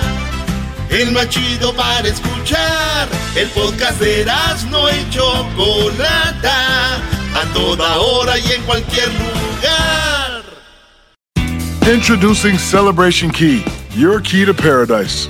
[0.89, 3.09] el más chido para escuchar.
[3.35, 4.25] El podcast de
[4.69, 10.43] no y Chocolata, a toda hora y en cualquier lugar.
[11.91, 13.63] Introducing Celebration Key,
[13.95, 15.29] your key to paradise.